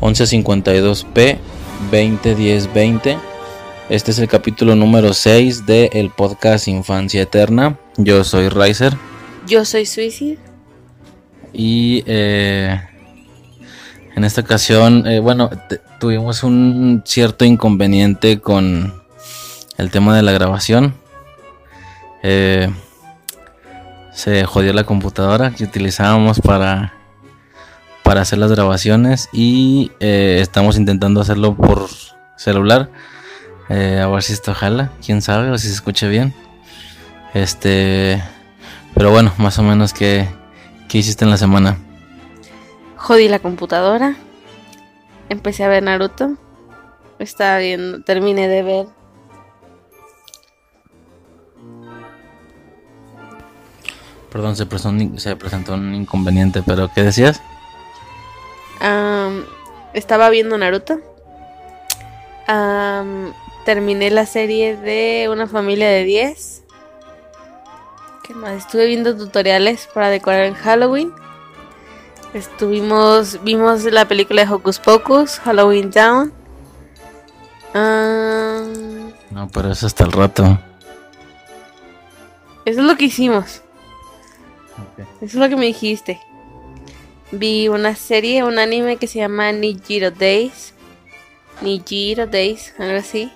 [0.00, 1.38] 1152P
[1.90, 3.18] 201020.
[3.88, 7.78] Este es el capítulo número 6 del podcast Infancia Eterna.
[7.96, 8.96] Yo soy Riser.
[9.46, 10.38] Yo soy Suicide.
[11.52, 12.80] Y eh,
[14.14, 15.50] en esta ocasión, eh, bueno,
[15.98, 18.94] tuvimos un cierto inconveniente con
[19.76, 20.94] el tema de la grabación.
[22.22, 22.70] Eh,
[24.12, 26.99] se jodió la computadora que utilizábamos para
[28.10, 31.86] para hacer las grabaciones y eh, estamos intentando hacerlo por
[32.34, 32.90] celular.
[33.68, 36.34] Eh, a ver si esto jala, quién sabe, o si se escucha bien.
[37.34, 38.20] Este,
[38.94, 40.28] pero bueno, más o menos qué,
[40.88, 41.78] qué hiciste en la semana.
[42.96, 44.16] Jodí la computadora.
[45.28, 46.36] Empecé a ver Naruto.
[47.20, 48.86] Estaba viendo, terminé de ver.
[54.32, 54.66] Perdón, se
[55.20, 57.40] se presentó un inconveniente, pero ¿qué decías?
[59.92, 61.00] Estaba viendo Naruto.
[63.64, 66.64] terminé la serie de Una familia de 10.
[68.22, 68.52] ¿Qué más?
[68.52, 71.12] Estuve viendo tutoriales para decorar en Halloween.
[72.32, 76.32] Estuvimos, vimos la película de Hocus Pocus, Halloween Town.
[77.74, 80.58] no, pero eso hasta el rato.
[82.64, 83.62] Eso es lo que hicimos.
[84.96, 86.20] Eso es lo que me dijiste
[87.32, 90.74] vi una serie, un anime que se llama Nijiro Days.
[91.60, 93.30] Nijiro Days, algo así.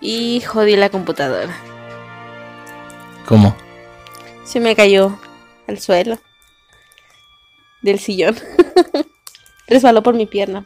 [0.00, 1.54] Y jodí la computadora.
[3.26, 3.56] ¿Cómo?
[4.44, 5.18] Se me cayó
[5.66, 6.18] al suelo.
[7.82, 8.36] Del sillón.
[9.66, 10.64] Resbaló por mi pierna.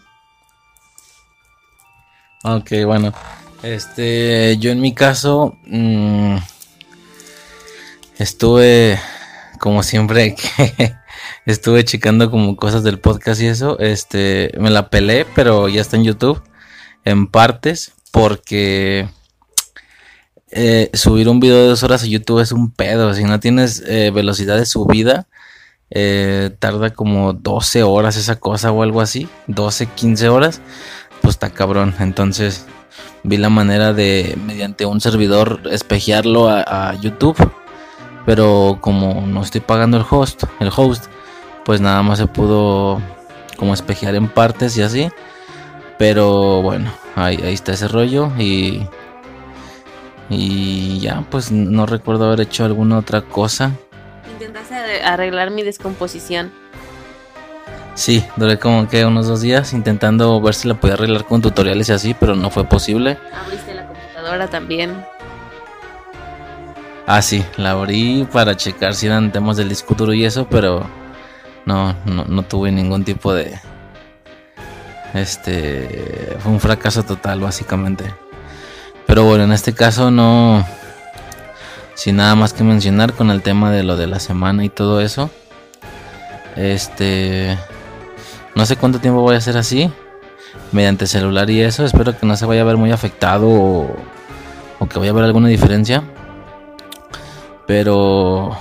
[2.45, 3.13] Ok, bueno.
[3.63, 6.37] Este, yo en mi caso mmm,
[8.19, 9.01] estuve
[9.59, 10.95] como siempre que
[11.53, 15.97] estuve checando como cosas del podcast y eso, este, me la pelé, pero ya está
[15.97, 16.43] en YouTube
[17.07, 19.09] en partes porque
[20.51, 23.83] eh, subir un video de dos horas a YouTube es un pedo, si no tienes
[23.87, 25.27] eh, velocidad de subida,
[25.91, 30.61] eh, tarda como 12 horas esa cosa o algo así, 12, 15 horas,
[31.23, 32.67] pues está cabrón, entonces
[33.23, 37.39] vi la manera de mediante un servidor espejearlo a, a YouTube
[38.29, 41.07] pero como no estoy pagando el host, el host,
[41.69, 42.99] pues nada más se pudo
[43.59, 45.11] como espejear en partes y así.
[45.99, 48.87] Pero bueno, ahí, está ese rollo y
[50.31, 53.73] y ya, pues no recuerdo haber hecho alguna otra cosa.
[54.33, 56.53] Intentaste arreglar mi descomposición.
[57.95, 61.91] Sí, duré como que unos dos días intentando ver si la podía arreglar con tutoriales
[61.91, 63.19] y así, pero no fue posible.
[63.45, 65.05] Abriste la computadora también.
[67.07, 70.89] Ah, sí, la abrí para checar si eran temas del disco duro y eso, pero
[71.69, 73.59] no, no, tuve ningún tipo de...
[75.13, 76.37] Este...
[76.41, 78.15] Fue un fracaso total, básicamente.
[79.07, 80.67] Pero bueno, en este caso no...
[81.95, 85.03] Sin nada más que mencionar con el tema de lo de la semana y todo
[85.03, 85.31] eso.
[86.57, 87.59] Este...
[88.55, 89.93] No sé cuánto tiempo voy a hacer así.
[90.73, 91.85] Mediante celular y eso.
[91.85, 93.95] Espero que no se vaya a ver muy afectado o,
[94.79, 96.03] o que vaya a haber alguna diferencia.
[97.67, 98.57] Pero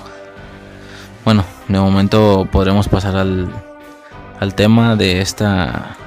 [1.24, 3.50] bueno, de momento podremos pasar al,
[4.40, 5.98] al tema de esta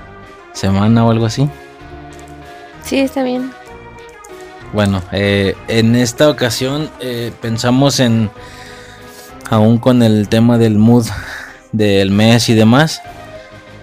[0.53, 1.49] semana o algo así.
[2.83, 3.53] Sí, está bien.
[4.73, 8.31] Bueno, eh, en esta ocasión eh, pensamos en,
[9.49, 11.07] aún con el tema del mood
[11.73, 13.03] del mes y demás,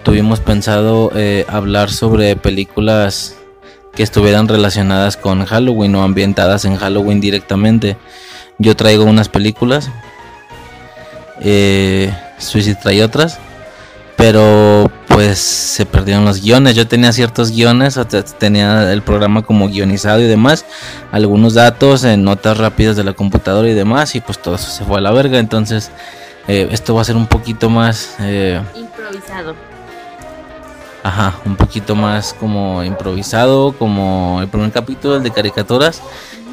[0.02, 3.36] tuvimos pensado eh, hablar sobre películas
[3.94, 7.96] que estuvieran relacionadas con Halloween o ambientadas en Halloween directamente.
[8.58, 9.90] Yo traigo unas películas.
[11.40, 13.38] Eh, Suicide trae otras.
[14.16, 16.74] Pero pues se perdieron los guiones.
[16.74, 17.98] Yo tenía ciertos guiones,
[18.38, 20.64] tenía el programa como guionizado y demás.
[21.12, 24.14] Algunos datos en notas rápidas de la computadora y demás.
[24.16, 25.38] Y pues todo eso se fue a la verga.
[25.38, 25.92] Entonces
[26.48, 28.16] eh, esto va a ser un poquito más...
[28.20, 29.54] Eh, improvisado.
[31.04, 36.02] Ajá, un poquito más como improvisado, como el primer capítulo, el de caricaturas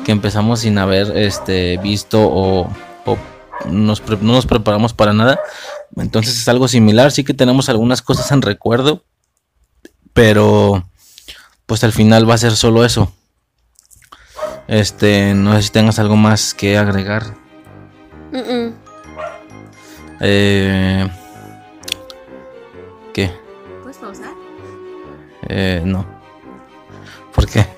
[0.06, 2.70] que empezamos sin haber este, visto o,
[3.70, 5.40] nos no nos preparamos para nada.
[5.96, 9.04] Entonces es algo similar, sí que tenemos algunas cosas en recuerdo,
[10.14, 10.88] pero
[11.66, 13.12] pues al final va a ser solo eso.
[14.68, 17.24] Este, no sé si tengas algo más que agregar.
[20.20, 21.08] Eh,
[23.14, 23.32] ¿Qué?
[23.82, 24.34] ¿Puedes pausar?
[25.48, 26.06] Eh, no.
[27.34, 27.75] ¿Por qué?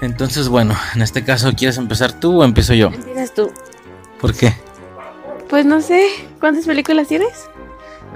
[0.00, 2.88] Entonces, bueno, en este caso, ¿quieres empezar tú o empiezo yo?
[2.88, 3.50] Empiezas tú.
[4.20, 4.54] ¿Por qué?
[5.48, 6.06] Pues no sé,
[6.38, 7.50] ¿cuántas películas tienes?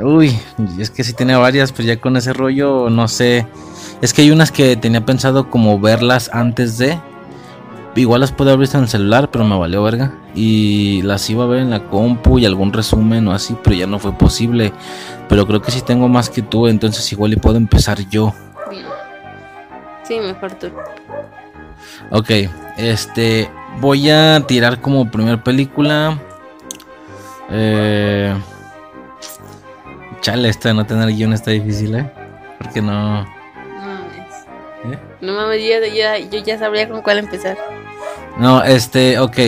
[0.00, 0.38] Uy,
[0.78, 3.46] es que sí tenía varias, pero ya con ese rollo, no sé.
[4.00, 6.98] Es que hay unas que tenía pensado como verlas antes de.
[7.96, 10.12] Igual las puedo haber visto en el celular, pero me valió verga.
[10.34, 13.86] Y las iba a ver en la compu y algún resumen o así, pero ya
[13.86, 14.72] no fue posible.
[15.28, 18.34] Pero creo que sí tengo más que tú, entonces igual y puedo empezar yo.
[20.02, 20.70] Sí, mejor tú.
[22.10, 22.30] Ok,
[22.76, 23.50] este.
[23.80, 26.18] Voy a tirar como primer película.
[27.50, 28.34] Eh.
[30.20, 32.10] Chale, esta de no tener guion está difícil, ¿eh?
[32.58, 33.24] Porque no.
[33.24, 34.34] No mames.
[34.84, 34.98] ¿Eh?
[35.20, 37.58] No mames, yo, yo ya sabría con cuál empezar.
[38.38, 39.38] No, este, ok.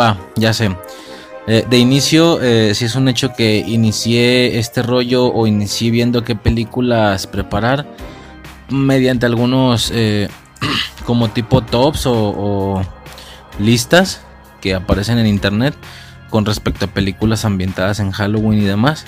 [0.00, 0.70] Va, ya sé.
[1.46, 6.22] Eh, de inicio, eh, si es un hecho que inicié este rollo o inicié viendo
[6.22, 7.84] qué películas preparar
[8.68, 10.28] mediante algunos eh,
[11.06, 12.82] como tipo tops o,
[13.58, 14.22] listas
[14.60, 15.74] que aparecen en internet
[16.30, 19.04] con respecto a películas ambientadas en Halloween y demás.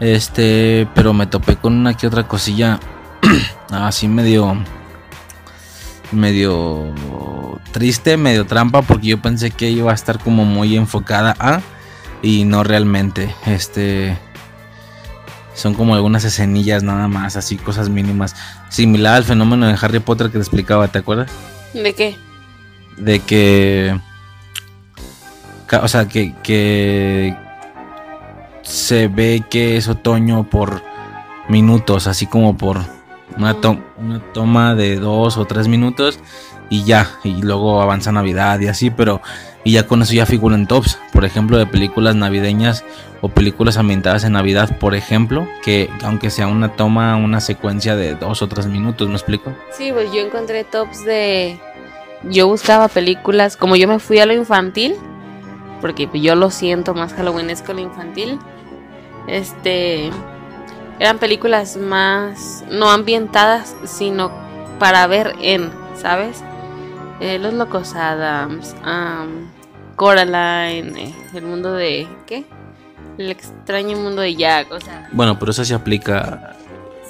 [0.00, 2.78] Este, pero me topé con una que otra cosilla
[3.70, 4.56] así medio
[6.12, 6.94] medio
[7.72, 11.60] triste, medio trampa, porque yo pensé que iba a estar como muy enfocada a
[12.22, 13.34] y no realmente.
[13.46, 14.16] Este
[15.58, 18.36] son como algunas escenillas nada más, así cosas mínimas,
[18.68, 21.30] similar al fenómeno de Harry Potter que te explicaba, ¿te acuerdas?
[21.74, 22.16] ¿De qué?
[22.96, 23.98] De que
[25.82, 27.36] o sea, que, que
[28.62, 30.82] se ve que es otoño por
[31.48, 32.78] minutos, así como por
[33.36, 33.56] una,
[33.98, 36.20] una toma de dos o tres minutos
[36.70, 39.20] y ya, y luego avanza Navidad y así, pero
[39.68, 42.86] y ya con eso ya figuran tops, por ejemplo, de películas navideñas
[43.20, 48.14] o películas ambientadas en Navidad, por ejemplo, que aunque sea una toma, una secuencia de
[48.14, 49.52] dos o tres minutos, ¿me explico?
[49.70, 51.60] Sí, pues yo encontré tops de...
[52.22, 54.94] Yo buscaba películas, como yo me fui a lo infantil,
[55.82, 58.38] porque yo lo siento más halloweenesco lo infantil,
[59.26, 60.08] este...
[60.98, 64.32] Eran películas más, no ambientadas, sino
[64.78, 66.42] para ver en, ¿sabes?
[67.20, 68.74] Eh, los Locos Adams,
[69.98, 72.06] Coraline, eh, el mundo de.
[72.24, 72.44] ¿Qué?
[73.18, 75.08] El extraño mundo de Jack, o sea.
[75.12, 76.56] Bueno, pero eso se aplica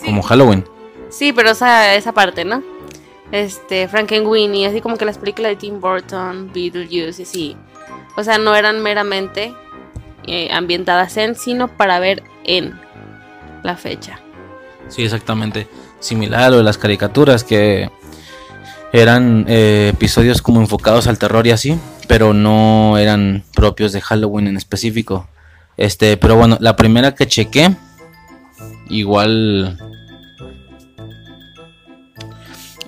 [0.03, 0.65] como Halloween.
[1.11, 2.63] Sí, pero esa, esa parte, ¿no?
[3.31, 7.57] Este, Frankenweenie, así como que las películas de Tim Burton, Beetlejuice, y así.
[8.17, 9.55] O sea, no eran meramente
[10.27, 12.81] eh, ambientadas en, sino para ver en
[13.63, 14.19] la fecha.
[14.89, 15.69] Sí, exactamente.
[16.01, 17.91] Similar a lo de las caricaturas que
[18.95, 24.49] eran eh, episodios como enfocados al terror y así, pero no eran propios de Halloween
[24.49, 25.29] en específico.
[25.77, 27.77] Este, pero bueno, la primera que chequé,
[28.89, 29.79] igual.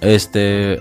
[0.01, 0.81] Este.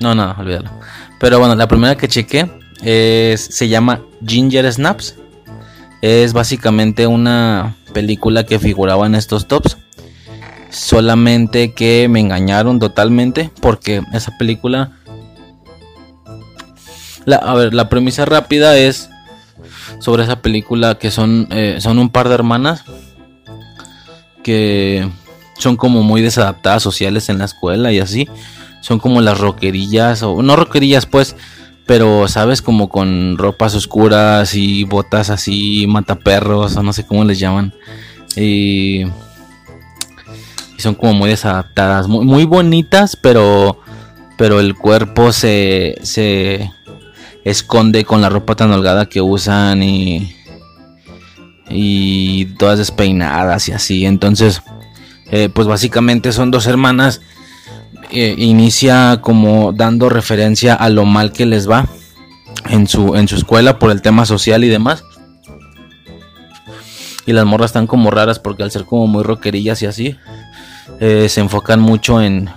[0.00, 0.70] No, no, olvídalo.
[1.18, 2.50] Pero bueno, la primera que chequé
[2.82, 5.16] es, se llama Ginger Snaps.
[6.02, 9.78] Es básicamente una película que figuraba en estos tops.
[10.70, 14.97] Solamente que me engañaron totalmente porque esa película...
[17.28, 19.10] La, a ver, la premisa rápida es
[19.98, 22.84] sobre esa película que son, eh, son un par de hermanas
[24.42, 25.06] que
[25.58, 28.28] son como muy desadaptadas sociales en la escuela y así.
[28.80, 31.36] Son como las roquerillas, o no roquerillas pues,
[31.84, 37.38] pero sabes, como con ropas oscuras y botas así, mataperros, o no sé cómo les
[37.38, 37.74] llaman.
[38.36, 39.04] Y
[40.78, 43.80] y son como muy desadaptadas, muy, muy bonitas, pero,
[44.36, 46.70] pero el cuerpo se, se
[47.50, 50.34] esconde con la ropa tan holgada que usan y,
[51.68, 54.06] y todas despeinadas y así.
[54.06, 54.62] Entonces,
[55.30, 57.20] eh, pues básicamente son dos hermanas.
[58.10, 61.86] Eh, inicia como dando referencia a lo mal que les va
[62.70, 65.04] en su, en su escuela por el tema social y demás.
[67.26, 70.16] Y las morras están como raras porque al ser como muy rockerillas y así,
[71.00, 72.48] eh, se enfocan mucho en,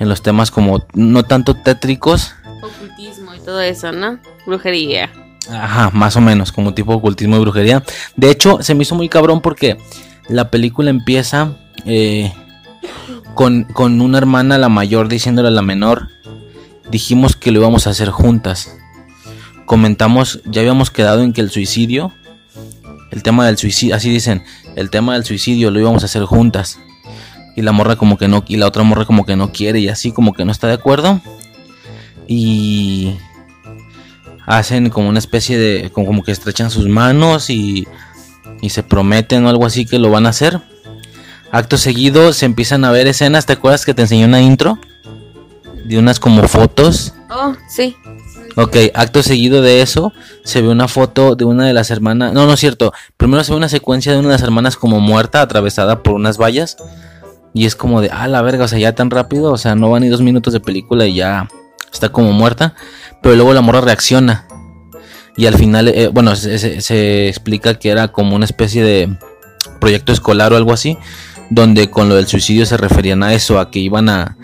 [0.00, 2.34] en los temas como no tanto tétricos.
[2.60, 4.18] Ocultismo todo eso, ¿no?
[4.44, 5.10] Brujería.
[5.48, 7.82] Ajá, más o menos, como tipo ocultismo y brujería.
[8.16, 9.78] De hecho, se me hizo muy cabrón porque
[10.28, 12.32] la película empieza eh,
[13.34, 16.08] con, con una hermana, la mayor, diciéndole a la menor,
[16.90, 18.76] dijimos que lo íbamos a hacer juntas.
[19.64, 22.12] Comentamos, ya habíamos quedado en que el suicidio,
[23.12, 24.42] el tema del suicidio, así dicen,
[24.74, 26.80] el tema del suicidio lo íbamos a hacer juntas
[27.54, 29.88] y la morra como que no y la otra morra como que no quiere y
[29.88, 31.20] así como que no está de acuerdo
[32.28, 33.16] y
[34.46, 37.86] hacen como una especie de como, que estrechan sus manos y,
[38.62, 40.60] y se prometen o algo así que lo van a hacer
[41.50, 44.78] acto seguido se empiezan a ver escenas te acuerdas que te enseñé una intro
[45.84, 47.96] de unas como fotos oh sí
[48.58, 52.32] Ok, acto seguido de eso, se ve una foto de una de las hermanas.
[52.32, 52.90] No, no es cierto.
[53.18, 56.38] Primero se ve una secuencia de una de las hermanas como muerta, atravesada por unas
[56.38, 56.78] vallas.
[57.52, 59.52] Y es como de, ah, la verga, o sea, ya tan rápido.
[59.52, 61.48] O sea, no van ni dos minutos de película y ya
[61.92, 62.74] está como muerta.
[63.22, 64.46] Pero luego la morra reacciona.
[65.36, 69.16] Y al final, eh, bueno, se, explica que era como una especie de
[69.80, 70.98] proyecto escolar o algo así.
[71.50, 74.36] Donde con lo del suicidio se referían a eso, a que iban a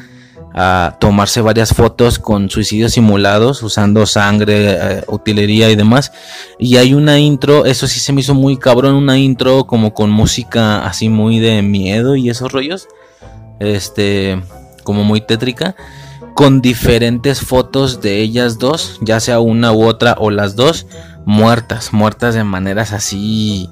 [0.55, 6.13] a tomarse varias fotos con suicidios simulados usando sangre, eh, utilería y demás.
[6.59, 10.11] Y hay una intro, eso sí se me hizo muy cabrón, una intro como con
[10.11, 12.89] música así muy de miedo y esos rollos.
[13.61, 14.43] Este,
[14.83, 15.75] como muy tétrica.
[16.35, 20.87] Con diferentes fotos de ellas dos, ya sea una u otra o las dos,
[21.25, 23.69] muertas, muertas de maneras así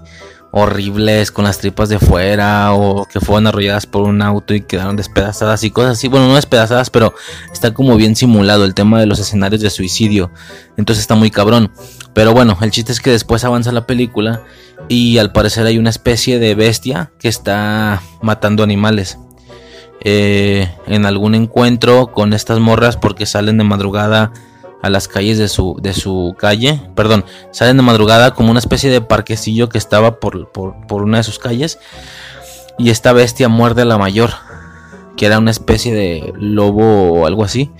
[0.52, 4.96] horribles con las tripas de fuera o que fueron arrolladas por un auto y quedaron
[4.96, 6.08] despedazadas y cosas así.
[6.08, 7.14] Bueno, no despedazadas, pero
[7.52, 10.30] está como bien simulado el tema de los escenarios de suicidio.
[10.76, 11.72] Entonces está muy cabrón.
[12.12, 14.42] Pero bueno, el chiste es que después avanza la película
[14.88, 19.18] y al parecer hay una especie de bestia que está matando animales.
[20.02, 24.32] Eh, en algún encuentro con estas morras porque salen de madrugada
[24.82, 28.90] a las calles de su, de su calle, perdón, salen de madrugada como una especie
[28.90, 31.78] de parquecillo que estaba por, por, una de sus calles
[32.78, 34.30] y esta bestia muerde a la mayor,
[35.18, 37.70] que era una especie de lobo o algo así.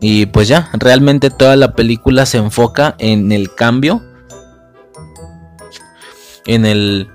[0.00, 4.02] Y pues ya, realmente toda la película se enfoca en el cambio,
[6.46, 7.10] en el,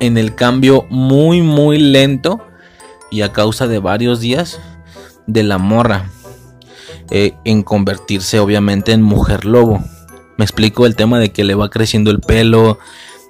[0.00, 2.42] en el cambio muy muy lento
[3.12, 4.58] y a causa de varios días
[5.26, 6.06] de la morra
[7.10, 9.84] eh, en convertirse obviamente en mujer lobo.
[10.38, 12.78] Me explico el tema de que le va creciendo el pelo,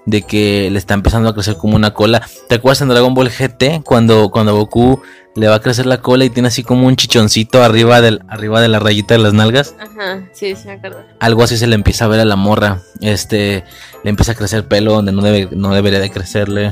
[0.07, 2.23] de que le está empezando a crecer como una cola.
[2.49, 5.03] ¿Te acuerdas en Dragon Ball GT cuando, cuando Goku
[5.35, 8.61] le va a crecer la cola y tiene así como un chichoncito arriba, del, arriba
[8.61, 9.75] de la rayita de las nalgas?
[9.81, 11.01] Ajá, sí, sí, me acuerdo.
[11.19, 12.83] Algo así se le empieza a ver a la morra.
[13.01, 13.65] Este,
[14.05, 16.71] le empieza a crecer pelo donde no, debe, no debería de crecerle.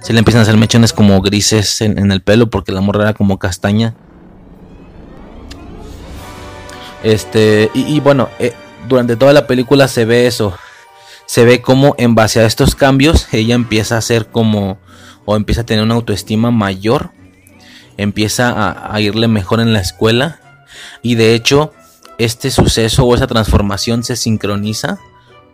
[0.00, 3.14] Se le empiezan a hacer mechones como grises en, el pelo porque la morra era
[3.14, 3.94] como castaña.
[7.02, 8.52] Este, y, bueno, eh,
[8.88, 10.56] durante toda la película se ve eso.
[11.26, 14.78] Se ve como en base a estos cambios ella empieza a ser como,
[15.26, 17.10] o empieza a tener una autoestima mayor,
[17.96, 20.40] empieza a irle mejor en la escuela.
[21.02, 21.72] Y de hecho,
[22.18, 24.98] este suceso o esa transformación se sincroniza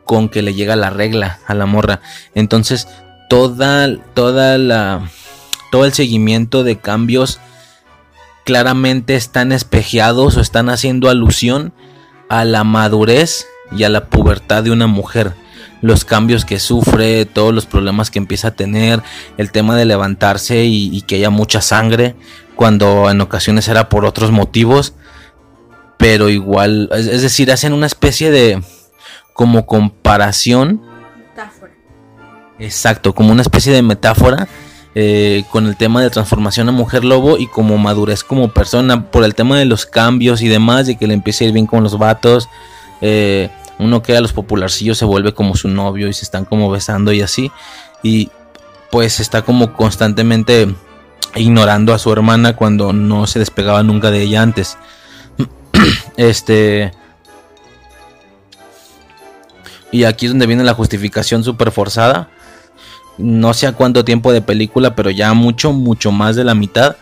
[0.05, 2.01] con que le llega la regla a la morra.
[2.35, 2.89] Entonces,
[3.29, 5.09] toda, toda la,
[5.71, 7.41] todo el seguimiento de cambios
[8.45, 11.73] claramente están espejeados o están haciendo alusión
[12.29, 15.33] a la madurez y a la pubertad de una mujer.
[15.81, 19.03] Los cambios que sufre, todos los problemas que empieza a tener,
[19.37, 22.15] el tema de levantarse y, que haya mucha sangre,
[22.57, 24.95] cuando en ocasiones era por otros motivos,
[25.99, 28.63] pero igual, es, decir, hacen una especie de
[29.33, 30.81] como comparación.
[32.65, 34.49] Exacto, como una especie de metáfora
[34.95, 39.23] eh, con el tema de transformación a mujer lobo y como madurez como persona por
[39.23, 41.83] el tema de los cambios y demás, de que le empiece a ir bien con
[41.83, 42.49] los vatos.
[43.03, 46.71] Eh, uno que a los popularcillos se vuelve como su novio y se están como
[46.71, 47.53] besando y así.
[48.03, 48.31] Y
[48.91, 50.75] pues está como constantemente
[51.35, 54.79] ignorando a su hermana cuando no se despegaba nunca de ella antes.
[56.17, 56.93] este.
[59.93, 62.31] Y aquí es donde viene la justificación super forzada
[63.19, 66.97] no sé a cuánto tiempo de película, pero ya mucho, mucho más de la mitad.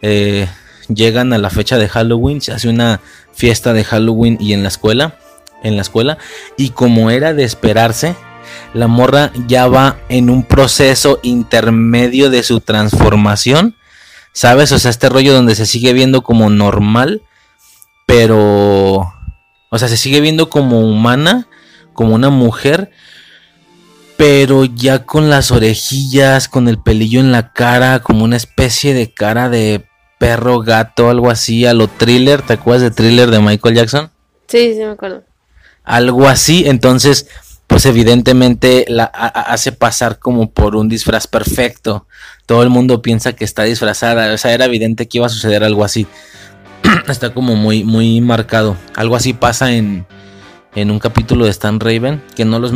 [0.00, 0.48] Eh,
[0.88, 3.00] llegan a la fecha de Halloween, se hace una
[3.32, 5.18] fiesta de Halloween y en la escuela,
[5.62, 6.18] en la escuela,
[6.56, 8.16] y como era de esperarse,
[8.74, 13.76] la morra ya va en un proceso intermedio de su transformación,
[14.32, 14.72] ¿sabes?
[14.72, 17.22] O sea, este rollo donde se sigue viendo como normal,
[18.06, 19.12] pero,
[19.70, 21.48] o sea, se sigue viendo como humana,
[21.92, 22.90] como una mujer,
[24.22, 29.12] pero ya con las orejillas, con el pelillo en la cara, como una especie de
[29.12, 29.84] cara de
[30.20, 34.12] perro, gato, algo así, a lo thriller, ¿te acuerdas de thriller de Michael Jackson?
[34.46, 35.24] Sí, sí, me acuerdo.
[35.82, 37.26] Algo así, entonces,
[37.66, 42.06] pues evidentemente la hace pasar como por un disfraz perfecto.
[42.46, 45.64] Todo el mundo piensa que está disfrazada, o sea, era evidente que iba a suceder
[45.64, 46.06] algo así.
[47.08, 48.76] está como muy, muy marcado.
[48.94, 50.06] Algo así pasa en,
[50.74, 52.72] en un capítulo de Stan Raven, que no los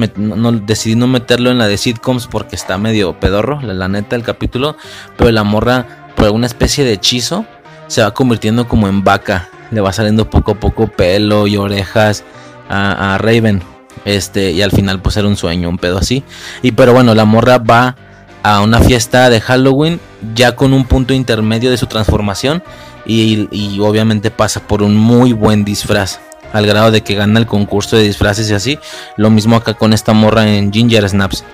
[0.67, 4.77] decidí no meterlo en la de sitcoms porque está medio pedorro, la, neta, el capítulo,
[5.17, 7.47] pero la morra, por alguna especie de hechizo,
[7.87, 12.25] se va convirtiendo como en vaca, le va saliendo poco a poco pelo y orejas
[12.69, 13.63] a, Raven,
[14.05, 16.23] este, y al final pues era un sueño, un pedo así,
[16.63, 17.97] y pero bueno, la morra va
[18.43, 20.01] a una fiesta de Halloween
[20.35, 22.63] ya con un punto intermedio de su transformación
[23.09, 26.21] y obviamente pasa por un muy buen disfraz
[26.57, 28.79] al grado de que gana el concurso de disfraces y así.
[29.17, 31.45] Lo mismo acá con esta morra en Ginger Snaps.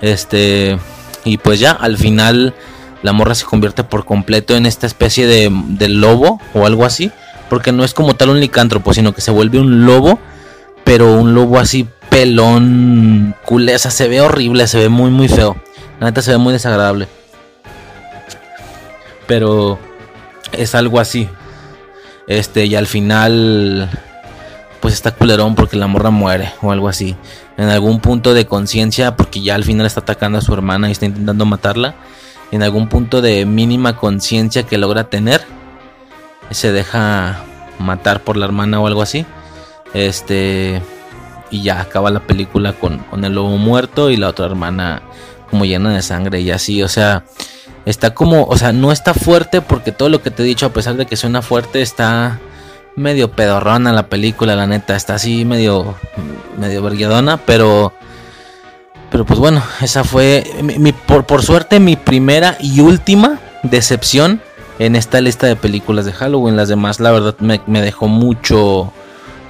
[0.00, 0.78] Este,
[1.24, 2.54] y pues ya, al final
[3.02, 7.10] la morra se convierte por completo en esta especie de, lobo o algo así.
[7.48, 10.18] Porque no es como tal un licántropo, sino que se vuelve un lobo,
[10.82, 15.28] pero un lobo así pelón, culé, o sea, se ve horrible, se ve muy, muy
[15.28, 15.56] feo.
[16.00, 17.06] La neta se ve muy desagradable.
[19.26, 19.78] Pero
[20.52, 21.28] es algo así.
[22.26, 23.90] Este, y al final,
[24.84, 27.16] pues está culerón porque la morra muere o algo así.
[27.56, 30.92] En algún punto de conciencia, porque ya al final está atacando a su hermana y
[30.92, 31.94] está intentando matarla.
[32.52, 35.40] En algún punto de mínima conciencia que logra tener,
[36.50, 37.44] se deja
[37.78, 39.24] matar por la hermana o algo así.
[39.94, 40.82] Este,
[41.50, 45.00] y ya acaba la película con, con el lobo muerto y la otra hermana
[45.48, 47.24] como llena de sangre y así, o sea,
[47.86, 50.74] está como, o sea, no está fuerte porque todo lo que te he dicho, a
[50.74, 52.38] pesar de que suena fuerte, está
[52.96, 55.94] medio pedorrona la película, la neta, está así medio,
[56.58, 57.92] medio verguedona, pero,
[59.10, 64.40] pero pues bueno, esa fue, mi, por, por suerte, mi primera y última decepción
[64.78, 66.56] en esta lista de películas de Halloween.
[66.56, 68.92] Las demás, la verdad, me, dejó mucho,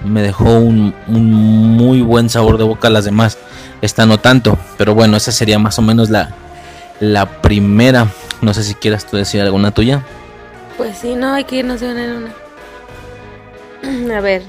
[0.05, 2.91] me dejó un, un, muy buen sabor de boca.
[2.91, 3.39] Las demás,
[3.83, 6.35] esta no tanto, pero bueno, esa sería más o menos la,
[7.01, 8.09] la primera.
[8.41, 10.03] No sé si quieras tú decir alguna tuya.
[10.77, 12.44] Pues sí, no, hay que irnos de una en una.
[14.15, 14.43] A ver.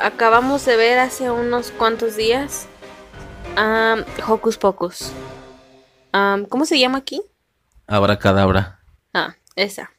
[0.00, 2.66] Acabamos de ver hace unos cuantos días
[3.56, 5.12] um, Hocus Pocus.
[6.14, 7.22] Um, ¿Cómo se llama aquí?
[7.86, 8.80] Abracadabra.
[9.12, 9.90] Ah, esa.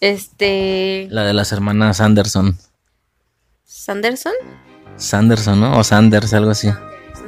[0.00, 1.08] Este.
[1.10, 2.58] La de las hermanas Anderson.
[3.64, 4.34] ¿Sanderson?
[4.96, 5.78] Sanderson, ¿no?
[5.78, 6.68] O Sanders, algo así.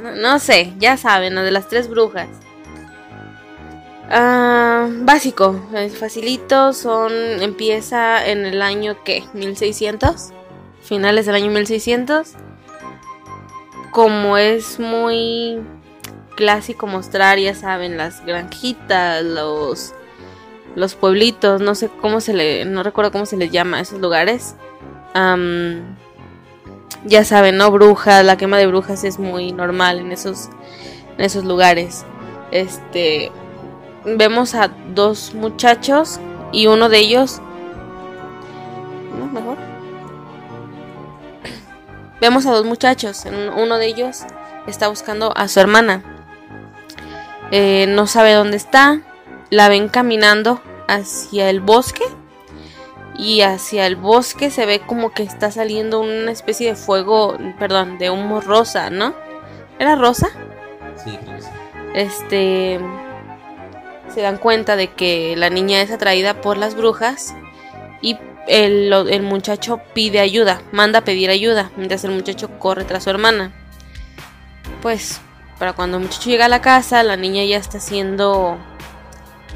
[0.01, 2.29] No, no sé, ya saben, la de las tres brujas.
[4.09, 5.59] Ah, básico,
[5.99, 7.11] facilito, son
[7.41, 10.29] empieza en el año que 1600,
[10.81, 12.33] finales del año 1600.
[13.91, 15.59] Como es muy
[16.35, 19.93] clásico mostrar, ya saben, las granjitas, los
[20.77, 23.99] los pueblitos, no sé cómo se le, no recuerdo cómo se les llama a esos
[23.99, 24.55] lugares.
[27.05, 27.71] Ya saben, ¿no?
[27.71, 30.49] Brujas, la quema de brujas es muy normal en esos,
[31.17, 32.05] en esos lugares.
[32.51, 33.31] Este,
[34.15, 36.19] vemos a dos muchachos
[36.53, 37.41] y uno de ellos,
[39.19, 39.57] no, mejor.
[42.21, 44.23] Vemos a dos muchachos, uno de ellos
[44.65, 46.03] está buscando a su hermana.
[47.51, 49.01] Eh, no sabe dónde está,
[49.49, 52.03] la ven caminando hacia el bosque
[53.17, 57.97] y hacia el bosque se ve como que está saliendo una especie de fuego, perdón,
[57.97, 59.13] de humo rosa, ¿no?
[59.79, 60.29] ¿Era rosa?
[61.03, 61.49] Sí, creo que sí.
[61.93, 62.79] Este
[64.13, 67.35] se dan cuenta de que la niña es atraída por las brujas
[68.01, 68.17] y
[68.47, 73.09] el, el, muchacho pide ayuda, manda a pedir ayuda, mientras el muchacho corre tras su
[73.09, 73.51] hermana.
[74.81, 75.19] Pues
[75.59, 78.57] para cuando el muchacho llega a la casa, la niña ya está siendo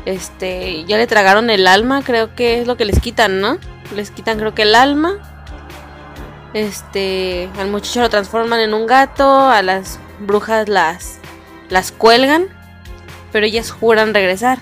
[0.06, 3.58] este, ya le tragaron el alma, creo que es lo que les quitan, ¿no?
[3.96, 5.18] Les quitan creo que el alma.
[6.54, 11.20] Este, al muchacho lo transforman en un gato, a las brujas las
[11.70, 12.48] las cuelgan,
[13.32, 14.60] pero ellas juran regresar.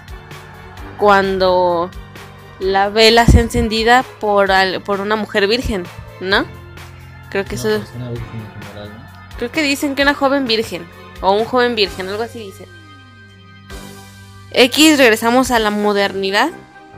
[0.98, 1.90] Cuando
[2.60, 5.86] la vela es encendida por al, por una mujer virgen,
[6.20, 6.46] ¿no?
[7.30, 9.38] Creo que eso es una virgen general, ¿no?
[9.38, 10.86] Creo que dicen que una joven virgen
[11.22, 12.68] o un joven virgen, algo así dicen.
[14.52, 16.52] X regresamos a la modernidad.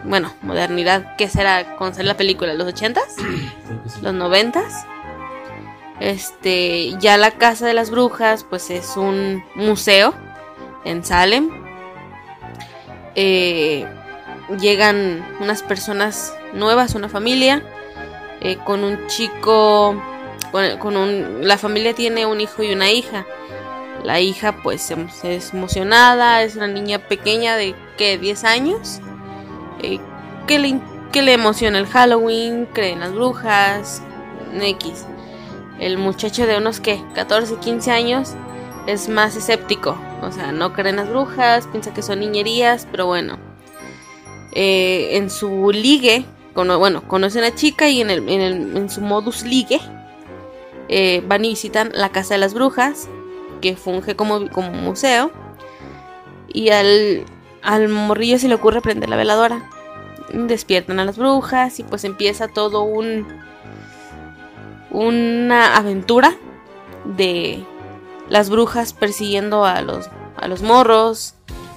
[0.03, 2.53] Bueno, modernidad, ¿qué será con la película?
[2.53, 3.01] ¿Los 80s?
[3.87, 3.99] Sí.
[4.01, 4.85] ¿Los 90s?
[5.99, 10.13] Este, ya la Casa de las Brujas, pues es un museo
[10.85, 11.49] en Salem.
[13.15, 13.85] Eh,
[14.59, 17.63] llegan unas personas nuevas, una familia,
[18.41, 20.01] eh, con un chico,
[20.51, 23.25] con, con un, la familia tiene un hijo y una hija.
[24.03, 24.91] La hija pues
[25.23, 28.99] es emocionada, es una niña pequeña de que 10 años,
[29.81, 29.99] eh,
[30.47, 30.79] que, le,
[31.13, 34.01] le emociona el Halloween, cree en las brujas,
[34.59, 35.05] X.
[35.79, 38.35] El muchacho de unos que 14, 15 años
[38.87, 43.05] es más escéptico, o sea, no cree en las brujas, piensa que son niñerías, pero
[43.05, 43.37] bueno.
[44.53, 48.77] Eh, en su ligue, con, bueno, conoce a una chica y en, el, en, el,
[48.77, 49.79] en su modus ligue
[50.89, 53.07] eh, van y visitan la casa de las brujas
[53.61, 55.31] que funge como, como museo.
[56.49, 57.23] Y al,
[57.61, 59.69] al morrillo se le ocurre prender la veladora.
[60.33, 63.25] Despiertan a las brujas y pues empieza todo un
[64.89, 66.35] una aventura
[67.05, 67.63] de
[68.31, 71.35] las brujas persiguiendo a los a los morros,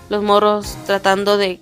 [0.09, 1.61] los morros tratando de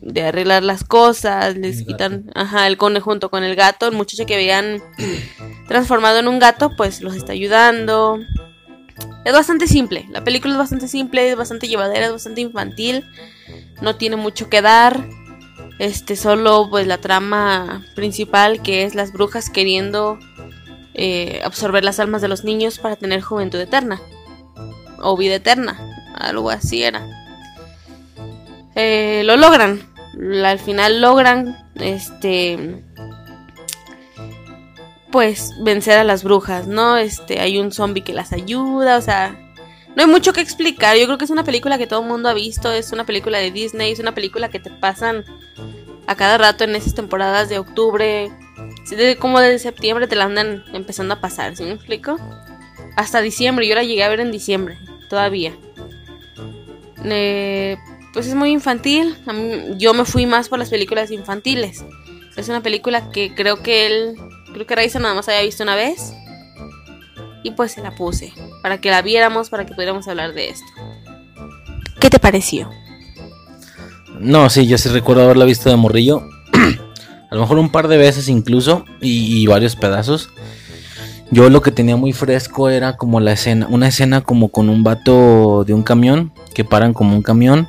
[0.00, 4.26] de arreglar las cosas, les quitan, ajá, el cone junto con el gato, el muchacho
[4.26, 4.82] que habían
[5.68, 8.18] transformado en un gato, pues los está ayudando.
[9.24, 13.04] Es bastante simple, la película es bastante simple, es bastante llevadera, es bastante infantil,
[13.80, 15.08] no tiene mucho que dar.
[15.78, 20.18] Este, solo pues la trama principal que es las brujas queriendo
[20.94, 24.00] eh, absorber las almas de los niños para tener juventud eterna.
[25.02, 25.78] O vida eterna,
[26.14, 27.06] algo así era.
[28.74, 29.82] Eh, lo logran.
[30.44, 32.82] Al final logran este
[35.12, 36.96] pues vencer a las brujas, ¿no?
[36.96, 39.38] Este, hay un zombie que las ayuda, o sea,
[39.94, 40.96] no hay mucho que explicar.
[40.96, 43.38] Yo creo que es una película que todo el mundo ha visto, es una película
[43.38, 45.24] de Disney, es una película que te pasan
[46.06, 48.32] a cada rato en esas temporadas de octubre,
[49.20, 52.18] como desde septiembre te la andan empezando a pasar, ¿sí me explico?
[52.96, 54.78] Hasta diciembre, yo la llegué a ver en diciembre,
[55.12, 55.52] todavía.
[57.04, 57.76] Eh,
[58.14, 59.14] pues es muy infantil,
[59.76, 61.84] yo me fui más por las películas infantiles.
[62.36, 64.16] Es una película que creo que él
[64.52, 66.12] Creo que Raiza nada más había visto una vez.
[67.42, 68.32] Y pues se la puse.
[68.62, 70.66] Para que la viéramos, para que pudiéramos hablar de esto.
[71.98, 72.70] ¿Qué te pareció?
[74.20, 76.28] No, sí, yo sí recuerdo haberla visto de morrillo.
[77.30, 78.84] A lo mejor un par de veces incluso.
[79.00, 80.30] Y, varios pedazos.
[81.32, 83.66] Yo lo que tenía muy fresco era como la escena.
[83.70, 86.30] Una escena como con un vato de un camión.
[86.52, 87.68] Que paran como un camión.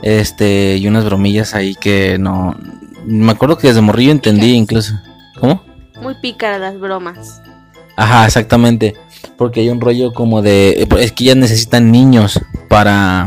[0.00, 0.76] Este.
[0.76, 2.56] Y unas bromillas ahí que no.
[3.04, 4.94] Me acuerdo que desde morrillo entendí incluso.
[5.40, 5.64] ¿Cómo?
[6.00, 7.42] Muy pícaras las bromas.
[7.96, 8.94] Ajá, exactamente.
[9.36, 10.86] Porque hay un rollo como de.
[11.00, 13.26] Es que ya necesitan niños para.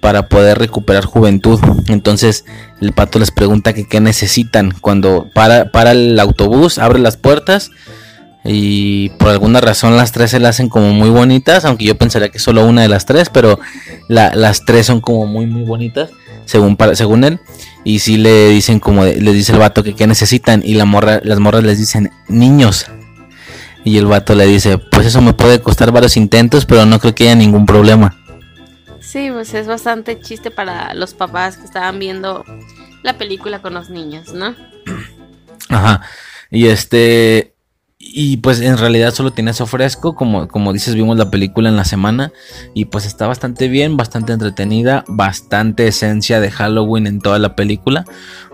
[0.00, 1.60] Para poder recuperar juventud.
[1.86, 2.44] Entonces
[2.80, 4.72] el pato les pregunta que qué necesitan.
[4.80, 7.70] Cuando para, para el autobús, abre las puertas.
[8.44, 11.64] Y por alguna razón las tres se las hacen como muy bonitas.
[11.64, 13.28] Aunque yo pensaría que solo una de las tres.
[13.30, 13.58] Pero
[14.08, 16.10] las tres son como muy muy bonitas.
[16.44, 17.40] Según, según él.
[17.84, 21.20] Y si le dicen como, le dice el vato que qué necesitan y la morra,
[21.24, 22.86] las morras les dicen niños.
[23.84, 27.14] Y el vato le dice, pues eso me puede costar varios intentos, pero no creo
[27.14, 28.16] que haya ningún problema.
[29.00, 32.44] Sí, pues es bastante chiste para los papás que estaban viendo
[33.02, 34.54] la película con los niños, ¿no?
[35.68, 36.02] Ajá.
[36.50, 37.51] Y este,
[38.04, 41.76] y pues en realidad solo tiene eso fresco, como, como dices, vimos la película en
[41.76, 42.32] la semana
[42.74, 48.04] y pues está bastante bien, bastante entretenida, bastante esencia de Halloween en toda la película.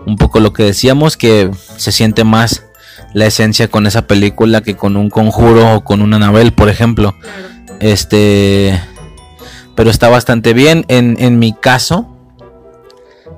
[0.05, 2.63] Un poco lo que decíamos, que se siente más
[3.15, 7.15] la esencia con esa película que con un conjuro o con una Anabel, por ejemplo.
[7.79, 8.79] Este,
[9.75, 10.85] pero está bastante bien.
[10.89, 12.07] En, en mi caso,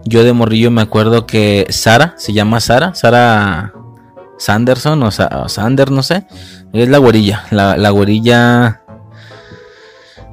[0.03, 3.73] yo de morrillo me acuerdo que Sara, se llama Sara, Sara
[4.41, 6.25] Sanderson o, Sander, no sé.
[6.73, 7.45] Es la güerilla.
[7.51, 8.81] La, la.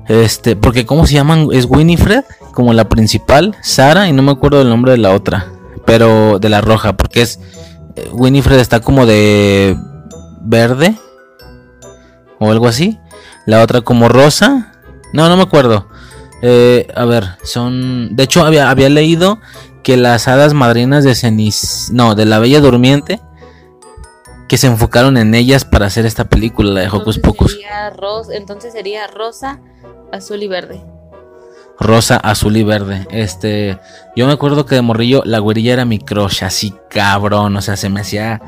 [0.09, 1.49] Este, porque ¿cómo se llaman?
[1.53, 5.49] Es Winifred, como la principal, Sara, y no me acuerdo del nombre de la otra,
[5.85, 7.39] pero de la roja, porque es.
[7.97, 9.77] Eh, Winifred está como de
[10.41, 10.95] verde,
[12.39, 12.99] o algo así.
[13.45, 14.73] La otra como rosa.
[15.13, 15.87] No, no me acuerdo.
[16.41, 18.17] Eh, a ver, son.
[18.17, 19.39] De hecho, había, había leído
[19.83, 21.91] que las hadas madrinas de Cenis.
[21.93, 23.21] No, de la Bella Durmiente
[24.49, 27.59] que se enfocaron en ellas para hacer esta película, la de Hocus Pocus.
[28.33, 29.61] entonces sería rosa,
[30.11, 30.83] azul y verde.
[31.79, 33.07] Rosa, azul y verde.
[33.11, 33.79] Este,
[34.17, 37.77] yo me acuerdo que de morrillo la güerilla era mi crush, así cabrón, o sea,
[37.77, 38.41] se me hacía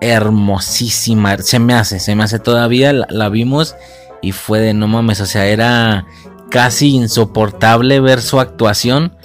[0.00, 3.76] hermosísima, se me hace, se me hace todavía, la, vimos
[4.20, 6.06] y fue de no mames, o sea, era
[6.50, 9.16] casi insoportable ver su actuación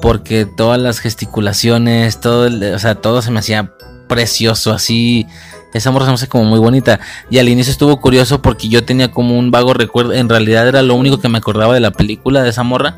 [0.00, 3.72] porque todas las gesticulaciones, todo, o sea, todo se me hacía
[4.08, 5.26] precioso, así
[5.74, 7.00] esa morra se me hace como muy bonita.
[7.28, 10.12] Y al inicio estuvo curioso porque yo tenía como un vago recuerdo.
[10.12, 12.96] En realidad era lo único que me acordaba de la película de esa morra.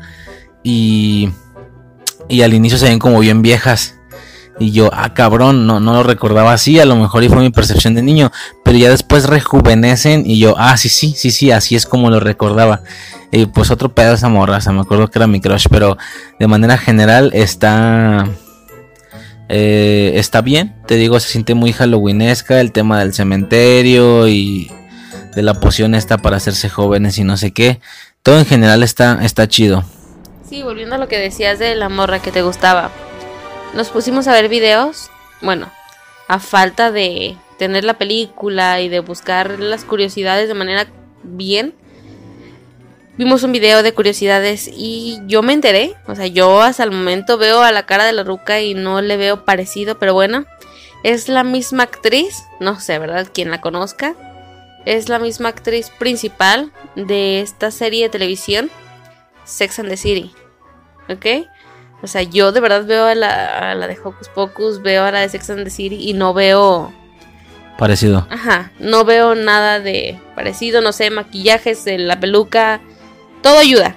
[0.63, 1.29] Y,
[2.29, 3.95] y al inicio se ven como bien viejas.
[4.59, 6.79] Y yo, ah, cabrón, no, no lo recordaba así.
[6.79, 8.31] A lo mejor y fue mi percepción de niño.
[8.63, 10.23] Pero ya después rejuvenecen.
[10.29, 12.81] Y yo, ah, sí, sí, sí, sí, así es como lo recordaba.
[13.31, 14.57] Y pues otro pedazo de esa morra.
[14.57, 15.65] O sea, me acuerdo que era mi crush.
[15.69, 15.97] Pero
[16.39, 18.27] de manera general está
[19.49, 24.71] eh, está bien, te digo, se siente muy halloweenesca el tema del cementerio y
[25.35, 27.79] de la poción esta para hacerse jóvenes y no sé qué.
[28.23, 29.83] Todo en general está, está chido.
[30.49, 32.91] Sí, volviendo a lo que decías de la morra que te gustaba.
[33.73, 35.09] Nos pusimos a ver videos,
[35.41, 35.69] bueno,
[36.27, 40.87] a falta de tener la película y de buscar las curiosidades de manera
[41.23, 41.73] bien
[43.17, 45.95] vimos un video de curiosidades y yo me enteré.
[46.07, 49.01] O sea, yo hasta el momento veo a la cara de la ruca y no
[49.01, 50.45] le veo parecido, pero bueno,
[51.03, 53.27] es la misma actriz, no sé, ¿verdad?
[53.33, 54.15] Quien la conozca.
[54.85, 58.69] Es la misma actriz principal de esta serie de televisión,
[59.43, 60.31] Sex and the City.
[61.09, 61.47] ¿Ok?
[62.01, 65.11] O sea, yo de verdad veo a la, a la de Hocus Pocus, veo a
[65.11, 66.93] la de Sex and the City y no veo
[67.77, 68.25] Parecido.
[68.31, 72.81] Ajá, no veo nada de parecido, no sé, maquillajes, eh, la peluca,
[73.41, 73.95] todo ayuda.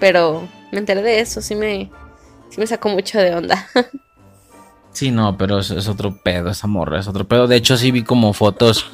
[0.00, 1.90] Pero me enteré de eso, sí me,
[2.50, 3.66] sí me sacó mucho de onda.
[4.92, 7.46] sí, no, pero es, es, otro pedo, esa morra, es otro pedo.
[7.46, 8.86] De hecho, sí vi como fotos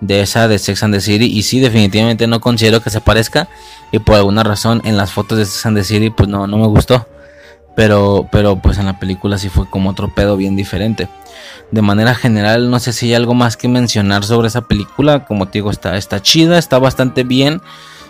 [0.00, 3.48] de esa de Sex and the City y sí, definitivamente no considero que se parezca.
[3.92, 6.58] Y por alguna razón en las fotos de Sex and the City, pues no, no
[6.58, 7.06] me gustó.
[7.76, 11.08] Pero, pero pues en la película sí fue como otro pedo bien diferente
[11.70, 15.24] de manera general, no sé si hay algo más que mencionar sobre esa película.
[15.24, 17.60] Como te digo, está, está chida, está bastante bien.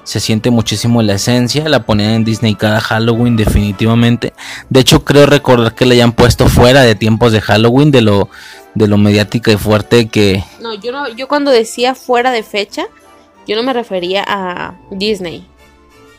[0.05, 1.69] Se siente muchísimo la esencia.
[1.69, 4.33] La ponían en Disney cada Halloween, definitivamente.
[4.69, 8.29] De hecho, creo recordar que la hayan puesto fuera de tiempos de Halloween, de lo,
[8.75, 10.43] de lo mediática y fuerte que.
[10.61, 12.87] No, yo no, yo cuando decía fuera de fecha,
[13.47, 15.47] yo no me refería a Disney.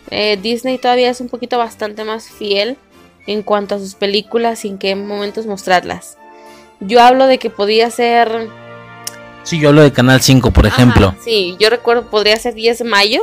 [0.10, 2.78] Eh, Disney todavía es un poquito bastante más fiel
[3.28, 6.18] en cuanto a sus películas y en qué momentos mostrarlas.
[6.80, 8.50] Yo hablo de que podía ser...
[9.44, 11.16] Sí, yo hablo de Canal 5, por ejemplo.
[11.24, 13.22] sí, yo recuerdo, podría ser 10 de mayo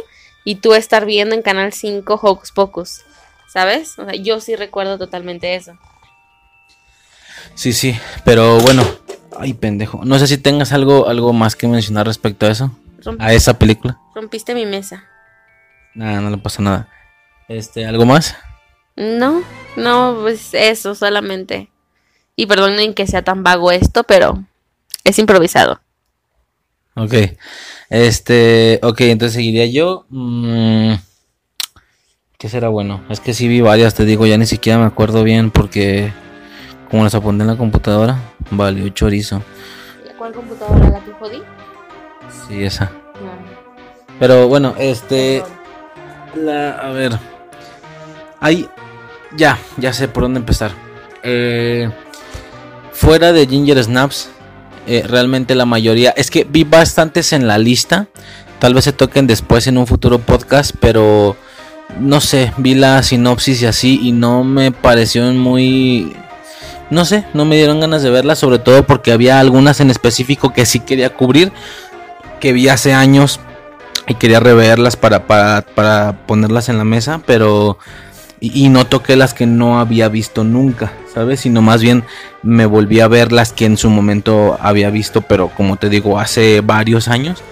[0.49, 3.03] y tú estar viendo en Canal 5 Hocus Pocus,
[3.53, 3.99] ¿sabes?
[3.99, 5.77] O sea, yo sí recuerdo totalmente eso.
[7.55, 8.83] Sí, sí, pero bueno,
[9.39, 12.75] ay pendejo, no sé si tengas algo, algo más que mencionar respecto a eso,
[13.19, 13.99] a esa película.
[14.15, 15.05] Rompiste mi mesa.
[15.95, 16.89] Nada, no le pasa nada.
[17.47, 18.35] Este, ¿algo más?
[18.97, 19.43] No,
[19.77, 21.69] no, pues eso solamente.
[22.37, 24.43] Y perdonen que sea tan vago esto, pero
[25.05, 25.83] es improvisado.
[26.99, 27.15] Ok.
[27.91, 30.07] Este, ok, entonces seguiría yo.
[30.11, 30.95] Mm,
[32.37, 33.03] ¿Qué será bueno?
[33.09, 36.13] Es que sí vi varias, te digo, ya ni siquiera me acuerdo bien porque
[36.91, 38.19] como las apunté en la computadora,
[38.51, 39.43] valió chorizo.
[40.17, 40.91] ¿Cuál computadora?
[40.91, 41.43] ¿La que jodí?
[42.49, 42.91] Sí, esa.
[44.19, 45.43] Pero bueno, este...
[46.35, 47.13] La, a ver.
[48.41, 48.69] Ahí...
[49.37, 50.73] Ya, ya sé por dónde empezar.
[51.23, 51.91] Eh,
[52.93, 54.31] Fuera de Ginger Snaps,
[54.89, 56.11] eh, realmente la mayoría.
[56.11, 58.09] Es que vi bastantes en la lista.
[58.59, 61.37] Tal vez se toquen después en un futuro podcast, pero
[62.01, 66.17] no sé, vi la sinopsis y así y no me pareció muy...
[66.91, 70.55] No sé, no me dieron ganas de verla, sobre todo porque había algunas en específico
[70.55, 71.53] que sí quería cubrir,
[72.41, 73.41] que vi hace años
[74.07, 77.79] y quería reverlas para, para, para ponerlas en la mesa, pero
[78.41, 81.41] y, no toqué las que no había visto nunca, ¿sabes?
[81.41, 82.05] Sino más bien
[82.45, 86.21] me volví a ver las que en su momento había visto, pero como te digo,
[86.21, 87.43] hace varios años.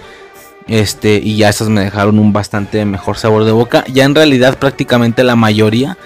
[0.69, 3.83] Este, y ya esas me dejaron un bastante mejor sabor de boca.
[3.91, 5.97] Ya en realidad prácticamente la mayoría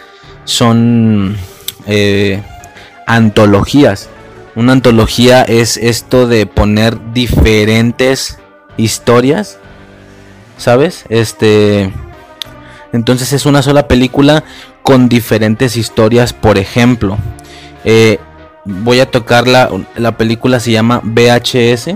[0.44, 1.38] son
[1.86, 2.42] eh,
[3.06, 4.10] antologías.
[4.56, 8.40] Una antología es esto de poner diferentes
[8.76, 9.60] historias,
[10.58, 11.06] ¿sabes?
[11.10, 11.94] Este,
[12.92, 14.44] entonces es una sola película
[14.82, 16.34] con diferentes historias.
[16.34, 17.20] Por ejemplo,
[17.84, 18.20] eh,
[18.66, 21.96] voy a tocar la, la, película, se llama VHS.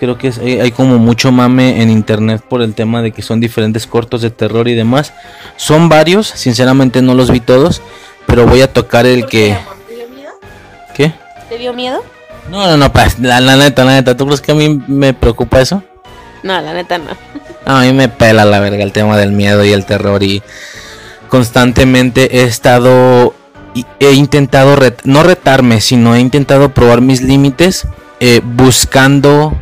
[0.00, 3.86] Creo que hay, como mucho mame en internet por el tema de que son diferentes
[3.86, 5.12] cortos de terror y demás.
[5.56, 7.80] Son varios, sinceramente no los vi todos,
[8.26, 9.56] pero voy a tocar el que...
[9.88, 10.32] ¿Te dio miedo?
[10.94, 11.14] ¿Qué?
[11.48, 12.02] ¿Te dio miedo?
[12.50, 15.14] No, no, no, pues, la, la neta, la neta, ¿tú crees que a mí me
[15.14, 15.82] preocupa eso?
[16.42, 17.10] No, la neta no.
[17.64, 20.42] A mí me pela la verga el tema del miedo y el terror y
[21.28, 23.34] constantemente he estado
[24.00, 27.86] he intentado no retarme, sino he intentado probar mis límites
[28.20, 29.60] eh, buscando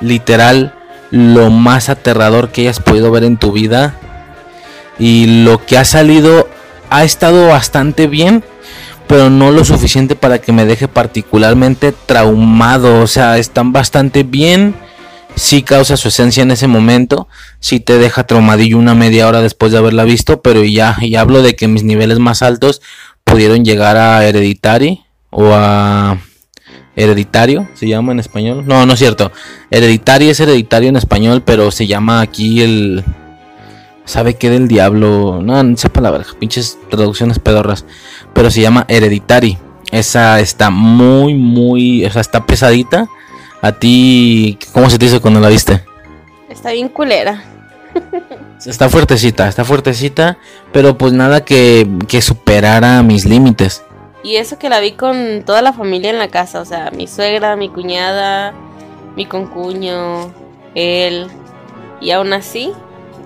[0.00, 0.74] literal
[1.10, 3.94] lo más aterrador que hayas podido ver en tu vida.
[4.98, 6.48] Y lo que ha salido
[6.88, 8.42] ha estado bastante bien
[9.06, 13.00] pero no lo suficiente para que me deje particularmente traumado.
[13.00, 14.74] O sea están bastante bien
[15.36, 17.28] sí causa su esencia en ese momento,
[17.60, 21.42] sí te deja traumadillo una media hora después de haberla visto, pero ya, y hablo
[21.42, 22.82] de que mis niveles más altos
[23.22, 26.18] pudieron llegar a Hereditary o a
[26.96, 28.64] Hereditario, se llama en español.
[28.66, 29.30] No, no es cierto.
[29.70, 33.04] Hereditary es hereditario en español, pero se llama aquí el...
[34.06, 35.42] ¿Sabe qué del diablo?
[35.42, 37.84] No, no sé palabra, pinches traducciones pedorras.
[38.32, 39.58] Pero se llama Hereditary.
[39.92, 42.06] Esa está muy, muy...
[42.06, 43.10] O sea, está pesadita
[43.66, 45.82] ¿A ti cómo se te hizo cuando la viste?
[46.48, 47.42] Está bien culera.
[48.64, 50.38] está fuertecita, está fuertecita,
[50.72, 53.82] pero pues nada que, que superara mis límites.
[54.22, 57.08] Y eso que la vi con toda la familia en la casa, o sea, mi
[57.08, 58.54] suegra, mi cuñada,
[59.16, 60.32] mi concuño,
[60.76, 61.26] él.
[62.00, 62.72] Y aún así,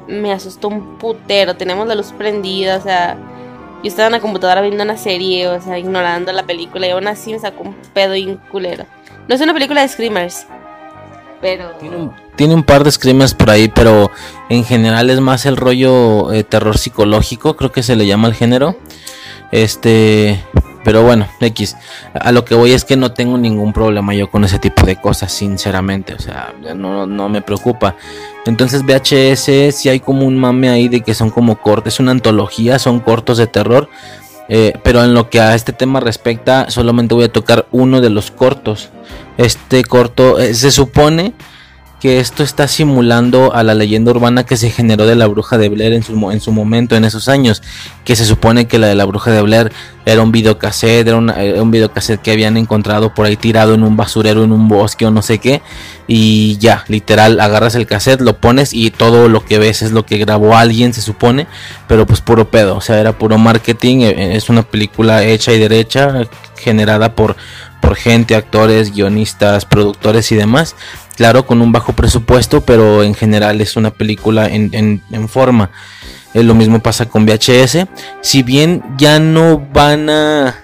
[0.08, 1.54] me asustó un putero.
[1.54, 3.18] Tenemos la luz prendida, o sea,
[3.82, 7.08] yo estaba en la computadora viendo una serie, o sea, ignorando la película, y aún
[7.08, 8.86] así me sacó un pedo y un culero.
[9.30, 10.44] No es una película de screamers,
[11.40, 11.70] pero...
[12.34, 14.10] Tiene un, par de screamers por ahí, pero
[14.48, 18.34] en general es más el rollo eh, terror psicológico, creo que se le llama el
[18.34, 18.76] género.
[19.52, 20.42] Este,
[20.82, 21.76] pero bueno, X.
[22.12, 24.96] A lo que voy es que no tengo ningún problema yo con ese tipo de
[24.96, 26.12] cosas, sinceramente.
[26.14, 27.94] O sea, no, no me preocupa.
[28.46, 32.10] Entonces VHS si hay como un mame ahí de que son como cortes, es una
[32.10, 33.88] antología, son cortos de terror.
[34.52, 38.10] Eh, pero en lo que a este tema respecta, solamente voy a tocar uno de
[38.10, 38.90] los cortos.
[39.38, 41.34] Este corto eh, se supone
[42.00, 45.68] que esto está simulando a la leyenda urbana que se generó de la bruja de
[45.68, 47.62] Blair en su, en su momento, en esos años,
[48.04, 49.70] que se supone que la de la bruja de Blair
[50.06, 53.98] era un videocassette, era, era un videocassette que habían encontrado por ahí tirado en un
[53.98, 55.60] basurero, en un bosque o no sé qué,
[56.06, 60.06] y ya, literal, agarras el cassette, lo pones y todo lo que ves es lo
[60.06, 61.46] que grabó alguien, se supone,
[61.86, 65.58] pero pues puro pedo, o sea, era puro marketing, eh, es una película hecha y
[65.58, 67.36] derecha, generada por
[67.80, 70.76] por gente, actores, guionistas, productores y demás.
[71.16, 75.70] Claro, con un bajo presupuesto, pero en general es una película en, forma.
[76.34, 77.86] Eh, lo mismo pasa con VHS.
[78.20, 80.54] Si bien ya no van a...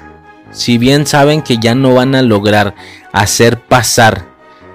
[0.52, 2.74] Si bien saben que ya no van a lograr
[3.12, 4.26] hacer pasar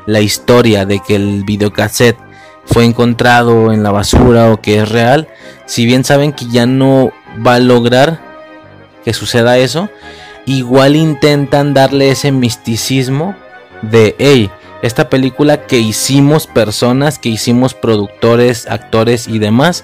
[0.05, 2.17] la historia de que el videocassette
[2.65, 5.27] fue encontrado en la basura o que es real,
[5.65, 7.11] si bien saben que ya no
[7.45, 8.19] va a lograr
[9.03, 9.89] que suceda eso,
[10.57, 13.35] igual intentan darle ese misticismo
[13.81, 14.15] de,
[14.81, 19.83] esta película que hicimos personas, que hicimos productores, actores y demás,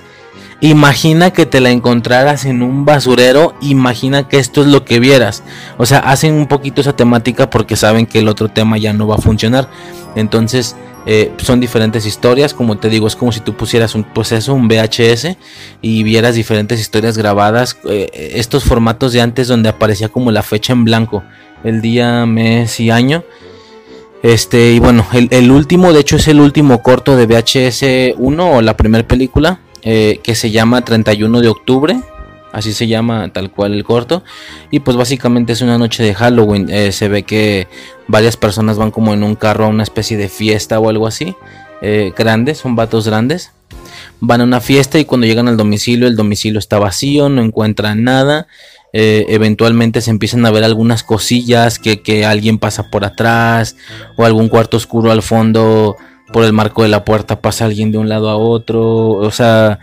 [0.60, 5.44] imagina que te la encontraras en un basurero, imagina que esto es lo que vieras.
[5.78, 9.08] O sea, hacen un poquito esa temática porque saben que el otro tema ya no
[9.08, 9.70] va a funcionar.
[10.16, 10.76] Entonces,
[11.10, 14.68] eh, son diferentes historias, como te digo, es como si tú pusieras un, pues un
[14.68, 15.38] VHS
[15.82, 20.74] y vieras diferentes historias grabadas, eh, estos formatos de antes donde aparecía como la fecha
[20.74, 21.24] en blanco,
[21.64, 23.24] el día, mes y año.
[24.22, 28.62] Este, y bueno, el, último, de hecho es el último corto de VHS 1 o
[28.62, 32.02] la primera película, eh, que se llama 31 de octubre,
[32.58, 34.24] así se llama tal cual el corto.
[34.72, 36.70] Y pues básicamente es una noche de Halloween.
[36.70, 37.68] Eh, se ve que
[38.08, 41.36] varias personas van como en un carro a una especie de fiesta o algo así
[41.82, 43.52] eh, grandes son vatos grandes.
[44.20, 48.04] Van a una fiesta y cuando llegan al domicilio el domicilio está vacío no encuentran
[48.04, 48.48] nada.
[48.92, 53.76] Eh, eventualmente se empiezan a ver algunas cosillas que, que alguien pasa por atrás
[54.16, 55.96] o algún cuarto oscuro al fondo
[56.34, 59.10] por el marco de la puerta pasa alguien de un lado a otro.
[59.10, 59.78] O sea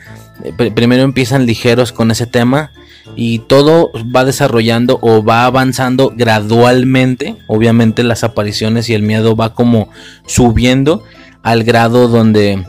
[0.57, 2.71] primero empiezan ligeros con ese tema
[3.17, 7.37] y todo va desarrollando o va avanzando gradualmente.
[7.47, 9.89] Obviamente las apariciones y el miedo va como
[10.27, 11.05] subiendo
[11.43, 12.65] al grado donde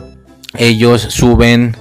[0.57, 1.75] ellos suben,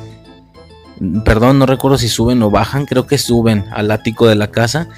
[1.24, 4.88] perdón, no recuerdo si suben o bajan, creo que suben al ático de la casa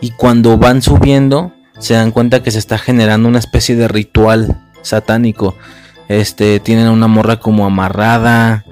[0.00, 4.60] y cuando van subiendo se dan cuenta que se está generando una especie de ritual
[4.82, 5.56] satánico.
[6.08, 8.64] Este, tienen una morra como amarrada,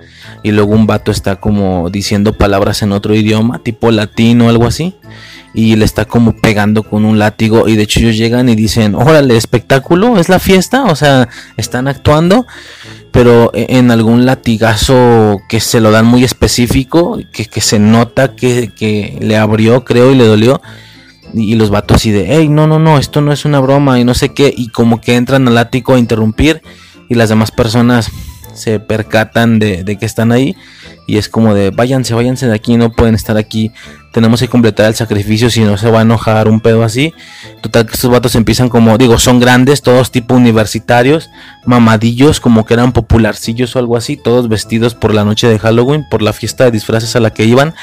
[0.43, 4.67] y luego un vato está como diciendo palabras en otro idioma, tipo latino o algo
[4.67, 4.95] así,
[5.55, 8.95] y le está como pegando con un látigo y de hecho ellos llegan y dicen,
[8.95, 12.47] órale, espectáculo, es la fiesta, o sea, están actuando,
[13.13, 18.73] pero e-, en algún latigazo que se lo dan muy específico, que, se nota que,
[18.75, 20.61] que, le abrió, creo, y le dolió.
[21.35, 24.05] Y los vatos así de, hey, no, no, no, esto no es una broma y
[24.05, 24.53] no sé qué.
[24.55, 26.61] Y como que entran al látigo a interrumpir
[27.09, 28.11] y las demás personas
[28.55, 30.57] se percatan de, que están ahí
[31.07, 33.73] y es como de váyanse, váyanse de aquí, no pueden estar aquí,
[34.13, 37.13] tenemos que completar el sacrificio si no se va a enojar un pedo así.
[37.63, 41.31] Total que estos vatos empiezan como, digo, son grandes, todos tipo universitarios,
[41.65, 46.05] mamadillos, como que eran popularcillos o algo así, todos vestidos por la noche de Halloween,
[46.11, 47.75] por la fiesta de disfraces a la que iban.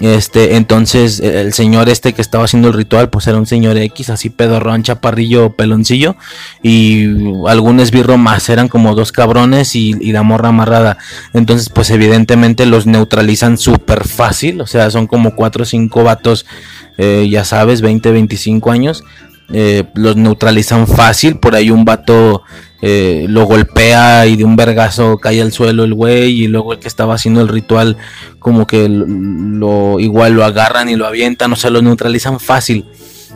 [0.00, 4.10] Este, entonces el señor este que estaba haciendo el ritual, pues era un señor X,
[4.10, 6.14] así pedorrón, chaparrillo, peloncillo,
[6.62, 7.04] y
[7.48, 10.98] algún esbirro más, eran como dos cabrones y, la morra amarrada.
[11.34, 16.46] Entonces, pues evidentemente los neutralizan súper fácil, o sea, son como cuatro o cinco vatos,
[16.96, 19.02] eh, ya sabes, 20, 25 años.
[19.50, 22.42] Eh, los neutralizan fácil, por ahí un vato
[22.80, 26.78] eh, lo golpea y de un vergazo cae al suelo el güey y luego el
[26.78, 27.96] que estaba haciendo el ritual
[28.38, 32.84] como que lo igual lo agarran y lo avientan, o sea, lo neutralizan fácil.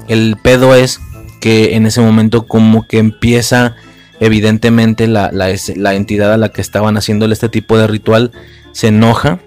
[0.07, 1.00] El pedo es
[1.40, 3.75] que en ese momento como que empieza
[4.21, 8.31] evidentemente la, la, entidad a la que estaban haciéndole este tipo de ritual
[8.71, 9.40] se enoja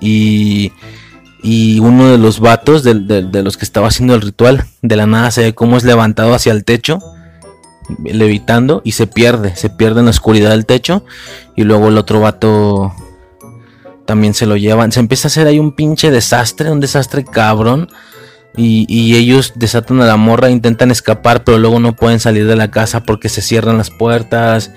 [0.00, 0.70] y,
[1.42, 5.06] y uno de los vatos de, de los que estaba haciendo el ritual de la
[5.06, 7.00] nada se ve cómo es levantado hacia el techo
[8.04, 11.04] levitando y se pierde, se pierde en la oscuridad del techo
[11.56, 12.92] y luego el otro vato
[14.06, 17.88] también se lo llevan, se empieza a hacer ahí un pinche desastre, un desastre cabrón
[18.56, 22.70] y, ellos desatan a la morra, intentan escapar pero luego no pueden salir de la
[22.70, 24.72] casa porque se cierran las puertas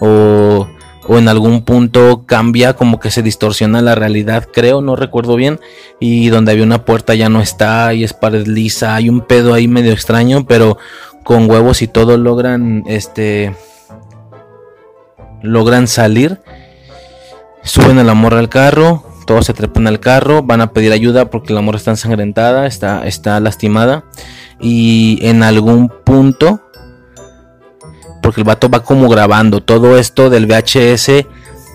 [0.00, 0.68] o,
[1.08, 5.60] o en algún punto cambia como que se distorsiona la realidad, creo, no recuerdo bien,
[6.00, 9.54] y donde había una puerta ya no está y es pared lisa, hay un pedo
[9.54, 10.78] ahí medio extraño, pero
[11.24, 13.54] con huevos y todo logran este
[15.42, 16.40] logran salir,
[17.62, 21.30] suben a la morra al carro, todos se trepan al carro, van a pedir ayuda
[21.30, 24.04] porque la morra está ensangrentada, está, está lastimada
[24.60, 26.62] y en algún punto
[28.26, 29.62] porque el vato va como grabando.
[29.62, 31.26] Todo esto del VHS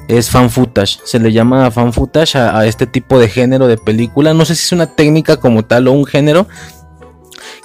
[0.10, 1.00] es fan footage.
[1.06, 4.34] Se le llama fan footage a, este tipo de género de película.
[4.34, 6.50] No sé si es una técnica como tal o un género.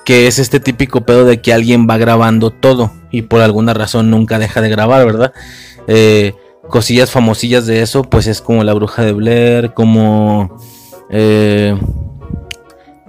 [0.05, 2.93] Que es este típico pedo de que alguien va grabando todo.
[3.11, 5.33] Y por alguna razón nunca deja de grabar, ¿verdad?
[5.89, 6.35] Eh,
[6.69, 8.05] cosillas famosillas de eso.
[8.05, 9.75] Pues es como La Bruja de Blair.
[9.75, 10.57] Como...
[11.11, 11.77] Eh,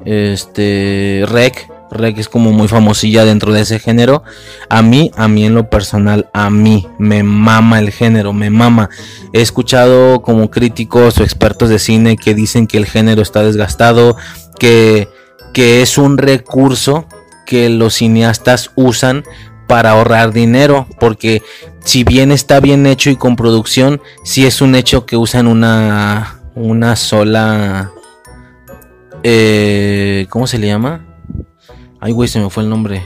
[0.06, 1.24] este...
[1.28, 4.24] Rec que es como muy famosilla dentro de ese género.
[4.70, 8.90] A mí, a mí en lo personal, a mí me mama el género, me mama.
[9.34, 14.18] He escuchado como críticos o expertos de cine que dicen que el género está desgastado,
[14.60, 15.08] que,
[15.54, 17.08] que es un recurso
[17.46, 19.24] que los cineastas usan
[19.68, 21.44] para ahorrar dinero, porque
[21.84, 26.42] si bien está bien hecho y con producción, si es un hecho que usan una,
[26.56, 27.92] una sola...
[29.24, 31.07] Eh, ¿Cómo se le llama?
[32.00, 33.04] Ay, güey, se me fue el nombre.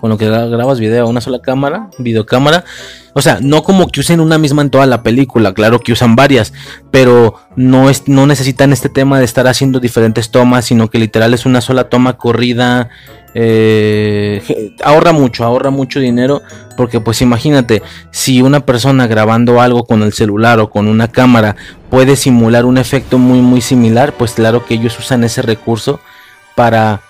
[0.00, 2.64] Con lo que grabas video, una sola cámara, videocámara.
[3.14, 6.16] O sea, no como que usen una misma en toda la película, claro que usan
[6.16, 6.52] varias,
[6.90, 11.32] pero no, es, no necesitan este tema de estar haciendo diferentes tomas, sino que literal
[11.32, 12.90] es una sola toma corrida.
[13.32, 16.42] Eh, ahorra mucho, ahorra mucho dinero,
[16.76, 21.56] porque pues imagínate, si una persona grabando algo con el celular o con una cámara
[21.88, 26.00] puede simular un efecto muy muy similar, pues claro que ellos usan ese recurso
[26.54, 27.00] para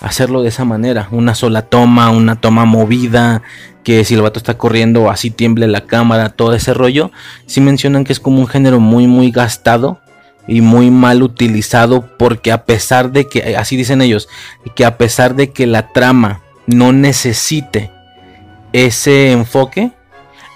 [0.00, 3.42] hacerlo de esa manera, una sola toma, una toma movida,
[3.82, 7.10] que si el vato está corriendo así tiemble la cámara, todo ese rollo,
[7.46, 10.00] si mencionan que es como un género muy muy gastado
[10.46, 14.28] y muy mal utilizado porque a pesar de que, así dicen ellos,
[14.74, 17.90] que a pesar de que la trama no necesite
[18.72, 19.92] ese enfoque,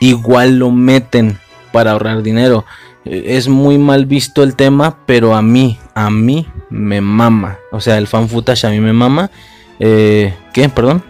[0.01, 1.38] igual lo meten
[1.72, 2.64] para ahorrar dinero.
[3.05, 7.59] Eh, es muy mal visto el tema, pero a mí, a mí me mama.
[7.70, 9.31] O sea, el fan footage a mí me mama.
[9.79, 10.68] Eh, ¿Qué?
[10.68, 11.05] Perdón.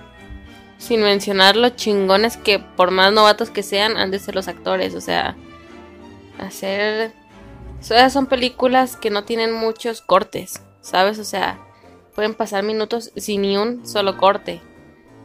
[0.79, 4.95] Sin mencionar los chingones que por más novatos que sean, han de ser los actores.
[4.95, 5.37] O sea,
[6.39, 7.13] hacer...
[7.81, 11.19] Son películas que no tienen muchos cortes, ¿sabes?
[11.19, 11.59] O sea,
[12.15, 14.61] pueden pasar minutos sin ni un solo corte.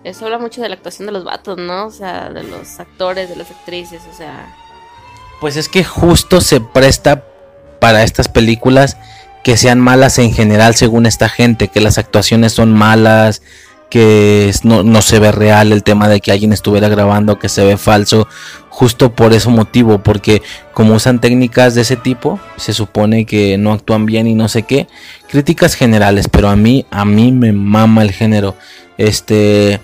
[0.03, 1.85] Eso habla mucho de la actuación de los vatos, ¿no?
[1.85, 4.55] O sea, de los actores, de las actrices, o sea
[5.39, 7.23] pues es que justo se presta
[7.79, 8.97] para estas películas
[9.43, 13.41] que sean malas en general según esta gente, que las actuaciones son malas,
[13.89, 17.77] que no, se ve real el tema de que alguien estuviera grabando, que se ve
[17.77, 18.27] falso,
[18.69, 20.41] justo por ese motivo, porque
[20.73, 24.63] como usan técnicas de ese tipo, se supone que no actúan bien y no sé
[24.63, 24.87] qué,
[25.29, 28.55] críticas generales, pero a mí, a mí me mama el género,
[28.97, 29.79] este,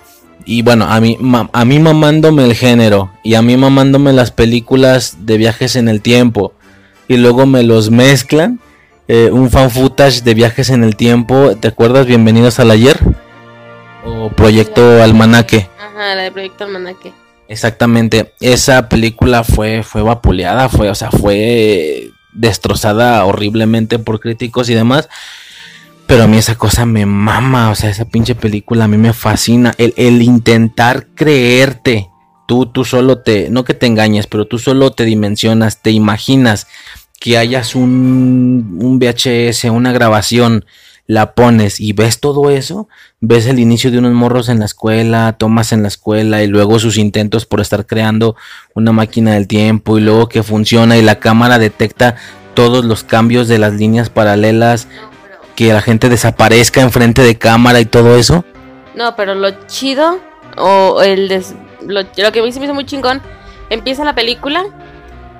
[0.45, 1.17] y bueno, a mí,
[1.53, 6.01] a mí mamándome el género y a mí mamándome las películas de viajes en el
[6.01, 6.53] tiempo
[7.07, 8.59] y luego me los mezclan.
[9.15, 12.07] Eh, un fan footage de viajes en el tiempo, ¿te acuerdas?
[12.07, 12.99] Bienvenidos al ayer.
[14.03, 15.69] O Proyecto Almanaque.
[15.77, 17.13] Ajá, la de Proyecto Almanaque.
[17.47, 18.33] Exactamente.
[18.39, 25.07] Esa película fue, fue vapuleada, fue, o sea, fue destrozada horriblemente por críticos y demás.
[26.07, 29.13] Pero a mí esa cosa me mama, o sea, esa pinche película a mí me
[29.13, 29.75] fascina.
[29.77, 32.09] El, intentar creerte,
[32.47, 36.65] tú, tú solo te, no que te engañes, pero tú solo te dimensionas, te imaginas
[37.23, 40.65] que hayas un, un VHS, una grabación,
[41.07, 42.89] la pones y ves todo eso,
[43.21, 46.79] ves el inicio de unos morros en la escuela, tomas en la escuela y luego
[46.79, 48.35] sus intentos por estar creando
[48.73, 52.17] una máquina del tiempo y luego que funciona y la cámara detecta
[52.55, 54.89] todos los cambios de las líneas paralelas,
[55.55, 58.43] que la gente desaparezca enfrente de cámara y todo eso.
[58.95, 60.19] No, pero lo chido,
[60.57, 61.41] o el
[61.87, 63.21] lo, que mí se me hizo muy chingón,
[63.69, 64.65] empieza la película,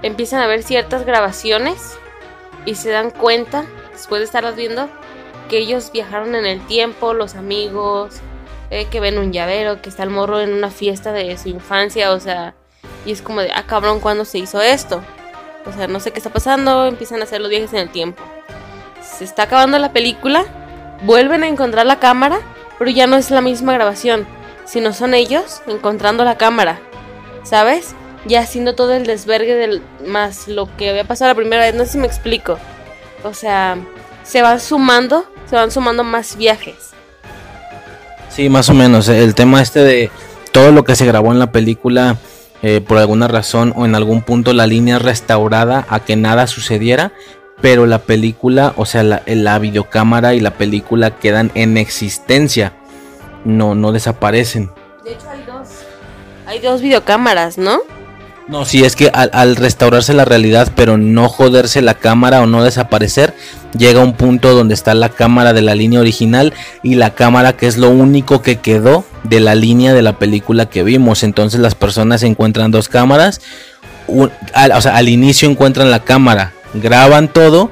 [0.04, 1.97] empiezan a ver ciertas grabaciones
[2.66, 4.88] y se dan cuenta, después de estarlas viendo,
[5.49, 8.18] que ellos viajaron en el tiempo, los amigos,
[8.70, 12.12] eh, que ven un llavero, que está el morro en una fiesta de su infancia,
[12.12, 12.54] o sea,
[13.06, 15.01] y es como de, ah cabrón, ¿cuándo se hizo esto?
[15.66, 18.24] O sea, no sé qué está pasando, empiezan a hacer los viajes en el tiempo
[19.04, 20.45] se está acabando la película,
[21.04, 22.39] vuelven a encontrar la cámara,
[22.80, 24.26] pero ya no es la misma grabación,
[24.66, 26.80] sino son ellos encontrando la cámara,
[27.43, 27.95] ¿sabes?
[28.26, 31.86] Ya haciendo todo el desvergue del más lo que había pasado la primera vez, no
[31.86, 32.57] sé si me explico.
[33.24, 33.78] O sea,
[34.24, 36.91] se van sumando, se van sumando más viajes.
[38.30, 39.09] Sí, más o menos.
[39.09, 40.11] El tema este de
[40.51, 42.17] todo lo que se grabó en la película
[42.65, 47.11] eh, por alguna razón o en algún punto la línea restaurada a que nada sucediera,
[47.61, 52.74] pero la película, o sea, la, videocámara y la película quedan en existencia,
[53.43, 54.71] no, no desaparecen.
[55.03, 55.67] De hecho hay dos,
[56.45, 57.82] hay dos videocámaras, ¿no?
[58.48, 62.64] No, sí, es que al, restaurarse la realidad, pero no joderse la cámara o no
[62.64, 63.34] desaparecer,
[63.78, 67.68] llega un punto donde está la cámara de la línea original y la cámara que
[67.68, 71.24] es lo único que quedó de la línea de la película que vimos.
[71.24, 73.39] Entonces las personas encuentran dos cámaras,
[74.08, 74.30] o
[74.82, 77.72] sea, al inicio encuentran la cámara, graban todo,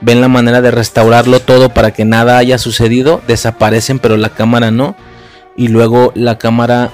[0.00, 4.72] ven la manera de restaurarlo todo para que nada haya sucedido, desaparecen pero la cámara
[4.72, 4.96] no,
[5.56, 6.90] y luego la cámara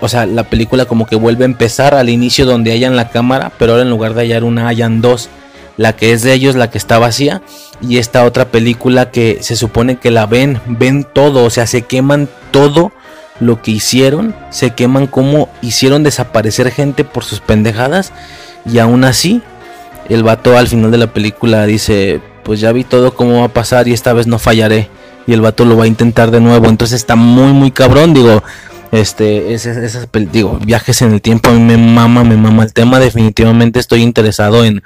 [0.00, 3.52] o sea, la película como que vuelve a empezar al inicio donde hayan la cámara,
[3.58, 5.28] pero ahora en lugar de hallar una, hayan dos.
[5.76, 7.40] La que es de ellos, la que está vacía,
[7.80, 11.82] y esta otra película que se supone que la ven, ven todo, o sea, se
[11.82, 12.92] queman todo
[13.40, 18.12] lo que hicieron, se queman como hicieron desaparecer gente por sus pendejadas,
[18.70, 19.40] y aún así,
[20.08, 23.52] el vato al final de la película dice, pues ya vi todo cómo va a
[23.52, 24.88] pasar y esta vez no fallaré.
[25.26, 26.68] Y el vato lo va a intentar de nuevo.
[26.68, 28.12] Entonces está muy, muy cabrón.
[28.12, 28.42] Digo,
[28.92, 33.00] este, esas, digo, viajes en el tiempo a mí me mama, me mama el tema.
[33.00, 34.82] Definitivamente estoy interesado en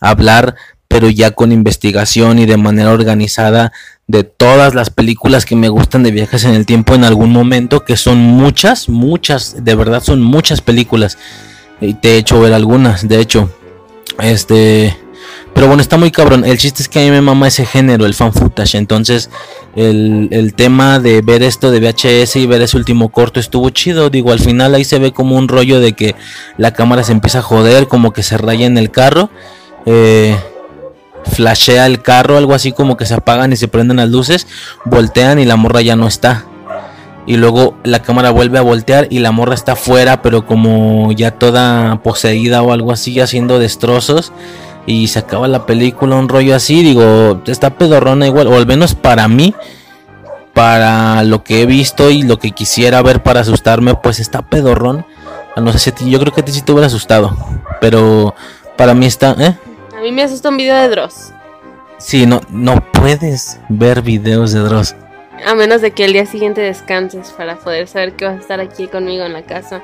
[0.00, 0.56] hablar,
[0.88, 3.72] pero ya con investigación y de manera organizada
[4.08, 7.84] de todas las películas que me gustan de viajes en el tiempo en algún momento,
[7.84, 11.16] que son muchas, muchas, de verdad son muchas películas.
[11.80, 13.50] Y te he hecho ver algunas, de hecho.
[14.20, 14.96] Este,
[15.54, 16.44] pero bueno, está muy cabrón.
[16.44, 18.74] El chiste es que a mí me mama ese género, el fan footage.
[18.76, 19.30] Entonces,
[19.76, 24.10] el, tema de ver esto de VHS y ver ese último corto estuvo chido.
[24.10, 26.16] Digo, al final ahí se ve como un rollo de que
[26.58, 29.30] la cámara se empieza a joder, como que se raya en el carro.
[29.86, 30.36] Eh,
[31.24, 34.48] flashea el carro, algo así como que se apagan y se prenden las luces,
[34.84, 36.46] voltean y la morra ya no está.
[37.26, 41.30] Y luego la cámara vuelve a voltear y la morra está afuera, pero como ya
[41.30, 44.32] toda poseída o algo así, haciendo destrozos
[44.86, 48.94] y se acaba la película, un rollo así, digo, está pedorrona igual, o al menos
[48.94, 49.54] para mí,
[50.52, 55.06] para lo que he visto y lo que quisiera ver para asustarme, pues está pedorrón.
[55.56, 57.36] Ah, no sé si yo creo que a ti sí te hubiera asustado,
[57.80, 58.34] pero
[58.76, 59.56] para mí está, ¿eh?
[59.96, 61.32] A mí me asusta un video de Dross.
[61.98, 64.94] Sí, no, no puedes ver videos de Dross.
[65.46, 68.60] A menos de que el día siguiente descanses para poder saber que vas a estar
[68.60, 69.82] aquí conmigo en la casa.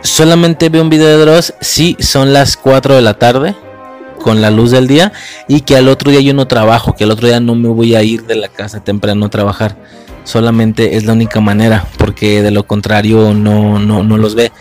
[0.00, 3.54] Solamente veo un video de Dross si son las 4 de la tarde
[4.22, 5.12] con la luz del día
[5.48, 7.94] y que al otro día yo no trabajo, que al otro día no me voy
[7.94, 9.76] a ir de la casa temprano a trabajar.
[10.24, 14.52] Solamente es la única manera, porque de lo contrario no, no, no los ve.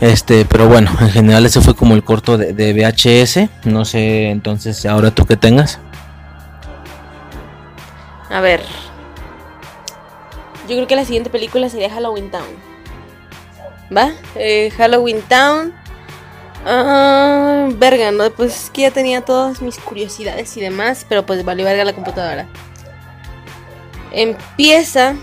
[0.00, 3.66] Este, pero bueno, en general ese fue como el corto de, VHS.
[3.66, 5.80] No sé, entonces, ahora tú que tengas.
[8.30, 8.60] A ver.
[10.68, 12.44] Yo creo que la siguiente película sería Halloween Town.
[13.94, 14.12] ¿Va?
[14.34, 15.74] Eh, Halloween Town
[16.66, 21.44] Ah, verga, no, pues es que ya tenía todas mis curiosidades y demás, pero pues
[21.44, 22.46] vale verga la computadora.
[24.12, 25.14] Empieza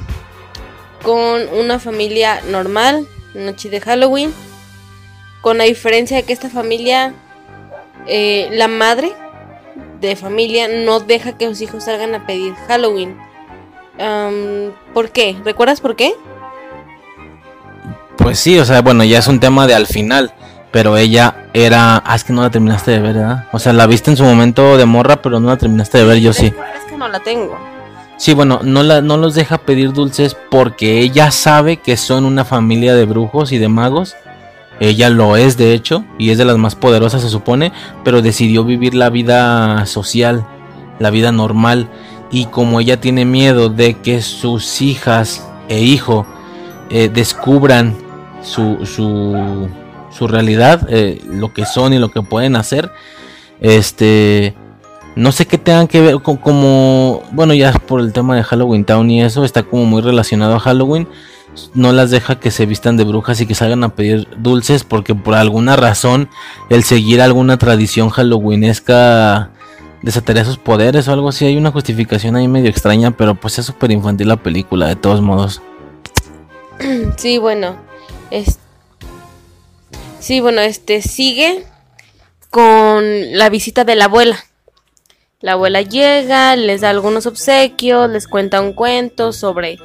[1.01, 4.33] con una familia normal, noche de Halloween,
[5.41, 7.13] con la diferencia de que esta familia,
[8.05, 9.11] eh, la madre
[9.99, 13.17] de familia no deja que sus hijos salgan a pedir Halloween.
[14.93, 15.35] ¿Por qué?
[15.43, 16.13] ¿Recuerdas por qué?
[18.17, 20.33] Pues sí, o sea, bueno, ya es un tema de al final
[20.71, 22.01] pero ella era.
[22.05, 23.45] Ah, es que no la terminaste de ver, ¿verdad?
[23.51, 26.19] O sea, la viste en su momento de morra, pero no la terminaste de ver,
[26.19, 26.47] yo sí.
[26.47, 27.57] Es que no la tengo.
[28.17, 32.45] Sí, bueno, no, la, no los deja pedir dulces porque ella sabe que son una
[32.45, 34.15] familia de brujos y de magos.
[34.79, 37.71] Ella lo es, de hecho, y es de las más poderosas, se supone,
[38.03, 40.45] pero decidió vivir la vida social,
[40.99, 41.89] la vida normal.
[42.31, 46.25] Y como ella tiene miedo de que sus hijas e hijo
[46.89, 47.95] eh, descubran
[48.41, 49.69] su, su
[50.11, 52.91] su realidad, eh, lo que son y lo que pueden hacer.
[53.59, 54.55] Este,
[55.15, 58.85] no sé qué tengan que ver con como, bueno, ya por el tema de Halloween
[58.85, 61.07] Town y eso está como muy relacionado a Halloween.
[61.73, 65.13] No las deja que se vistan de brujas y que salgan a pedir dulces porque
[65.13, 66.29] por alguna razón
[66.69, 69.51] el seguir alguna tradición halloweenesca
[70.01, 71.45] desataría sus poderes o algo así.
[71.45, 75.21] Hay una justificación ahí medio extraña, pero pues es súper infantil la película de todos
[75.21, 75.61] modos.
[77.17, 77.75] Sí, bueno,
[78.31, 78.60] este
[80.21, 81.65] Sí, bueno, este sigue
[82.51, 83.03] con
[83.35, 84.37] la visita de la abuela.
[85.39, 89.79] La abuela llega, les da algunos obsequios, les cuenta un cuento sobre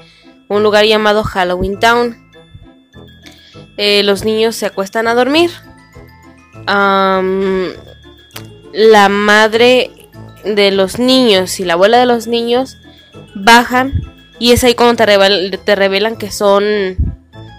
[0.48, 2.30] un lugar llamado Halloween Town.
[3.78, 5.50] Eh, los niños se acuestan a dormir.
[8.72, 9.90] la madre
[10.44, 12.76] de los niños y la abuela de los niños
[13.34, 14.02] bajan
[14.38, 16.96] y es ahí cuando te, te revelan que son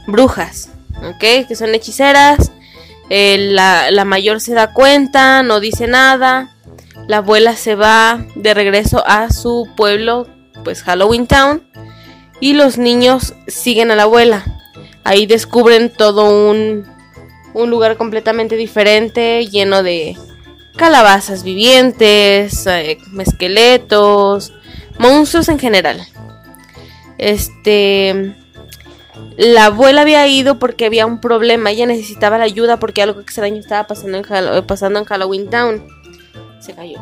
[0.05, 0.69] brujas
[1.03, 1.47] ¿ok?
[1.47, 2.51] Que son hechiceras.
[3.09, 6.55] La, la mayor se da cuenta, no dice nada.
[7.07, 10.27] La abuela se va de regreso a su pueblo,
[10.63, 11.63] pues Halloween Town.
[12.39, 14.45] Y los niños siguen a la abuela.
[15.03, 16.85] Ahí descubren todo un,
[17.53, 20.17] un lugar completamente diferente, lleno de
[20.75, 24.53] calabazas vivientes, eh, esqueletos,
[24.99, 26.05] monstruos en general.
[27.17, 28.35] Este.
[29.37, 31.71] La abuela había ido porque había un problema.
[31.71, 35.85] Ella necesitaba la ayuda porque algo extraño estaba pasando en, pasando en Halloween Town.
[36.59, 36.99] Se cayó.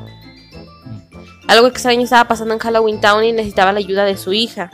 [1.47, 4.71] Algo extraño estaba pasando en Halloween Town y necesitaba la ayuda de su hija.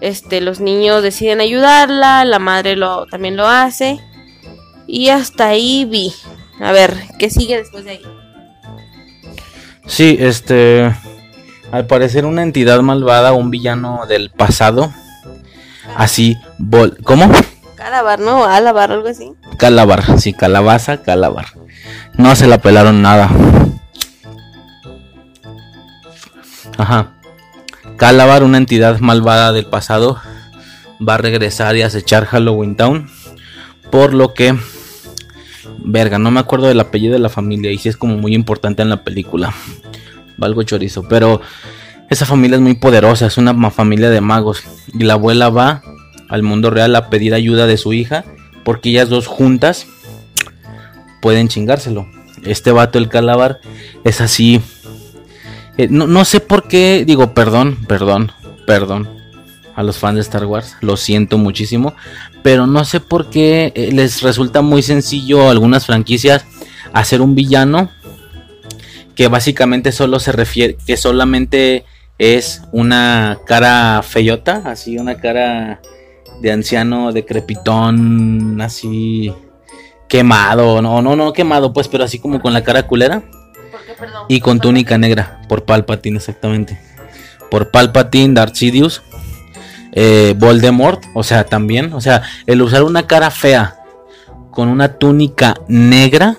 [0.00, 4.00] Este, los niños deciden ayudarla, la madre lo, también lo hace.
[4.86, 6.12] Y hasta ahí vi.
[6.60, 8.02] A ver, ¿qué sigue después de ahí?
[9.86, 10.94] Sí, este.
[11.70, 14.92] Al parecer una entidad malvada, un villano del pasado.
[15.94, 16.36] Así,
[17.04, 17.30] ¿cómo?
[17.76, 18.44] Calabar, ¿no?
[18.44, 19.32] Alabar, algo así.
[19.58, 21.46] Calabar, sí, calabaza, calabar.
[22.14, 23.30] No se la pelaron nada.
[26.78, 27.12] Ajá.
[27.96, 30.20] Calabar, una entidad malvada del pasado,
[31.06, 33.08] va a regresar y acechar Halloween Town.
[33.90, 34.58] Por lo que.
[35.78, 37.70] Verga, no me acuerdo del apellido de la familia.
[37.70, 39.54] Y si es como muy importante en la película.
[40.36, 41.06] Valgo chorizo.
[41.08, 41.40] Pero
[42.10, 43.26] esa familia es muy poderosa.
[43.26, 44.62] Es una familia de magos.
[44.92, 45.82] Y la abuela va
[46.28, 48.24] al mundo real a pedir ayuda de su hija.
[48.64, 49.86] Porque ellas dos juntas
[51.20, 52.06] pueden chingárselo.
[52.44, 53.60] Este vato, el calabar,
[54.04, 54.60] es así
[55.78, 58.32] eh, no, sé por qué, digo, perdón, perdón,
[58.66, 59.10] perdón
[59.74, 61.94] a los fans de Star Wars, lo siento muchísimo,
[62.42, 66.46] pero no sé por qué eh, les resulta muy sencillo a algunas franquicias
[66.94, 67.90] hacer un villano
[69.14, 71.84] que básicamente solo se refiere, que solamente
[72.18, 75.80] es una cara feyota, así una cara
[76.40, 79.32] de anciano decrepitón, así
[80.08, 83.22] quemado, no, no, no quemado, pues, pero así como con la cara culera.
[84.28, 86.78] Y con túnica negra, por Palpatine exactamente.
[87.50, 89.02] Por Palpatine, Darth Sidious,
[89.92, 93.76] eh, Voldemort, o sea, también, o sea, el usar una cara fea
[94.50, 96.36] con una túnica negra,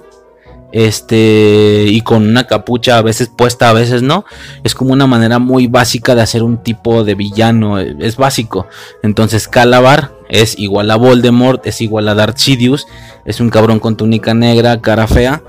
[0.72, 4.26] este, y con una capucha a veces puesta, a veces no,
[4.64, 8.68] es como una manera muy básica de hacer un tipo de villano, es básico.
[9.04, 12.86] Entonces, Calabar es igual a Voldemort, es igual a Darth Sidious,
[13.26, 15.42] es un cabrón con túnica negra, cara fea,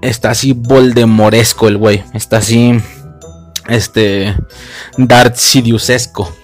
[0.00, 2.04] está así voldemoresco el güey.
[2.12, 2.80] Está así.
[3.68, 4.34] Este.
[4.96, 6.34] Darth Sidiusesco.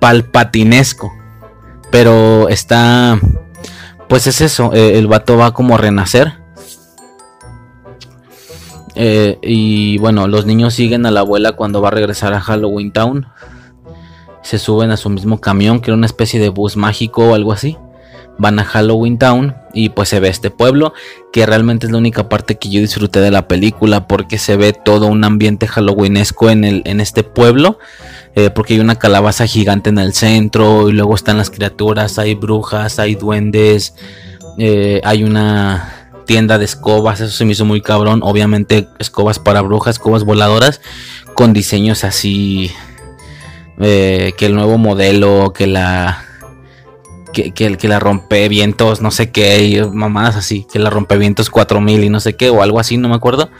[0.00, 1.12] Palpatinesco.
[1.90, 3.18] Pero está.
[4.08, 4.72] Pues es eso.
[4.74, 6.34] Eh, el vato va como a renacer.
[9.00, 12.92] Eh, y bueno, los niños siguen a la abuela cuando va a regresar a Halloween
[12.92, 13.26] Town.
[14.42, 17.52] Se suben a su mismo camión, que era una especie de bus mágico o algo
[17.52, 17.78] así
[18.38, 20.94] van a Halloween Town y pues se ve este pueblo
[21.32, 24.72] que realmente es la única parte que yo disfruté de la película porque se ve
[24.72, 27.78] todo un ambiente halloweenesco en, el, en este pueblo
[28.36, 32.34] eh, porque hay una calabaza gigante en el centro y luego están las criaturas, hay
[32.34, 33.94] brujas, hay duendes,
[34.56, 35.97] eh, hay una
[36.28, 40.82] tienda de escobas, eso se me hizo muy cabrón, obviamente escobas para brujas, escobas voladoras
[41.34, 42.70] con diseños así
[43.80, 46.22] eh, que el nuevo modelo, que la
[47.32, 47.98] que, que, que la
[48.50, 52.50] vientos no sé qué, y mamadas así, que la vientos 4000 y no sé qué,
[52.50, 53.50] o algo así, no me acuerdo.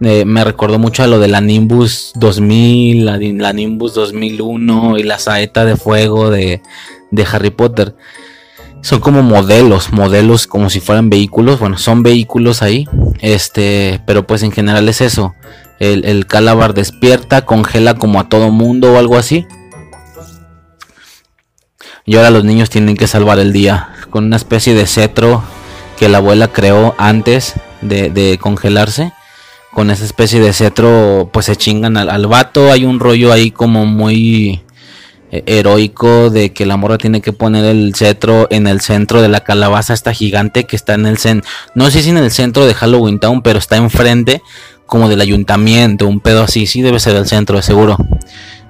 [0.00, 5.02] Eh, me recordó mucho a lo de la Nimbus 2000, la, la, Nimbus 2001 y
[5.02, 6.62] la saeta de fuego de,
[7.10, 7.94] de Harry Potter.
[8.86, 11.58] Son como modelos, modelos como si fueran vehículos.
[11.58, 12.86] Bueno, son vehículos ahí.
[13.18, 15.34] Este, pero pues en general es eso.
[15.80, 19.44] El, el Calabar despierta, congela como a todo mundo o algo así.
[22.04, 25.42] Y ahora los niños tienen que salvar el día con una especie de cetro
[25.98, 29.12] que la abuela creó antes de, congelarse.
[29.72, 32.70] Con esa especie de cetro pues se chingan al, vato.
[32.70, 34.62] Hay un rollo ahí como muy
[35.30, 39.40] heroico de que la morra tiene que poner el cetro en el centro de la
[39.40, 41.48] calabaza esta gigante que está en el centro.
[41.74, 44.42] No sé si en el centro de Halloween Town, pero está enfrente
[44.86, 47.96] como del ayuntamiento, un pedo así, sí debe ser el centro, seguro.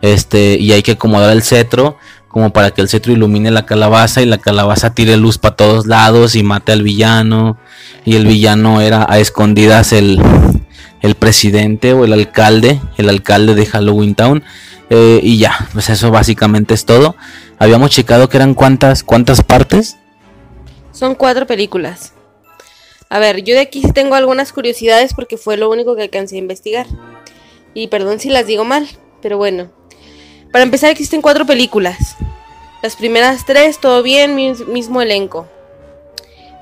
[0.03, 1.99] Este, y hay que acomodar el cetro
[2.29, 5.87] como para que el cetro ilumine la calabaza y la calabaza tire luz para todos
[5.87, 7.57] lados y mate al villano.
[8.05, 10.21] Y el villano era a escondidas el,
[11.01, 14.45] el presidente o el alcalde, el alcalde de Halloween Town.
[14.91, 17.17] Eh, y ya, pues eso básicamente es todo.
[17.59, 19.97] Habíamos checado que eran cuántas, cuántas partes.
[20.93, 22.13] Son cuatro películas.
[23.09, 26.39] A ver, yo de aquí tengo algunas curiosidades porque fue lo único que alcancé a
[26.39, 26.87] investigar.
[27.75, 28.89] Y perdón si las digo mal,
[29.23, 29.71] pero bueno.
[30.53, 32.17] Para empezar existen cuatro películas.
[32.83, 35.49] Las primeras tres, todo bien, mismo elenco.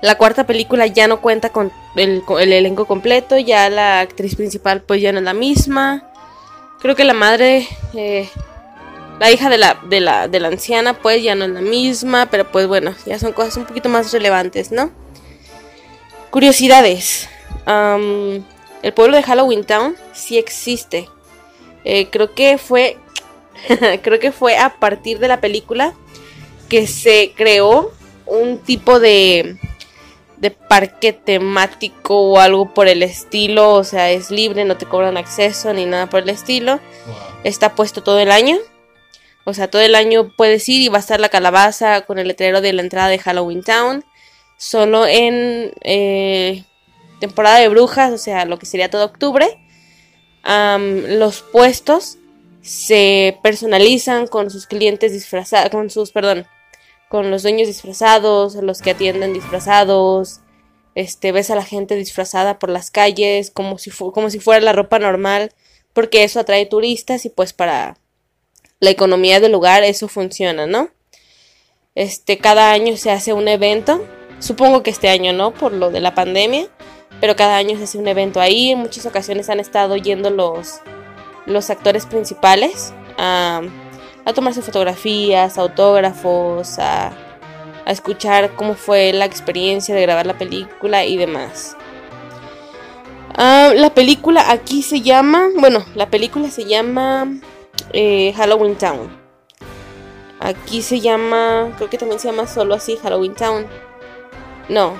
[0.03, 2.22] La cuarta película ya no cuenta con el,
[2.53, 6.11] elenco completo, ya la actriz principal pues ya no es la misma.
[6.85, 8.28] Creo que la madre, eh,
[9.18, 12.26] la hija de la, de, la, de la anciana pues ya no es la misma,
[12.30, 14.91] pero pues bueno, ya son cosas un poquito más relevantes, ¿no?
[16.28, 17.26] Curiosidades.
[17.66, 21.09] el pueblo de Halloween Town sí existe.
[21.85, 22.99] Eh, creo que fue.
[24.03, 25.95] creo que fue a partir de la película
[26.68, 27.93] que se creó
[28.26, 29.57] un tipo de
[30.45, 35.16] de parque temático o algo por el estilo, o sea, es libre, no te cobran
[35.16, 36.80] acceso ni nada por el estilo.
[37.45, 38.59] Está puesto todo el año.
[39.45, 42.28] O sea, todo el año puedes ir y va a estar la calabaza con el
[42.28, 44.05] letrero de la entrada de Halloween Town.
[44.59, 46.64] Solo en eh,
[47.20, 49.49] temporada de brujas, o sea, lo que sería todo octubre.
[50.45, 52.18] los puestos
[52.61, 56.47] se personalizan con sus clientes disfrazados, con sus, perdón,
[57.15, 60.41] con los dueños disfrazados, los que atienden disfrazados,
[60.97, 64.73] este, ves a la gente disfrazada por las calles como si, como si fuera la
[64.73, 65.53] ropa normal,
[65.93, 67.99] porque eso atrae turistas y pues para
[68.81, 70.89] la economía del lugar eso funciona, ¿no?
[71.95, 74.05] Este, cada año se hace un evento,
[74.41, 76.67] supongo que este año no, por lo de la pandemia,
[77.21, 80.81] pero cada año se hace un evento ahí, en muchas ocasiones han estado yendo los,
[81.47, 83.62] los actores principales a
[84.25, 87.12] a tomarse fotografías, autógrafos, a,
[87.87, 91.77] escuchar cómo fue la experiencia de grabar la película y demás.
[93.37, 97.27] Ah, la película aquí se llama, bueno, la película se llama
[97.93, 99.11] eh, Halloween Town.
[100.41, 103.66] Aquí se llama, creo que también se llama solo así Halloween Town.
[104.70, 104.95] No.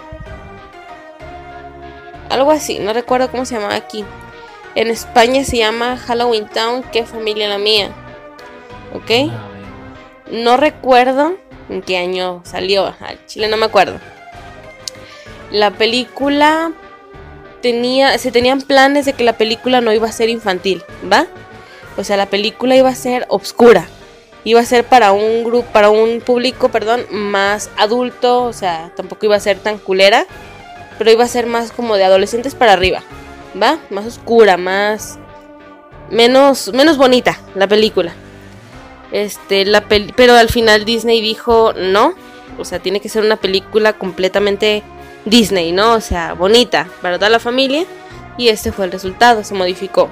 [2.29, 4.05] Algo así, no recuerdo cómo se llama aquí.
[4.75, 7.95] En España se llama Halloween Town, qué familia la mía.
[8.95, 9.31] ¿Ok?
[10.31, 11.35] No recuerdo
[11.69, 13.99] en qué año salió, al Chile no me acuerdo.
[15.51, 16.73] La película
[17.61, 21.27] tenía, se tenían planes de que la película no iba a ser infantil, ¿va?
[21.97, 23.87] O sea, la película iba a ser obscura.
[24.47, 29.25] Iba a ser para un grupo, para un público, perdón, más adulto, o sea, tampoco
[29.25, 30.27] iba a ser tan culera,
[30.99, 33.03] pero iba a ser más como de adolescentes para arriba,
[33.61, 33.79] ¿va?
[33.89, 35.19] Más oscura, más
[36.11, 38.15] menos menos bonita la película.
[39.13, 42.15] Este, la pero al final Disney dijo no,
[42.59, 44.83] o sea, tiene que ser una película completamente
[45.25, 45.95] Disney, ¿no?
[45.95, 47.85] O sea, bonita para toda la familia.
[48.37, 50.11] Y este fue el resultado, se modificó.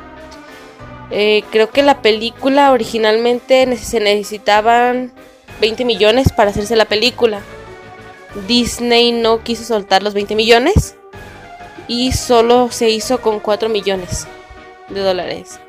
[1.10, 5.12] Eh, creo que la película originalmente se necesitaban
[5.60, 7.40] 20 millones para hacerse la película.
[8.46, 10.96] Disney no quiso soltar los 20 millones
[11.86, 14.26] y solo se hizo con 4 millones
[14.88, 15.60] de dólares.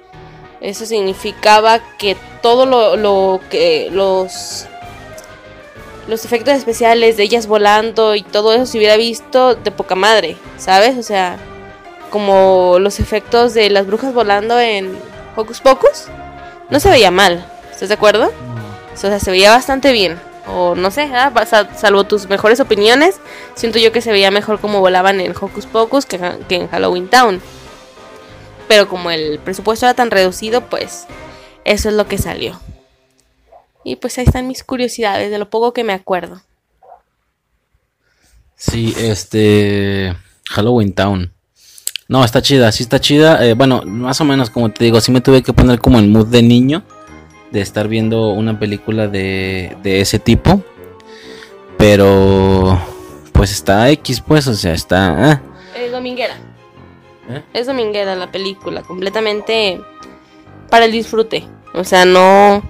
[0.64, 4.66] Eso significaba que todo lo, que los
[6.08, 10.38] los efectos especiales de ellas volando y todo eso se hubiera visto de poca madre,
[10.58, 10.98] ¿sabes?
[10.98, 11.38] O sea,
[12.10, 14.98] como los efectos de las brujas volando en
[15.36, 16.06] Hocus Pocus,
[16.70, 18.32] no se veía mal, ¿estás de acuerdo?
[18.94, 20.18] O sea, se veía bastante bien.
[20.48, 21.32] O no sé, ¿ah?
[21.76, 23.20] salvo tus mejores opiniones,
[23.56, 27.42] siento yo que se veía mejor como volaban en Hocus Pocus que en Halloween Town
[28.68, 31.06] pero como el presupuesto era tan reducido, pues
[31.66, 32.60] eso es lo que salió.
[33.84, 36.42] Y pues ahí están mis curiosidades de lo poco que me acuerdo.
[38.56, 40.16] Sí, este
[40.50, 41.34] Halloween Town.
[42.08, 43.46] No, está chida, sí está chida.
[43.46, 46.08] Eh, bueno, más o menos como te digo, sí me tuve que poner como el
[46.08, 46.84] mood de niño
[47.52, 50.64] de estar viendo una película de, de ese tipo.
[51.78, 52.80] Pero
[53.34, 55.42] pues está X, pues, o sea, está...
[55.76, 56.38] Eh, dominguera.
[57.30, 57.42] ¿Eh?
[57.54, 59.82] Es dominguera la película, completamente
[60.70, 61.48] para el disfrute.
[61.74, 62.62] O sea, no,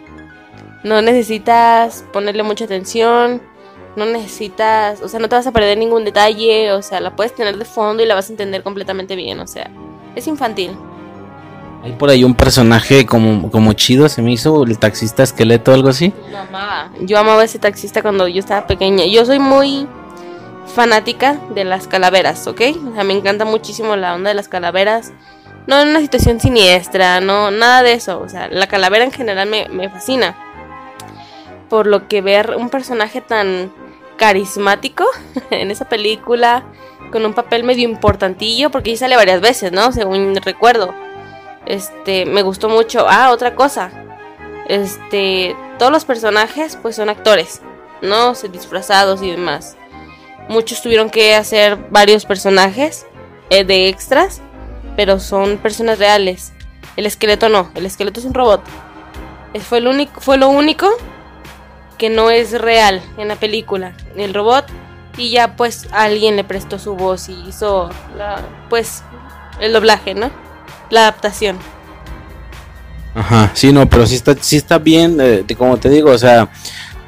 [0.84, 3.42] no necesitas ponerle mucha atención,
[3.96, 7.36] no necesitas, o sea, no te vas a perder ningún detalle, o sea, la puedes
[7.36, 9.70] tener de fondo y la vas a entender completamente bien, o sea,
[10.16, 10.72] es infantil.
[11.84, 15.74] Hay por ahí un personaje como, como chido, se me hizo, el taxista esqueleto o
[15.74, 16.14] algo así.
[16.32, 19.06] Yo amaba, yo amaba ese taxista cuando yo estaba pequeña.
[19.06, 19.86] Yo soy muy
[20.68, 22.62] fanática de las calaveras, ¿ok?
[22.90, 25.14] O sea, me encanta muchísimo la onda de las calaveras.
[25.68, 28.20] No en una situación siniestra, no, nada de eso.
[28.20, 30.36] O sea, la calavera en general me, me fascina.
[31.70, 33.72] Por lo que ver un personaje tan
[34.18, 35.06] carismático
[35.50, 36.64] en esa película,
[37.12, 39.92] con un papel medio importantillo, porque ya sale varias veces, ¿no?
[39.92, 40.94] Según recuerdo.
[41.66, 43.06] Este, me gustó mucho.
[43.08, 43.92] Ah, otra cosa.
[44.68, 47.62] Este, todos los personajes, pues son actores,
[48.02, 48.34] ¿no?
[48.34, 49.78] Disfrazados y demás.
[50.50, 53.06] Muchos tuvieron que hacer varios personajes
[53.50, 54.42] eh, de extras,
[54.96, 56.54] pero son personas reales.
[56.96, 58.62] El esqueleto no, el esqueleto es un robot.
[59.62, 60.90] Fue, lo único
[61.98, 64.66] que no es real en la película, el robot,
[65.16, 69.04] y ya pues alguien le prestó su voz y hizo la, pues
[69.60, 70.32] el doblaje, ¿no?
[70.90, 71.58] La adaptación.
[73.16, 76.50] Ajá, sí, no, pero sí está, sí está bien, eh, como te digo, o sea,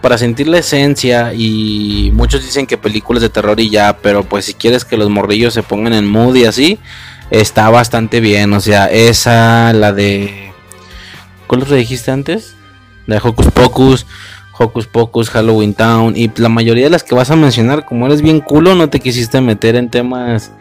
[0.06, 4.45] para sentir la esencia y muchos dicen que películas de terror y ya, pero pues
[4.45, 6.78] si quieres que los morrillos se pongan en mood y así,
[7.32, 10.51] está bastante bien, o sea, esa, la de...
[11.47, 12.53] ¿Cuál lo dijiste antes?
[13.08, 14.06] La de Hocus Pocus,
[14.56, 18.22] Hocus Pocus, Halloween Town y la mayoría de las que vas a mencionar, como eres
[18.22, 20.51] bien culo, no te quisiste meter en temas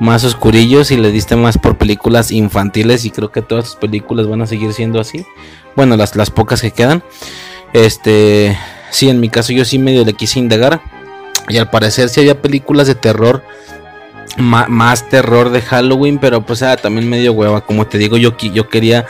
[0.00, 4.26] más oscurillos y le diste más por películas infantiles y creo que todas tus películas
[4.28, 5.26] van a seguir siendo así.
[5.76, 7.02] Bueno, las, las pocas que quedan.
[7.74, 8.56] Este,
[8.94, 10.80] sí, en mi caso yo sí medio le quise indagar
[11.48, 13.42] y al parecer sí había películas de terror
[14.36, 18.68] más terror de Halloween, pero pues era también medio hueva, como te digo, yo yo
[18.68, 19.06] quería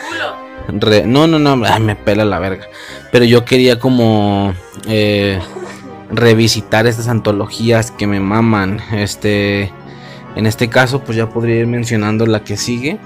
[0.72, 2.66] no, no, no, me pela la verga.
[3.12, 4.54] Pero yo quería como
[4.86, 5.38] eh,
[6.10, 8.80] revisitar estas antologías que me maman.
[8.92, 9.70] Este,
[10.36, 12.98] en este caso, pues ya podría ir mencionando la que sigue.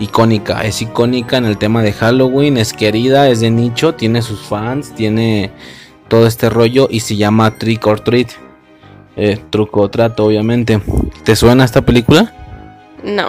[0.00, 4.40] Icónica, es icónica en el tema de Halloween, es querida, es de nicho, tiene sus
[4.40, 5.52] fans, tiene
[6.08, 8.30] todo este rollo y se llama Trick or Treat.
[9.16, 10.80] Eh, truco o trato, obviamente.
[11.22, 12.34] ¿Te suena esta película?
[13.04, 13.28] No.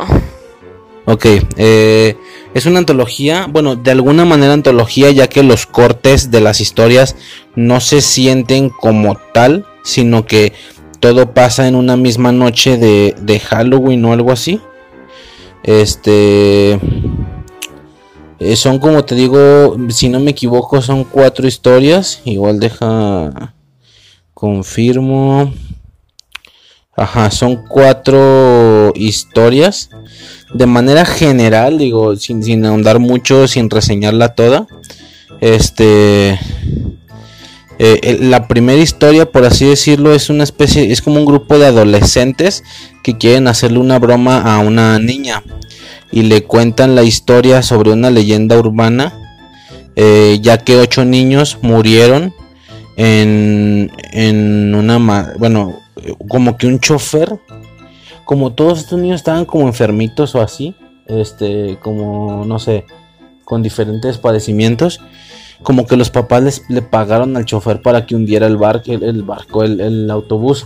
[1.05, 1.25] Ok,
[1.57, 2.17] eh,
[2.55, 7.15] es una antología, bueno, de alguna manera antología, ya que los cortes de las historias
[7.55, 10.53] no se sienten como tal, sino que
[10.99, 14.59] todo pasa en una misma noche de, de Halloween o algo así.
[15.61, 16.79] Este.
[18.39, 22.21] Eh, son como te digo, si no me equivoco, son cuatro historias.
[22.25, 23.53] Igual deja.
[24.33, 25.53] Confirmo.
[26.97, 29.89] Ajá, son cuatro historias.
[30.53, 34.67] De manera general, digo, sin, sin ahondar mucho, sin reseñarla toda.
[35.41, 36.39] Este.
[37.77, 41.65] Eh, la primera historia, por así decirlo, es una especie, es como un grupo de
[41.65, 42.63] adolescentes
[43.03, 45.43] que quieren hacerle una broma a una niña
[46.11, 49.13] y le cuentan la historia sobre una leyenda urbana,
[49.95, 52.33] eh, ya que ocho niños murieron
[52.97, 55.79] en, en una, bueno,
[56.27, 57.39] como que un chofer,
[58.23, 60.75] como todos estos niños estaban como enfermitos o así,
[61.07, 62.85] este, como, no sé,
[63.43, 64.99] con diferentes padecimientos,
[65.63, 69.23] como que los papás les, le pagaron al chofer para que hundiera el, barco, el,
[69.23, 70.65] barco, el, autobús.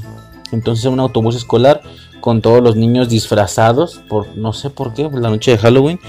[0.51, 1.81] Entonces un autobús escolar
[2.19, 5.99] con todos los niños disfrazados por no sé por qué, la noche de Halloween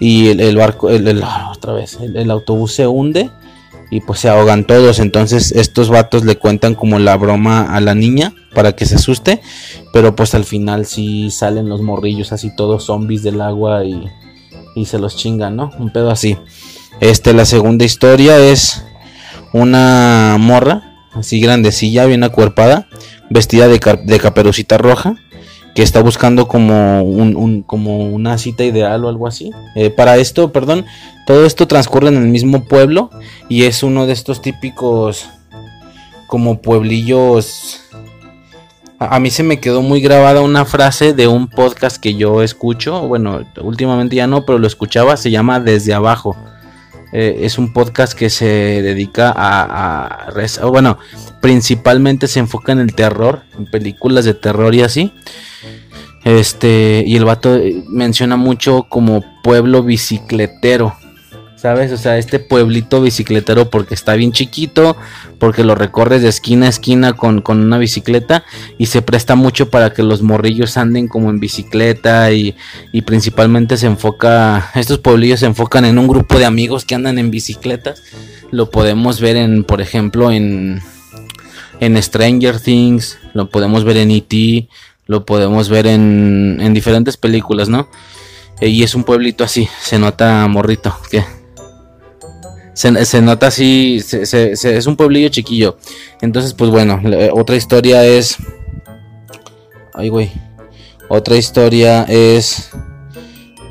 [0.00, 3.30] y el, barco, el, otra vez, el, autobús se hunde
[3.90, 4.98] y pues se ahogan todos.
[4.98, 9.40] Entonces estos vatos le cuentan como la broma a la niña para que se asuste,
[9.92, 14.08] pero pues al final sí salen los morrillos así todos zombies del agua y,
[14.74, 15.70] y se los chingan, ¿no?
[15.78, 16.36] Un pedo así.
[17.00, 18.84] Este, la segunda historia es
[19.52, 22.88] una morra, así grandecilla, bien acuerpada,
[23.30, 25.16] vestida de, de caperucita roja,
[25.78, 29.52] que está buscando como, un, como una cita ideal o algo así.
[29.76, 30.84] Eh, para esto, perdón,
[31.24, 33.10] todo esto transcurre en el mismo pueblo
[33.48, 35.28] y es uno de estos típicos
[36.26, 37.80] como pueblillos.
[38.98, 43.06] A, mí se me quedó muy grabada una frase de un podcast que yo escucho,
[43.06, 46.36] bueno, últimamente ya no, pero lo escuchaba, se llama Desde Abajo.
[47.12, 50.98] Eh, es un podcast que se dedica a, a, bueno,
[51.40, 55.12] principalmente se enfoca en el terror, en películas de terror y así.
[56.24, 60.94] Este, y el vato eh, menciona mucho como pueblo bicicletero.
[61.56, 61.90] ¿Sabes?
[61.90, 64.96] O sea, este pueblito bicicletero porque está bien chiquito,
[65.40, 68.44] porque lo recorres de esquina a esquina con, una bicicleta
[68.78, 72.54] y se presta mucho para que los morrillos anden como en bicicleta y,
[72.92, 77.18] y, principalmente se enfoca, estos pueblillos se enfocan en un grupo de amigos que andan
[77.18, 78.04] en bicicletas.
[78.52, 80.80] Lo podemos ver en, por ejemplo, en,
[81.80, 84.68] en Stranger Things, lo podemos ver en E.T.,
[85.08, 87.88] lo podemos ver en, en diferentes películas, ¿no?
[88.60, 91.24] Eh, y es un pueblito así, se nota morrito, que
[92.78, 95.78] se, nota así, se, es un pueblillo chiquillo.
[96.20, 97.02] Entonces, pues bueno,
[97.32, 98.36] otra historia es...
[99.94, 100.30] Ay, güey.
[101.08, 102.70] Otra historia es...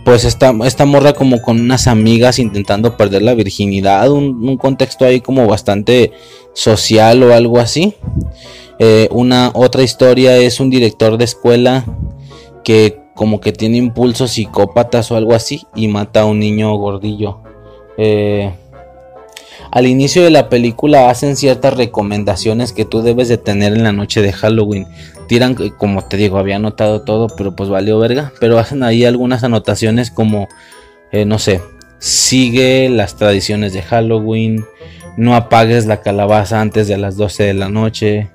[0.04, 4.12] Pues esta, esta morra como con unas amigas intentando perder la virginidad.
[4.12, 6.12] Un, contexto ahí como bastante
[6.54, 7.96] social o algo así.
[8.80, 11.86] Eh, una otra historia es un director de escuela
[12.64, 17.40] que como que tiene impulsos psicópatas o algo así y mata a un niño gordillo.
[17.98, 18.54] Eh,
[19.72, 23.92] al inicio de la película hacen ciertas recomendaciones que tú debes de tener en la
[23.92, 24.88] noche de Halloween.
[25.28, 28.32] Tiran, eh, como te digo, había anotado todo, pero pues valió verga.
[28.40, 30.48] Pero hacen ahí algunas anotaciones como,
[31.26, 31.62] no sé,
[32.00, 34.64] sigue las tradiciones de Halloween.
[35.18, 38.30] no apagues la calabaza antes de las 12 de la noche,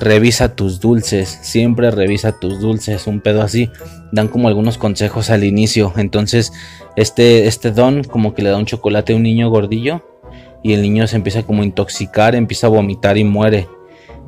[0.00, 3.70] revisa tus dulces, siempre revisa tus dulces, un pedo así.
[4.12, 5.92] Dan como algunos consejos al inicio.
[5.96, 6.52] Entonces,
[6.96, 10.02] este, este don como que le da un chocolate a un niño gordillo
[10.62, 13.68] y el niño se empieza como a intoxicar, empieza a vomitar y muere.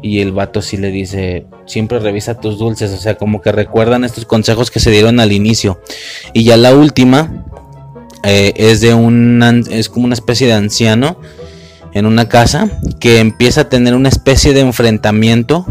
[0.02, 4.04] Y el vato sí le dice, siempre revisa tus dulces, o sea, como que recuerdan
[4.04, 5.80] estos consejos que se dieron al inicio.
[6.34, 7.46] Y ya la última
[8.22, 11.18] eh, es de un, es como una especie de anciano
[11.96, 12.68] en una casa
[13.00, 15.64] que empieza a tener una especie de enfrentamiento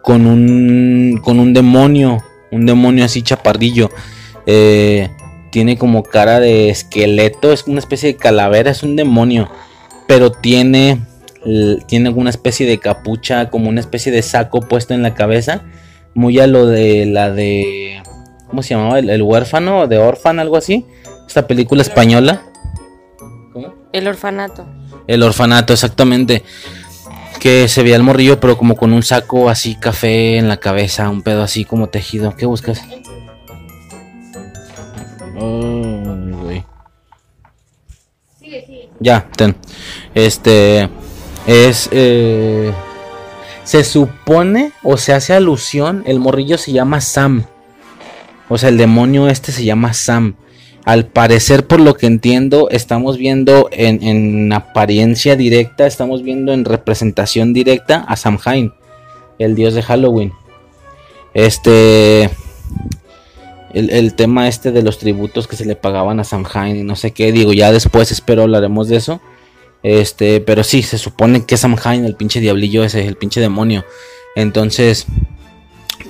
[0.00, 2.22] con un, con un demonio,
[2.52, 3.90] un demonio así chaparrillo.
[4.46, 5.10] Eh,
[5.50, 9.50] tiene como cara de esqueleto, es una especie de calavera, es un demonio,
[10.06, 11.00] pero tiene,
[11.88, 15.64] tiene una especie de capucha, como una especie de saco puesto en la cabeza,
[16.14, 18.00] muy a lo de la de,
[18.46, 19.00] ¿cómo se llamaba?
[19.00, 20.86] El, el huérfano, de Orfan, algo así,
[21.26, 22.40] esta película española.
[23.52, 23.74] ¿Cómo?
[23.92, 24.64] El orfanato.
[25.10, 26.44] El orfanato, exactamente.
[27.40, 31.08] Que se veía el morrillo, pero como con un saco así café en la cabeza,
[31.08, 32.36] un pedo así como tejido.
[32.36, 32.80] ¿Qué buscas?
[39.00, 39.56] Ya, ten.
[40.14, 40.88] Este
[41.44, 41.88] es.
[41.90, 42.72] Eh,
[43.64, 46.04] se supone o se hace alusión.
[46.06, 47.46] El morrillo se llama Sam.
[48.48, 50.36] O sea, el demonio este se llama Sam.
[50.84, 57.52] Al parecer, por lo que entiendo, estamos viendo en, apariencia directa, estamos viendo en representación
[57.52, 58.72] directa a Samhain,
[59.38, 60.32] el dios de Halloween.
[61.34, 62.30] Este.
[63.72, 67.12] El, tema este de los tributos que se le pagaban a Samhain y no sé
[67.12, 69.20] qué, digo, ya después espero hablaremos de eso.
[69.82, 73.84] Este, pero sí, se supone que Samhain, el pinche diablillo ese, el pinche demonio.
[74.34, 75.06] Entonces,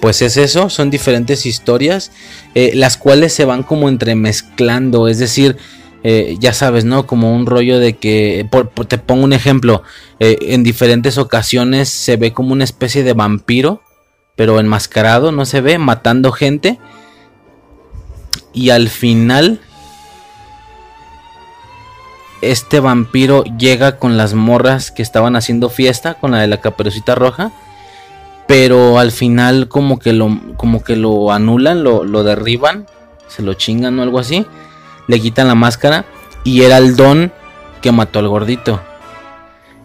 [0.00, 2.10] pues es eso, son diferentes historias,
[2.54, 5.56] eh, las cuales se van como entremezclando, es decir,
[6.02, 7.06] eh, ya sabes, ¿no?
[7.06, 8.48] Como un rollo de que,
[8.88, 9.82] te pongo un ejemplo,
[10.18, 13.82] eh, en diferentes ocasiones se ve como una especie de vampiro,
[14.36, 16.78] pero enmascarado, no se ve, matando gente,
[18.54, 19.60] y al final
[22.40, 27.14] este vampiro llega con las morras que estaban haciendo fiesta, con la de la caperucita
[27.14, 27.52] roja,
[28.50, 32.84] pero al final como que lo, como que lo anulan, lo, derriban,
[33.28, 34.44] se lo chingan o algo así,
[35.06, 36.04] le quitan la máscara
[36.42, 37.32] y era el don
[37.80, 38.82] que mató al gordito.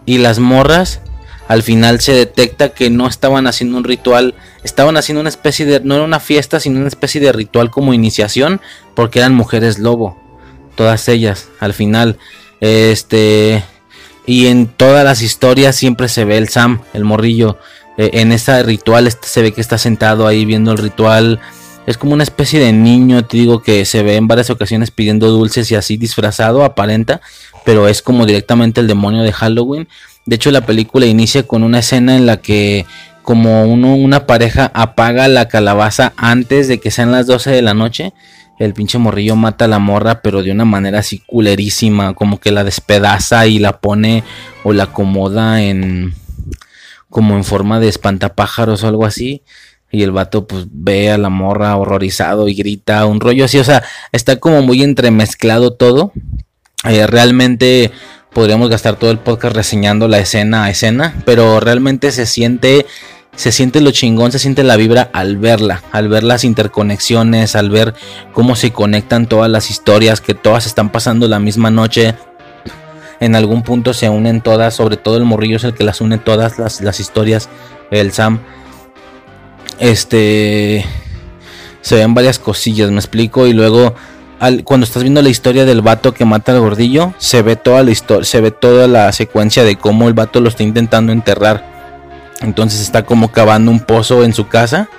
[0.04, 1.00] Y las morras,
[1.46, 5.78] al final se detecta que no estaban haciendo un ritual, estaban haciendo una especie de,
[5.78, 8.60] no era una fiesta, sino una especie de ritual como iniciación,
[8.96, 10.20] porque eran mujeres lobo,
[10.74, 12.18] todas ellas, al final,
[12.60, 13.62] este,
[14.26, 17.58] y en todas las historias siempre se ve el Sam, el morrillo,
[17.96, 21.40] eh, en ese ritual este, se ve que está sentado ahí viendo el ritual.
[21.86, 25.30] Es como una especie de niño, te digo que se ve en varias ocasiones pidiendo
[25.30, 27.20] dulces y así disfrazado, aparenta,
[27.64, 29.88] pero es como directamente el demonio de Halloween.
[30.24, 32.86] De hecho, la película inicia con una escena en la que
[33.22, 37.74] como uno, una pareja apaga la calabaza antes de que sean las 12 de la
[37.74, 38.12] noche.
[38.58, 42.52] El pinche morrillo mata a la morra, pero de una manera así culerísima, como que
[42.52, 44.24] la despedaza y la pone
[44.64, 46.14] o la acomoda en,
[47.10, 49.42] como en forma de espantapájaros o algo así.
[49.90, 53.58] Y el vato pues ve a la morra horrorizado y grita un rollo así.
[53.58, 53.82] O sea,
[54.12, 56.12] está como muy entremezclado todo.
[56.84, 57.92] Eh, realmente
[58.32, 61.14] podríamos gastar todo el podcast reseñando la escena a escena.
[61.24, 62.86] Pero realmente se siente
[63.36, 67.70] se siente lo chingón, se siente la vibra al verla, al ver las interconexiones, al
[67.70, 67.94] ver
[68.32, 72.14] cómo se conectan todas las historias, que todas están pasando la misma noche,
[73.20, 76.18] en algún punto se unen todas, sobre todo el morrillo es el que las une
[76.18, 77.48] todas las, historias,
[77.90, 78.40] el Sam.
[79.78, 80.84] Este
[81.80, 83.94] se ven varias cosillas, me explico, y luego
[84.64, 87.90] cuando estás viendo la historia del vato que mata al gordillo, se ve toda la
[87.90, 91.64] historia, se ve toda la secuencia de cómo el vato lo está intentando enterrar.
[92.42, 94.90] Entonces está como cavando un pozo en su casa,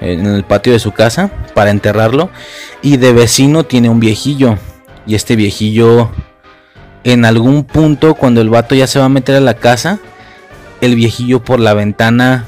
[0.00, 2.30] en el patio de su casa, para enterrarlo.
[2.80, 4.56] Y de vecino tiene un viejillo.
[5.04, 6.10] Y este viejillo
[7.04, 9.98] en algún punto cuando el vato ya se va a meter a la casa,
[10.80, 12.44] el viejillo por la ventana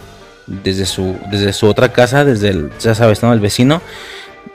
[0.47, 3.33] desde su desde su otra casa, desde el ya sabes, ¿no?
[3.33, 3.83] el vecino,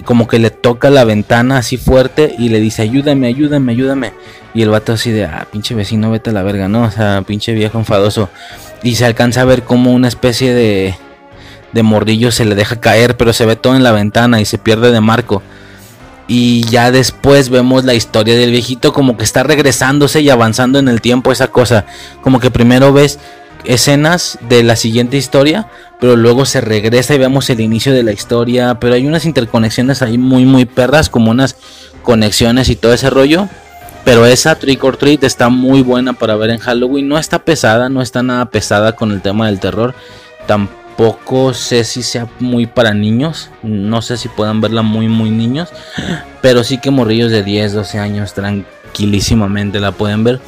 [0.03, 4.13] como que le toca la ventana así fuerte y le dice, "Ayúdame, ayúdame, ayúdame."
[4.53, 6.83] Y el vato así de, "Ah, pinche vecino, vete a la verga, ¿no?
[6.83, 8.29] O sea, pinche viejo enfadoso."
[8.83, 10.95] Y se alcanza a ver como una especie de
[11.75, 14.57] de morrillo se le deja caer, pero se ve todo en la ventana y se
[14.57, 15.43] pierde de marco.
[16.27, 20.87] Y ya después vemos la historia del viejito como que está regresándose y avanzando en
[20.87, 21.85] el tiempo esa cosa.
[22.21, 23.19] Como que primero ves
[23.63, 25.67] escenas de la siguiente historia,
[25.99, 28.79] pero luego se regresa y vemos el inicio de la historia.
[28.79, 31.55] Pero hay unas interconexiones ahí muy muy perras, como unas
[32.01, 33.47] conexiones y todo ese rollo.
[34.03, 37.07] Pero esa Trick or Treat está muy buena para ver en Halloween.
[37.07, 39.95] No está pesada, no está nada pesada con el tema del terror.
[40.47, 40.84] Tampoco
[41.53, 43.49] sé si sea muy para niños.
[43.63, 45.69] No sé si puedan verla muy, muy niños.
[46.41, 50.39] Pero sí que morrillos de 10, 12 años tranquilísimamente la pueden ver.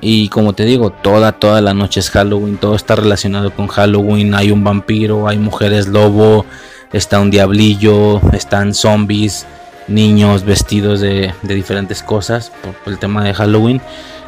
[0.00, 2.58] Y como te digo, toda, toda la noche es Halloween.
[2.58, 4.34] Todo está relacionado con Halloween.
[4.34, 6.44] Hay un vampiro, hay mujeres lobo,
[6.92, 9.46] está un diablillo, están zombies
[9.88, 13.80] niños vestidos de, diferentes cosas por, el tema de Halloween,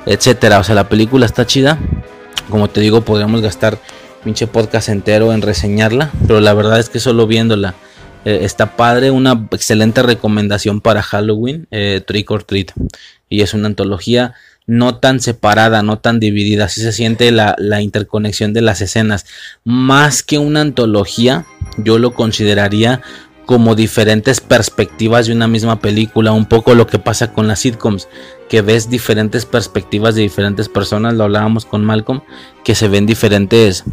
[0.06, 0.60] etcétera.
[0.60, 1.78] O sea, la película está chida.
[2.48, 3.78] Como te digo, podríamos gastar
[4.22, 7.74] pinche podcast entero en reseñarla, pero la verdad es que solo viéndola
[8.24, 9.10] eh, está padre.
[9.10, 12.72] Una excelente recomendación para Halloween, eh, Trick or Treat.
[13.28, 14.34] Y es una antología
[14.66, 16.66] no tan separada, no tan dividida.
[16.66, 19.24] Así se siente la, la interconexión de las escenas.
[19.64, 21.46] Más que una antología,
[21.78, 23.00] yo lo consideraría
[23.48, 28.06] como diferentes perspectivas de una misma película, un poco lo que pasa con las sitcoms,
[28.46, 32.20] que ves diferentes perspectivas de diferentes personas, lo hablábamos con Malcolm,
[32.62, 33.84] que se ven diferentes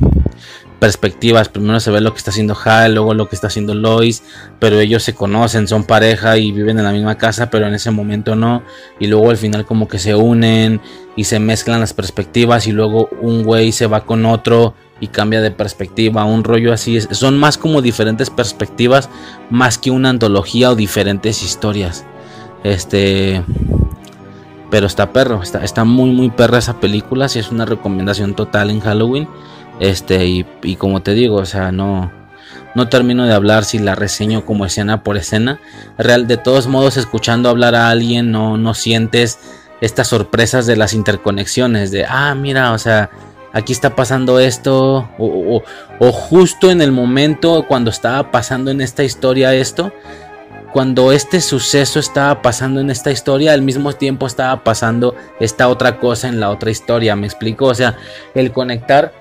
[0.79, 4.23] perspectivas, primero se ve lo que está haciendo Hal, luego lo que está haciendo Lois,
[4.59, 7.91] pero ellos se conocen, son pareja y viven en la misma casa, pero en ese
[7.91, 8.61] momento no,
[8.99, 10.81] y luego al final como que se unen
[11.15, 15.41] y se mezclan las perspectivas y luego un güey se va con otro y cambia
[15.41, 16.99] de perspectiva, un rollo así.
[17.01, 19.09] Son más como diferentes perspectivas,
[19.49, 22.05] más que una antología o diferentes historias.
[22.63, 23.43] Este.
[24.71, 27.29] Pero está perro, está, está muy, muy perra esa película.
[27.29, 29.27] Si es una recomendación total en Halloween.
[29.79, 32.11] Este, y, y como te digo, o sea, no.
[32.73, 35.59] No termino de hablar si la reseño como escena por escena.
[35.97, 39.39] Real, de todos modos, escuchando hablar a alguien, no, no sientes
[39.79, 41.91] estas sorpresas de las interconexiones.
[41.91, 43.09] De, ah, mira, o sea,
[43.55, 45.63] aquí está pasando esto, o,
[46.11, 49.93] justo en el momento cuando estaba pasando en esta historia esto,
[50.73, 55.99] cuando este suceso estaba pasando en esta historia, al mismo tiempo estaba pasando esta otra
[55.99, 57.67] cosa en la otra historia, ¿me explico?
[57.67, 57.95] O sea,
[58.35, 59.13] el conectar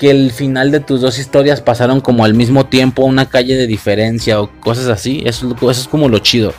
[0.00, 3.54] que el final de tus dos historias pasaron como al mismo tiempo a una calle
[3.54, 6.52] de diferencia o cosas así, eso, eso es como lo chido.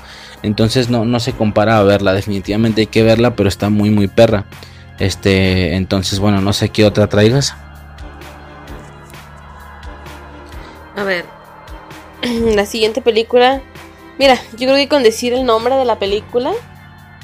[0.43, 4.07] Entonces no, no se compara a verla, definitivamente hay que verla, pero está muy muy
[4.07, 4.45] perra.
[4.99, 7.55] Este, entonces, bueno, no sé qué otra traigas.
[10.95, 11.25] A ver,
[12.55, 13.61] la siguiente película.
[14.17, 16.53] Mira, yo creo que con decir el nombre de la película,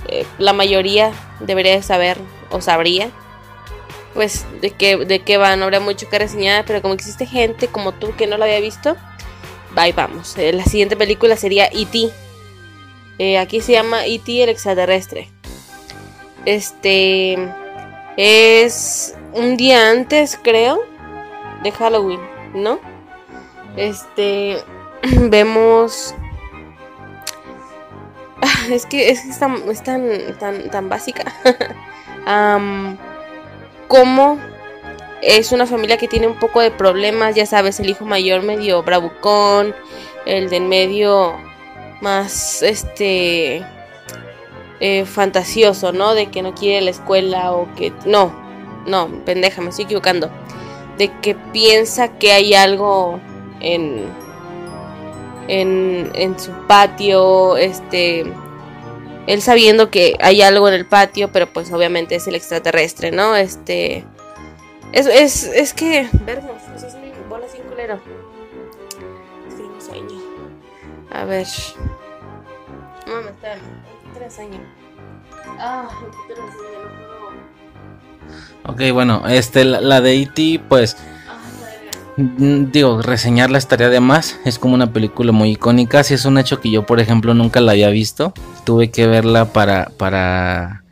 [0.07, 2.17] eh, la mayoría debería saber
[2.51, 3.09] o sabría.
[4.13, 7.67] Pues de qué, de qué va, no habrá mucho que reseñar, pero como existe gente
[7.67, 8.95] como tú que no la había visto,
[9.75, 10.37] ahí vamos.
[10.37, 12.11] Eh, la siguiente película sería E.T.
[13.17, 14.43] Eh, aquí se llama E.T.
[14.43, 15.31] el extraterrestre.
[16.45, 17.39] Este
[18.17, 20.83] es un día antes, creo,
[21.63, 22.19] de Halloween,
[22.53, 22.79] ¿no?
[23.75, 24.57] Este,
[25.01, 26.15] vemos...
[28.69, 29.61] Es que es, tan,
[30.39, 31.23] tan, tan, básica.
[32.27, 32.97] um,
[33.87, 34.37] como
[35.21, 38.83] es una familia que tiene un poco de problemas, ya sabes, el hijo mayor medio
[38.83, 39.73] bravucón,
[40.25, 41.37] el del medio
[42.01, 43.65] más, este,
[44.79, 46.13] eh, fantasioso, ¿no?
[46.13, 47.93] De que no quiere la escuela o que...
[48.05, 48.33] No,
[48.85, 50.29] no, pendeja, me estoy equivocando.
[50.97, 53.19] De que piensa que hay algo
[53.59, 54.05] en,
[55.47, 58.25] en, en su patio, este...
[59.25, 63.35] Él sabiendo que hay algo en el patio, pero pues obviamente es el extraterrestre, ¿no?
[63.35, 64.03] Este...
[64.91, 66.09] Es, es, es que...
[66.25, 66.95] Vernos, es
[67.29, 67.99] bola sin culero.
[69.79, 70.21] Sueño.
[71.11, 71.47] A ver.
[73.07, 73.55] No, me está
[75.59, 75.89] Ah,
[78.65, 80.95] Ok, bueno, este, la, de E.T., pues.
[82.15, 84.39] Mm, digo, reseñarla estaría de más.
[84.45, 86.03] Es como una película muy icónica.
[86.03, 88.33] Si es un hecho que yo, por ejemplo, nunca la había visto.
[88.63, 90.83] Tuve que verla para, para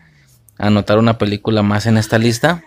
[0.58, 2.64] anotar una película más en esta lista.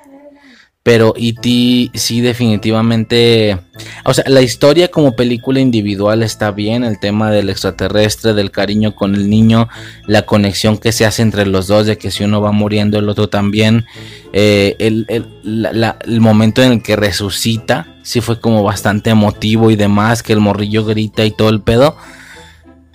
[0.85, 1.91] Pero E.T.
[1.95, 3.59] sí definitivamente...
[4.05, 8.95] O sea, la historia como película individual está bien, el tema del extraterrestre, del cariño
[8.95, 9.69] con el niño,
[10.07, 13.09] la conexión que se hace entre los dos, de que si uno va muriendo el
[13.09, 13.87] otro también,
[14.33, 20.23] eh, el, el momento en el que resucita, sí fue como bastante emotivo y demás,
[20.23, 21.97] que el morrillo grita y todo el pedo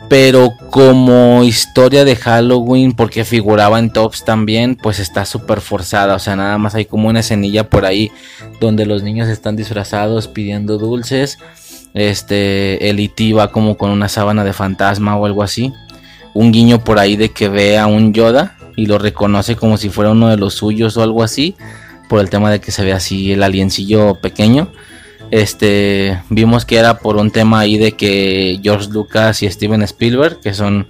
[0.09, 6.15] pero como historia de Halloween, porque figuraba en tops también, pues está súper forzada.
[6.15, 8.11] O sea, nada más hay como una escenilla por ahí
[8.59, 11.37] donde los niños están disfrazados pidiendo dulces.
[11.93, 13.33] Este, el E.T.
[13.33, 15.71] va como con una sábana de fantasma o algo así.
[16.33, 19.89] Un guiño por ahí de que ve a un Yoda y lo reconoce como si
[19.89, 21.55] fuera uno de los suyos o algo así.
[22.09, 24.71] Por el tema de que se ve así el aliencillo pequeño.
[25.31, 30.39] Este, vimos que era por un tema ahí de que George Lucas y Steven Spielberg,
[30.39, 30.87] que son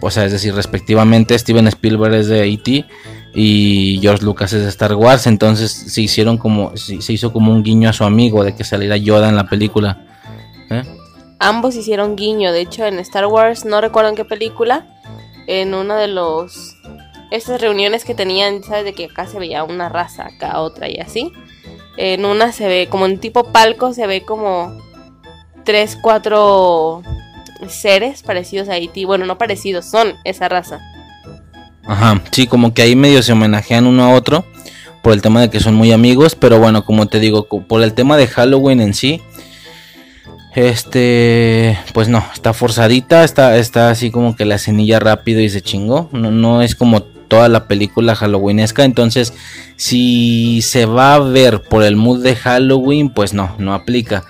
[0.00, 2.86] o sea, es decir, respectivamente Steven Spielberg es de E.T.
[3.34, 7.62] y George Lucas es de Star Wars, entonces se hicieron como, se hizo como un
[7.62, 10.06] guiño a su amigo de que saliera Yoda en la película.
[10.70, 10.82] ¿eh?
[11.38, 14.86] Ambos hicieron guiño, de hecho en Star Wars, no recuerdo en qué película,
[15.46, 16.76] en una de los
[17.30, 20.98] estas reuniones que tenían, sabes de que acá se veía una raza, acá otra y
[20.98, 21.32] así.
[21.96, 24.76] En una se ve como un tipo palco, se ve como
[25.64, 27.02] tres, cuatro
[27.68, 29.04] seres parecidos a Haití.
[29.04, 30.80] Bueno, no parecidos, son esa raza.
[31.86, 34.44] Ajá, sí, como que ahí medio se homenajean uno a otro
[35.02, 37.92] por el tema de que son muy amigos, pero bueno, como te digo, por el
[37.92, 39.20] tema de Halloween en sí,
[40.54, 45.60] este, pues no, está forzadita, está, está así como que la cenilla rápido y se
[45.60, 46.08] chingó.
[46.12, 47.02] No, no es como
[47.34, 48.84] toda la película halloweenesca.
[48.84, 49.32] Entonces,
[49.76, 54.24] si se va a ver por el mood de Halloween, pues no, no aplica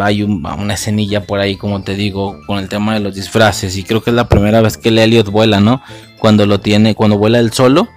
[0.00, 3.76] hay una escenilla por ahí, como te digo, con el tema de los disfraces.
[3.76, 5.82] Y creo que es la primera vez que el Elliot vuela, ¿no?
[6.18, 7.88] Cuando lo tiene, cuando vuela él solo.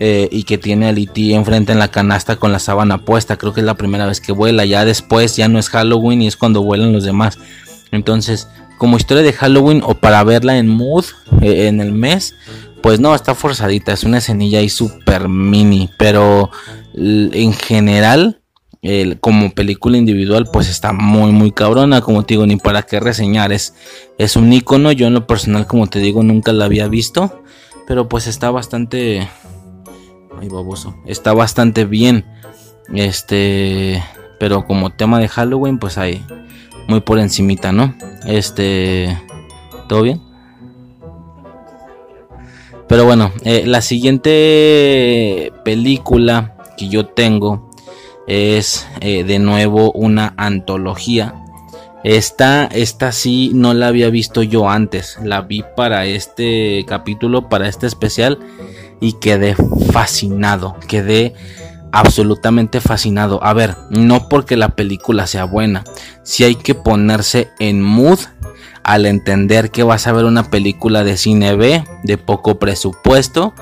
[0.00, 1.34] Eh, y que tiene al E.T.
[1.34, 3.36] enfrente en la canasta con la sábana puesta.
[3.36, 4.64] Creo que es la primera vez que vuela.
[4.64, 7.38] Ya después ya no es Halloween y es cuando vuelan los demás.
[7.92, 8.48] Entonces,
[8.78, 11.04] como historia de Halloween o para verla en mood
[11.40, 12.34] eh, en el mes,
[12.86, 13.92] pues no, está forzadita.
[13.92, 15.90] Es una escenilla ahí super mini.
[15.98, 16.52] Pero
[16.94, 18.42] en general,
[19.18, 23.50] como película individual pues está muy muy cabrona como te digo ni para qué reseñar
[23.50, 23.74] es,
[24.18, 27.42] es un icono yo en lo personal como te digo nunca la había visto
[27.88, 29.28] pero pues está bastante
[30.40, 32.24] ay baboso está bastante bien
[32.94, 34.00] este
[34.38, 36.24] pero como tema de Halloween pues hay
[36.86, 37.92] muy por encimita no
[38.24, 39.18] este
[39.88, 40.25] todo bien
[42.88, 47.70] pero bueno eh, la siguiente película que yo tengo
[48.26, 51.34] es eh, de nuevo una antología.
[52.04, 55.18] Esta, esta sí no la había visto yo antes.
[55.22, 58.38] La vi para este capítulo, para este especial.
[59.00, 59.56] Y quedé
[59.92, 60.76] fascinado.
[60.86, 61.34] Quedé
[61.92, 63.42] absolutamente fascinado.
[63.42, 65.84] A ver, no porque la película sea buena.
[66.22, 68.20] Si hay que ponerse en mood
[68.86, 73.52] al entender que vas a ver una película de cine B, de poco presupuesto.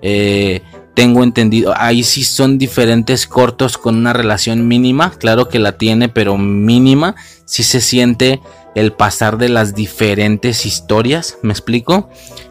[0.00, 0.62] Eh,
[0.94, 6.08] tengo entendido, ahí sí son diferentes cortos con una relación mínima, claro que la tiene,
[6.08, 8.40] pero mínima, sí se siente
[8.74, 12.08] el pasar de las diferentes historias, ¿me explico?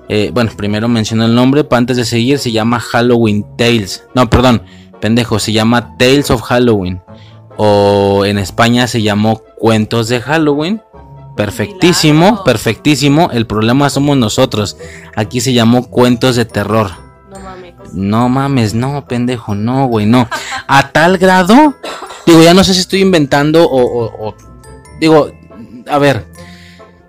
[0.08, 4.30] Eh, bueno, primero menciono el nombre, para antes de seguir, se llama Halloween Tales, no,
[4.30, 4.62] perdón,
[5.00, 7.02] pendejo, se llama Tales of Halloween,
[7.58, 10.82] o en España se llamó Cuentos de Halloween,
[11.42, 14.78] perfectísimo, perfectísimo, el problema somos nosotros,
[15.16, 16.92] aquí se llamó Cuentos de Terror.
[17.94, 20.30] No mames, no, pendejo, no, güey, no.
[20.68, 21.74] A tal grado,
[22.28, 24.36] digo, ya no sé si estoy inventando o,
[25.00, 25.32] digo,
[25.88, 26.28] a ver,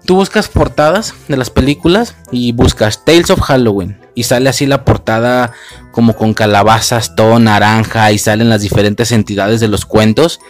[0.06, 4.86] tú buscas portadas de las películas y buscas Tales of Halloween y sale así la
[4.86, 5.52] portada
[5.90, 10.40] como con calabazas, todo naranja y salen las diferentes entidades de los cuentos.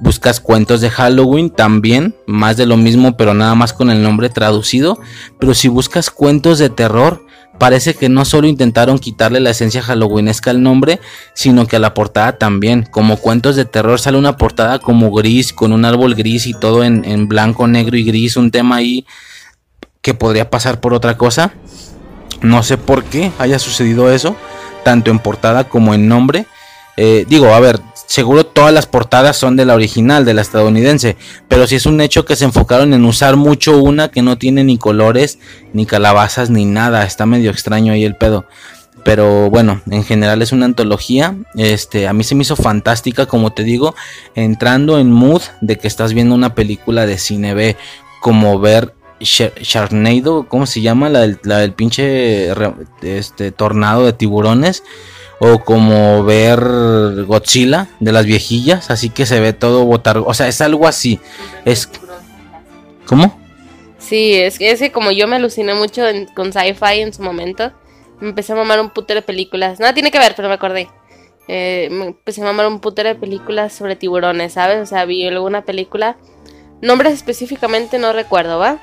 [0.00, 4.30] Buscas cuentos de Halloween también, más de lo mismo, pero nada más con el nombre
[4.30, 4.98] traducido.
[5.38, 7.24] Pero si buscas cuentos de terror,
[7.60, 10.98] parece que no solo intentaron quitarle la esencia halloweenesca al nombre,
[11.34, 12.88] sino que a la portada también.
[12.90, 16.82] Como cuentos de terror sale una portada como gris, con un árbol gris y todo
[16.82, 19.04] en, blanco, negro y gris, un tema ahí
[20.00, 21.52] que podría pasar por otra cosa.
[22.40, 24.34] No sé por qué haya sucedido eso,
[24.82, 26.46] tanto en portada como en nombre.
[26.96, 27.78] Eh, digo, a ver,
[28.10, 31.16] seguro todas las portadas son de la original, de la estadounidense,
[31.46, 34.64] pero si es un hecho que se enfocaron en usar mucho una que no tiene
[34.64, 35.38] ni colores,
[35.72, 38.46] ni calabazas, ni nada, está medio extraño ahí el pedo.
[39.04, 41.36] Pero bueno, en general es una antología.
[41.54, 43.94] Este, a mí se me hizo fantástica, como te digo,
[44.34, 47.76] entrando en mood de que estás viendo una película de cine B,
[48.20, 51.10] como ver Sharknado, ¿cómo se llama?
[51.10, 52.52] La del, la del pinche
[53.02, 54.82] este, tornado de tiburones
[55.40, 56.60] o como ver
[57.26, 61.18] Godzilla de las viejillas, así que se ve todo botar, o sea, es algo así.
[61.64, 61.90] Es
[63.06, 63.40] ¿Cómo?
[63.98, 66.02] Sí, es que, es como yo me aluciné mucho
[66.36, 67.72] con sci-fi en su momento,
[68.20, 69.80] me empecé a mamar un putero de películas.
[69.80, 70.88] Nada tiene que ver, pero me acordé.
[71.48, 74.80] Eh, me empecé a mamar un putero de películas sobre tiburones, ¿sabes?
[74.80, 76.16] O sea, vi alguna película.
[76.82, 78.78] Nombres específicamente no recuerdo, ¿va?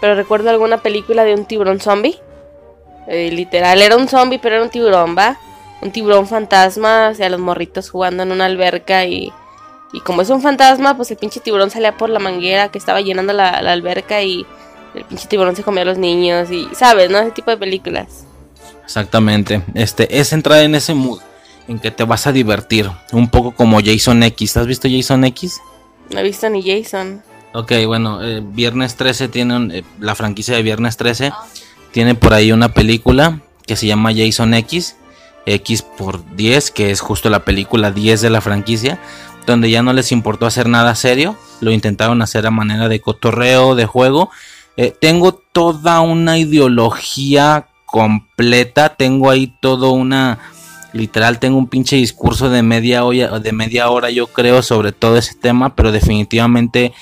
[0.00, 2.18] Pero recuerdo alguna película de un tiburón zombie.
[3.06, 5.38] Eh, literal, era un zombie, pero era un tiburón, ¿va?
[5.80, 9.32] Un tiburón fantasma, o sea, los morritos jugando en una alberca y,
[9.92, 13.00] y como es un fantasma, pues el pinche tiburón salía por la manguera que estaba
[13.00, 14.46] llenando la, alberca y
[14.94, 17.10] el pinche tiburón se comía a los niños y, ¿sabes?
[17.10, 17.18] ¿No?
[17.18, 18.24] Ese tipo de películas.
[18.84, 19.62] Exactamente.
[19.74, 21.20] Este, es entrar en ese mood
[21.68, 22.90] en que te vas a divertir.
[23.12, 24.56] Un poco como Jason X.
[24.56, 25.60] ¿Has visto Jason X?
[26.10, 27.22] No he visto ni Jason.
[27.54, 31.32] Ok, bueno, eh, Viernes 13 tiene eh, la franquicia de Viernes 13
[31.92, 34.96] tiene por ahí una película que se llama Jason X,
[35.46, 38.98] X por 10, que es justo la película 10 de la franquicia,
[39.46, 43.74] donde ya no les importó hacer nada serio, lo intentaron hacer a manera de cotorreo,
[43.74, 44.30] de juego.
[44.76, 50.38] Eh, tengo toda una ideología completa, tengo ahí todo una
[50.92, 55.16] literal tengo un pinche discurso de media hora, de media hora yo creo sobre todo
[55.16, 56.92] ese tema, pero definitivamente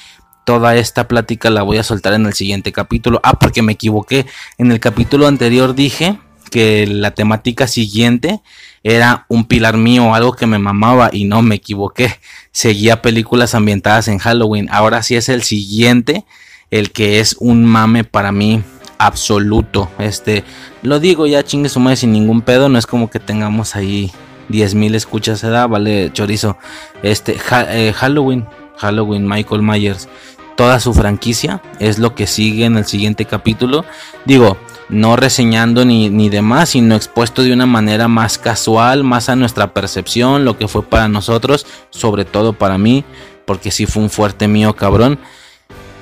[0.45, 3.21] toda esta plática la voy a soltar en el siguiente capítulo.
[3.23, 4.27] Ah, porque me equivoqué.
[4.59, 6.19] En el capítulo anterior dije
[6.51, 8.41] que la temática siguiente
[8.83, 12.19] era un pilar mío, algo que me mamaba y no me equivoqué.
[12.53, 14.69] Seguía películas ambientadas en Halloween.
[14.71, 16.25] Ahora sí es el siguiente,
[16.71, 18.63] el que es un mame para mí
[18.99, 19.91] absoluto.
[19.99, 20.45] Este,
[20.83, 24.13] lo digo ya chingue su madre sin ningún pedo, no es como que tengamos ahí
[24.51, 26.59] 10.000 escuchas, se da, vale, chorizo.
[27.03, 27.39] Este,
[27.69, 28.47] eh, Halloween,
[28.81, 30.09] Halloween, Michael Myers,
[30.57, 33.85] toda su franquicia es lo que sigue en el siguiente capítulo.
[34.25, 34.57] Digo,
[34.89, 39.73] no reseñando ni, ni demás, sino expuesto de una manera más casual, más a nuestra
[39.73, 43.05] percepción, lo que fue para nosotros, sobre todo para mí,
[43.45, 45.19] porque sí fue un fuerte mío cabrón.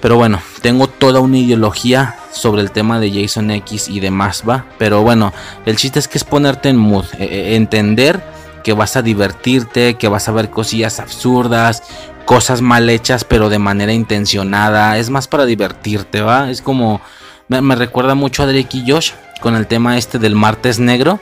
[0.00, 4.66] Pero bueno, tengo toda una ideología sobre el tema de Jason X y demás, va.
[4.78, 5.32] Pero bueno,
[5.66, 8.22] el chiste es que es ponerte en mood, e, e, entender
[8.62, 11.82] que vas a divertirte, que vas a ver cosillas absurdas,
[12.28, 14.98] cosas mal hechas, pero de manera intencionada.
[14.98, 16.50] Es más para divertirte, va.
[16.50, 17.00] Es como
[17.48, 21.20] me, recuerda mucho a Drake y Josh con el tema este del martes negro,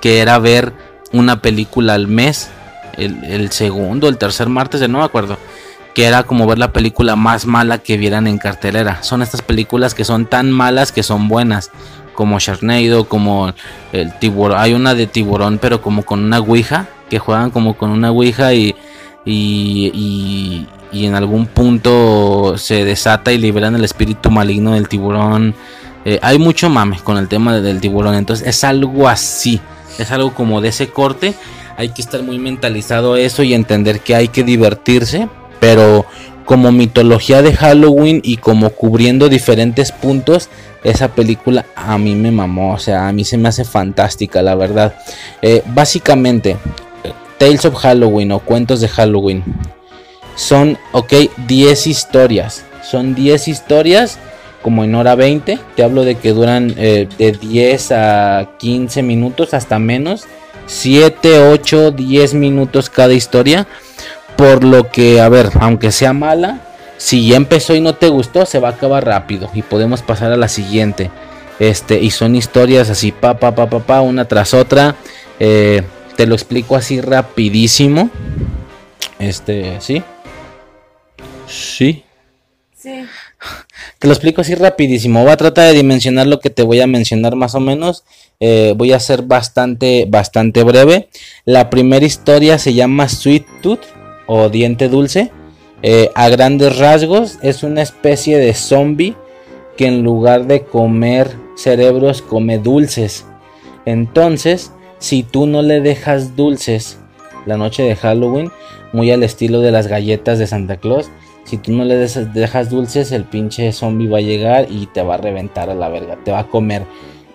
[0.00, 0.72] que era ver
[1.12, 2.48] una película al mes,
[2.96, 5.36] el, el segundo, el tercer martes, no me acuerdo
[5.94, 9.02] que era como ver la película más mala que vieran en cartelera.
[9.02, 11.70] Son estas películas que son tan malas que son buenas,
[12.14, 13.52] como Sharknado, como
[13.92, 14.58] el tiburón.
[14.58, 18.52] Hay una de tiburón, pero como con una ouija, que juegan como con una ouija
[18.54, 18.74] y,
[19.26, 25.54] y, y, en algún punto se desata y liberan el espíritu maligno del tiburón.
[26.06, 29.60] Eh, hay mucho mame con el tema del tiburón, entonces es algo así,
[29.98, 31.34] es algo como de ese corte.
[31.76, 35.28] Hay que estar muy mentalizado a eso y entender que hay que divertirse
[35.60, 36.06] pero
[36.44, 40.48] como mitología de Halloween y como cubriendo diferentes puntos,
[40.84, 44.54] esa película a mí me mamó, o sea, a mí se me hace fantástica, la
[44.54, 44.94] verdad.
[45.42, 46.56] Eh, básicamente,
[47.38, 49.44] Tales of Halloween o cuentos de Halloween
[50.36, 51.12] son, ok,
[51.48, 52.64] 10 historias.
[52.88, 54.18] Son 10 historias
[54.62, 55.58] como en hora 20.
[55.74, 60.24] Te hablo de que duran eh, de 10 a 15 minutos, hasta menos.
[60.66, 63.66] 7, 8, 10 minutos cada historia.
[64.36, 66.60] Por lo que, a ver, aunque sea mala,
[66.98, 70.32] si ya empezó y no te gustó, se va a acabar rápido y podemos pasar
[70.32, 71.10] a la siguiente.
[71.58, 74.94] Este, y son historias así, pa, pa, pa, pa, pa una tras otra.
[75.40, 75.82] Eh,
[76.16, 78.10] te lo explico así rapidísimo.
[79.18, 80.02] Este, ¿sí?
[81.46, 82.02] Sí.
[82.76, 83.04] Sí.
[83.98, 85.22] Te lo explico así rapidísimo.
[85.22, 88.04] Voy a tratar de dimensionar lo que te voy a mencionar más o menos.
[88.40, 91.08] Eh, voy a ser bastante, bastante breve.
[91.44, 93.84] La primera historia se llama Sweet Tooth
[94.26, 95.30] o diente dulce.
[95.82, 99.14] Eh, a grandes rasgos es una especie de zombie
[99.76, 103.26] que en lugar de comer cerebros come dulces.
[103.84, 106.98] Entonces, si tú no le dejas dulces
[107.44, 108.50] la noche de Halloween,
[108.92, 111.10] muy al estilo de las galletas de Santa Claus,
[111.44, 115.14] si tú no le dejas dulces, el pinche zombie va a llegar y te va
[115.14, 116.82] a reventar a la verga, te va a comer.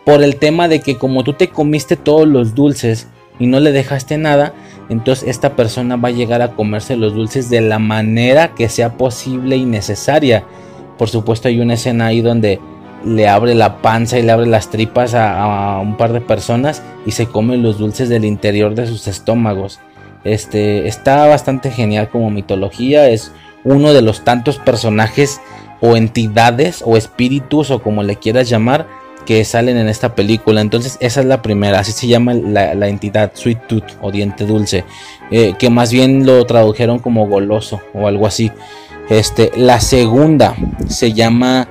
[0.05, 3.07] Por el tema de que como tú te comiste todos los dulces
[3.39, 4.53] y no le dejaste nada,
[4.89, 8.97] entonces esta persona va a llegar a comerse los dulces de la manera que sea
[8.97, 10.43] posible y necesaria.
[10.97, 12.59] Por supuesto hay una escena ahí donde
[13.05, 17.11] le abre la panza y le abre las tripas a, un par de personas y
[17.11, 19.79] se come los dulces del interior de sus estómagos.
[20.23, 23.31] Este está bastante genial como mitología, es
[23.63, 25.41] uno de los tantos personajes
[25.81, 28.87] o entidades o espíritus o como le quieras llamar
[29.25, 30.61] que salen en esta película.
[30.61, 34.83] Entonces, esa es la primera, así se llama la, entidad Sweet Tooth o diente dulce,
[35.29, 38.51] eh, que más bien lo tradujeron como goloso o algo así.
[39.09, 40.55] Este, la segunda
[40.87, 41.67] se llama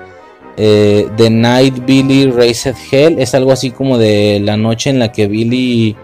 [0.63, 5.11] eh, The Night Billy Raised Hell, es algo así como de la noche en la
[5.11, 5.97] que Billy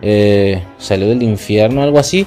[0.00, 2.24] eh, salió del infierno, algo así.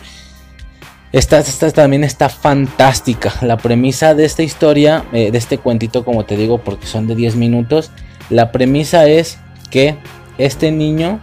[1.13, 3.33] Esta, esta, también está fantástica.
[3.41, 7.37] La premisa de esta historia, de este cuentito, como te digo, porque son de 10
[7.37, 7.91] minutos,
[8.29, 9.39] la premisa es
[9.71, 9.95] que
[10.37, 11.21] este niño,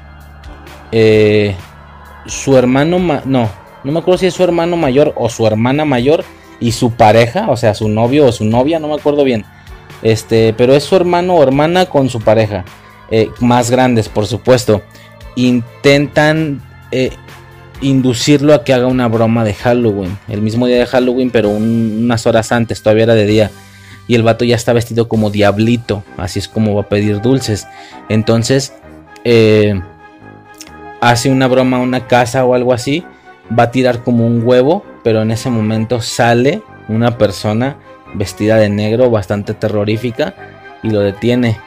[0.90, 1.54] eh,
[2.26, 3.50] su hermano, no,
[3.84, 6.24] no me acuerdo si es su hermano mayor o su hermana mayor
[6.60, 9.44] y su pareja, o sea, su novio o su novia, no me acuerdo bien.
[10.02, 12.64] Este, pero es su hermano o hermana con su pareja,
[13.10, 14.82] eh, más grandes, por supuesto.
[15.34, 16.62] Intentan
[16.92, 17.10] eh,
[17.80, 22.26] inducirlo a que haga una broma de Halloween, el mismo día de Halloween, pero unas
[22.26, 23.50] horas antes, todavía era de día
[24.08, 27.66] y el vato ya está vestido como diablito, así es como va a pedir dulces.
[28.08, 28.72] Entonces,
[29.24, 29.80] eh,
[31.00, 33.04] hace una broma a una casa o algo así,
[33.56, 37.76] va a tirar como un huevo, pero en ese momento sale una persona
[38.16, 40.34] vestida de negro, bastante terrorífica,
[40.82, 41.58] y lo detiene.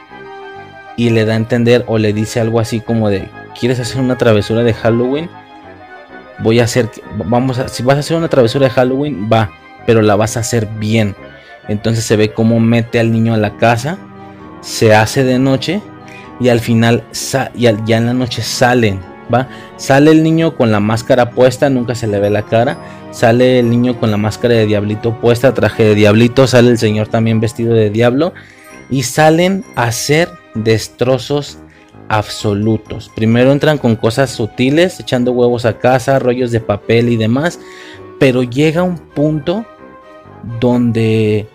[0.96, 3.28] Y le da a entender o le dice algo así como de,
[3.58, 5.30] ¿quieres hacer una travesura de Halloween?
[6.40, 9.50] Voy a hacer, vamos a, si vas a hacer una travesura de Halloween, va,
[9.86, 11.14] pero la vas a hacer bien.
[11.68, 13.98] Entonces se ve cómo mete al niño a la casa,
[14.60, 15.80] se hace de noche
[16.40, 17.04] y al final,
[17.54, 19.09] ya en la noche salen
[19.76, 22.78] Sale el niño con la máscara puesta, nunca se le ve la cara.
[23.10, 26.46] Sale el niño con la máscara de diablito puesta, traje de diablito.
[26.46, 28.32] Sale el señor también vestido de diablo.
[28.90, 31.58] Y salen a hacer destrozos
[32.08, 33.10] absolutos.
[33.14, 37.60] Primero entran con cosas sutiles, echando huevos a casa, rollos de papel y demás.
[38.18, 39.64] Pero llega un punto
[40.60, 41.48] donde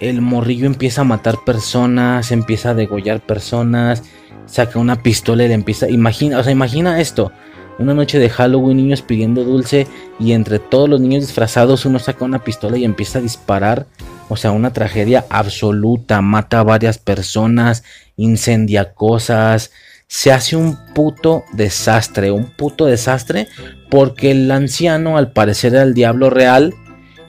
[0.00, 4.02] el morrillo empieza a matar personas, empieza a degollar personas,
[4.50, 5.88] saca una pistola y le empieza.
[5.88, 7.32] Imagina, o sea, imagina esto.
[7.78, 9.86] Una noche de Halloween, niños pidiendo dulce
[10.18, 13.86] y entre todos los niños disfrazados uno saca una pistola y empieza a disparar.
[14.28, 16.20] O sea, una tragedia absoluta.
[16.20, 17.84] Mata a varias personas,
[18.16, 19.70] incendia cosas.
[20.08, 23.48] Se hace un puto desastre, un puto desastre
[23.88, 26.74] porque el anciano al parecer era el diablo real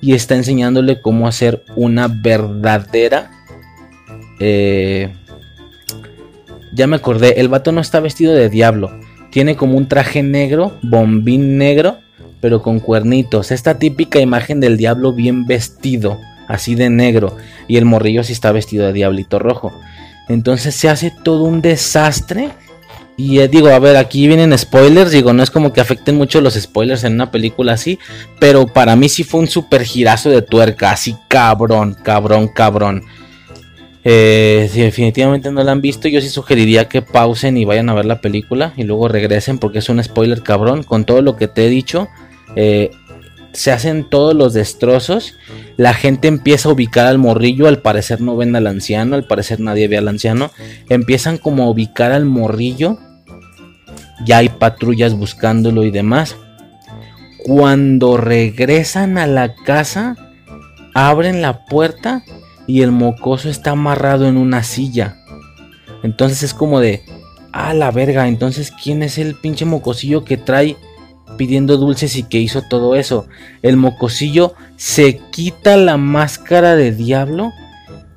[0.02, 3.31] y está enseñándole cómo hacer una verdadera...
[4.43, 5.14] Eh,
[6.73, 8.91] ya me acordé, el vato no está vestido de diablo.
[9.31, 11.99] Tiene como un traje negro, bombín negro,
[12.41, 13.52] pero con cuernitos.
[13.52, 17.38] Esta típica imagen del diablo bien vestido, así de negro.
[17.68, 19.72] Y el morrillo sí está vestido de diablito rojo.
[20.27, 22.49] Entonces se hace todo un desastre.
[23.18, 25.11] Y eh, digo, a ver, aquí vienen spoilers.
[25.11, 27.99] Digo, no es como que afecten mucho los spoilers en una película así.
[28.39, 30.91] Pero para mí sí fue un super girazo de tuerca.
[30.91, 33.03] Así cabrón, cabrón, cabrón.
[34.03, 37.94] Eh, si definitivamente no la han visto, yo sí sugeriría que pausen y vayan a
[37.94, 40.84] ver la película y luego regresen porque es un spoiler cabrón.
[40.84, 42.07] Con todo lo que te he dicho,
[42.56, 42.91] eh,
[43.53, 45.36] se hacen todos los destrozos.
[45.78, 47.68] La gente empieza a ubicar al morrillo.
[47.68, 50.52] Al parecer no ven al anciano, al parecer nadie ve al anciano.
[50.90, 52.98] Empiezan como a ubicar al morrillo.
[54.26, 56.38] Ya hay patrullas buscándolo y demás.
[57.44, 60.15] Cuando regresan a la casa,
[60.94, 62.23] abren la puerta
[62.72, 65.18] y el mocoso está amarrado en una silla.
[66.03, 67.03] Entonces es como de,
[67.52, 70.77] ah, la verga, entonces ¿quién es el pinche mocosillo que trae
[71.38, 73.27] pidiendo dulces y que hizo todo eso?
[73.61, 77.52] El mocosillo se quita la máscara de diablo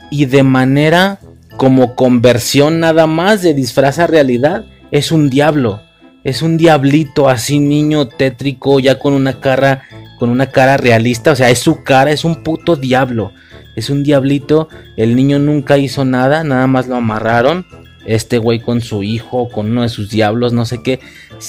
[0.09, 1.19] y de manera
[1.57, 5.81] como conversión nada más de disfraz a realidad, es un diablo.
[6.23, 9.83] Es un diablito así niño tétrico ya con una cara
[10.21, 13.33] con una cara realista, o sea, es su cara, es un puto diablo
[13.77, 14.69] es un diablito.
[14.97, 17.67] El niño nunca hizo nada, nada más lo amarraron.
[18.07, 21.01] Este güey con su hijo, con uno de sus diablos, no sé qué.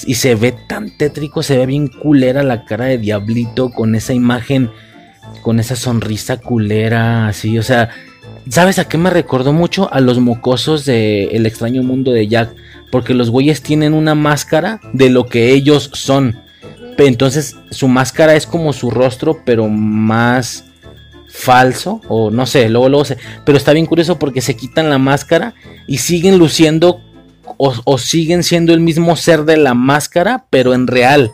[0.06, 4.14] Y se ve tan tétrico, se ve bien culera la cara de diablito con esa
[4.14, 4.70] imagen,
[5.42, 7.58] con esa sonrisa culera, así.
[7.58, 7.90] O sea,
[8.48, 9.92] ¿sabes a qué me recordó mucho?
[9.92, 12.54] A los mocosos de El extraño mundo de Jack.
[12.90, 16.38] Porque los güeyes tienen una máscara de lo que ellos son.
[16.98, 20.64] Entonces su máscara es como su rostro, pero más
[21.36, 24.98] falso o no sé, luego luego sé, pero está bien curioso porque se quitan la
[24.98, 25.54] máscara
[25.86, 27.00] y siguen luciendo
[27.58, 31.32] o, siguen siendo el mismo ser de la máscara, pero en real.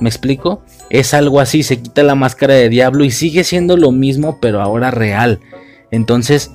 [0.00, 0.64] ¿Me explico?
[0.90, 4.60] Es algo así, se quita la máscara de diablo y sigue siendo lo mismo, pero
[4.60, 5.38] ahora real.
[5.92, 6.50] Entonces,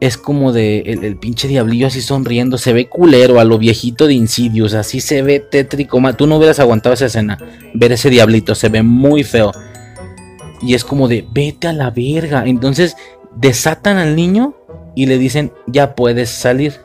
[0.00, 4.14] es como de el, pinche diablillo así sonriendo, se ve culero a lo viejito de
[4.14, 6.00] Insidious, así se ve tétrico.
[6.14, 7.38] Tú no hubieras aguantado esa escena,
[7.74, 9.52] ver ese diablito, se ve muy feo.
[10.62, 12.44] Y es como de, vete a la verga.
[12.46, 12.96] Entonces
[13.34, 14.54] desatan al niño
[14.94, 16.80] y le dicen, ya puedes salir.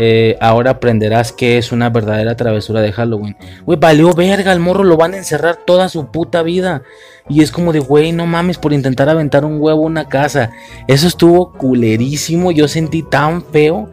[0.00, 3.36] Eh, ahora aprenderás que es una verdadera travesura de Halloween.
[3.66, 6.82] Güey, valió verga, el morro lo van a encerrar toda su puta vida.
[7.28, 10.52] Y es como de, güey, no mames por intentar aventar un huevo a una casa.
[10.86, 13.90] Eso estuvo culerísimo, yo sentí tan feo.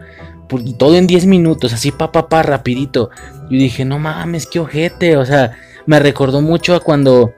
[0.64, 3.10] Y todo en 10 minutos, así pa, pa, pa, rapidito.
[3.50, 5.18] Yo dije, no mames, qué ojete.
[5.18, 5.54] O sea,
[5.88, 7.34] me recordó mucho a cuando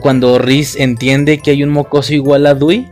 [0.00, 2.90] cuando Riz entiende que hay un mocoso igual a Dewey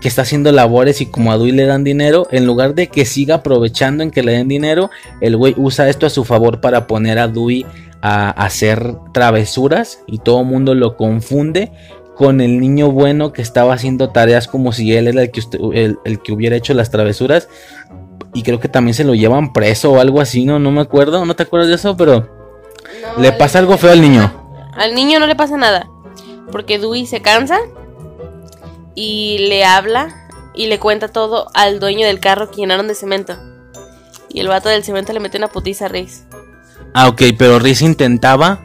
[0.00, 3.04] que está haciendo labores y como a Dewey le dan dinero, en lugar de que
[3.04, 4.90] siga aprovechando en que le den dinero,
[5.20, 7.64] el güey usa esto a su favor para poner a Dewey
[8.02, 11.72] a hacer travesuras y todo el mundo lo confunde
[12.16, 15.42] con el niño bueno que estaba haciendo tareas como si él era el que,
[16.04, 17.48] el, que hubiera hecho las travesuras.
[18.34, 20.58] Y creo que también se lo llevan preso o algo así, ¿no?
[20.58, 22.28] No me acuerdo, no te acuerdas de eso, pero
[23.18, 24.43] le pasa algo feo al niño.
[24.76, 25.88] Al niño no le pasa nada.
[26.50, 27.58] Porque Dewey se cansa
[28.94, 33.36] y le habla y le cuenta todo al dueño del carro que llenaron de cemento.
[34.28, 36.24] Y el vato del cemento le mete una putiza a Riz.
[36.92, 38.60] Ah, ok, pero Riz intentaba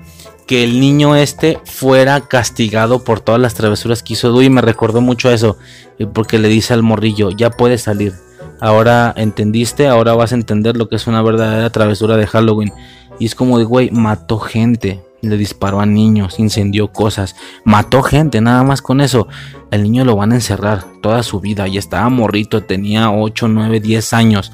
[0.48, 4.49] que el niño este fuera castigado por todas las travesuras que hizo Dewey.
[4.49, 5.57] Me recordó mucho eso,
[5.99, 8.14] eh, porque le dice al morrillo, ya puedes salir.
[8.60, 12.73] Ahora entendiste, ahora vas a entender lo que es una verdadera travesura de Halloween.
[13.19, 18.41] Y es como de, güey, mató gente, le disparó a niños, incendió cosas, mató gente,
[18.41, 19.28] nada más con eso.
[19.72, 23.80] El niño lo van a encerrar toda su vida y estaba morrito, tenía 8, 9,
[23.80, 24.52] 10 años.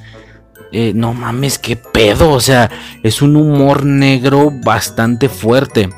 [0.71, 2.31] Eh, no mames, qué pedo.
[2.31, 2.69] O sea,
[3.03, 5.89] es un humor negro bastante fuerte.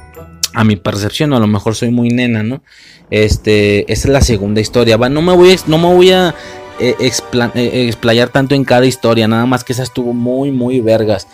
[0.53, 2.61] A mi percepción, a lo mejor soy muy nena, ¿no?
[3.09, 4.97] Este, esta es la segunda historia.
[4.97, 6.35] no me voy, no me voy a
[6.79, 11.27] eh, eh, explayar tanto en cada historia, nada más que esa estuvo muy, muy vergas.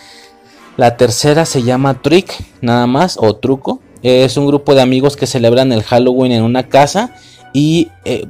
[0.78, 3.80] La tercera se llama Trick, nada más, o Truco.
[4.02, 7.14] Es un grupo de amigos que celebran el Halloween en una casa
[7.54, 8.26] y eh,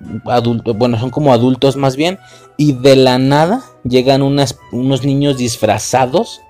[0.76, 2.20] bueno, son como adultos más bien,
[2.58, 6.42] y de la nada llegan unos niños disfrazados,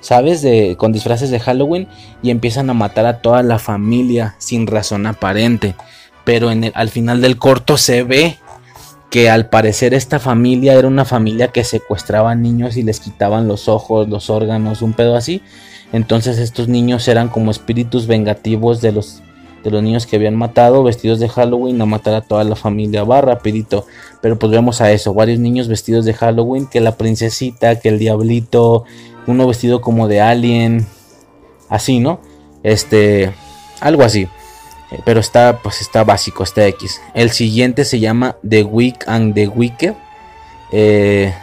[0.00, 0.40] ¿sabes?
[0.40, 1.86] De, con disfraces de Halloween
[2.22, 5.74] y empiezan a matar a toda la familia sin razón aparente.
[6.24, 8.38] Pero al final del corto se ve
[9.12, 13.68] que al parecer esta familia era una familia que secuestraba niños y les quitaban los
[13.68, 15.42] ojos, los órganos, un pedo así.
[15.92, 19.22] Entonces estos niños eran como espíritus vengativos de los
[19.62, 23.04] de los niños que habían matado vestidos de Halloween a matar a toda la familia.
[23.04, 23.86] Va rapidito.
[24.22, 25.12] Pero pues vemos a eso.
[25.12, 26.66] Varios niños vestidos de Halloween.
[26.66, 28.84] Que la princesita, que el diablito.
[29.26, 30.86] Uno vestido como de alien.
[31.68, 32.18] Así, ¿no?
[32.64, 33.32] Este.
[33.80, 34.26] Algo así.
[34.92, 37.00] Eh, pero está, pues está básico, está X.
[37.14, 39.94] El siguiente se llama The Week and the Wicked.
[40.70, 41.34] Eh,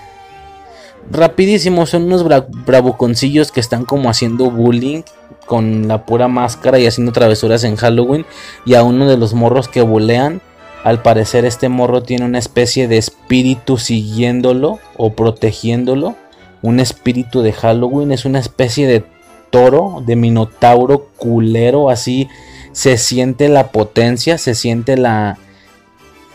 [1.10, 5.02] rapidísimo, son unos bravuconcillos que están como haciendo bullying
[5.48, 8.26] con la pura máscara y haciendo travesuras en Halloween.
[8.66, 10.42] Y a uno de los morros que bulean,
[10.84, 16.16] al parecer este morro tiene una especie de espíritu siguiéndolo o protegiéndolo.
[16.62, 19.04] Un espíritu de Halloween, es una especie de
[19.50, 22.28] toro, de minotauro culero, así
[22.72, 25.38] se siente la potencia, se siente la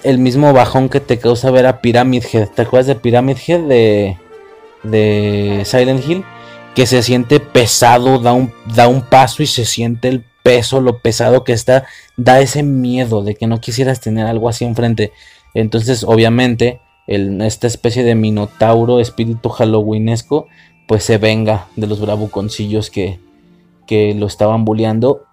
[0.03, 2.49] el mismo bajón que te causa ver a Pyramid Head.
[2.49, 4.19] ¿Te acuerdas de Pyramid Head de,
[4.83, 6.25] de Silent Hill?
[6.75, 10.99] que se siente pesado, da un, da un paso y se siente el peso, lo
[10.99, 11.87] pesado que está,
[12.17, 15.13] da ese miedo de que no quisieras tener algo así enfrente.
[15.55, 20.49] Entonces, obviamente, esta especie de minotauro, espíritu halloweenesco,
[20.87, 23.21] pues se venga de los bravuconcillos que,
[23.87, 25.25] que lo estaban bulleando,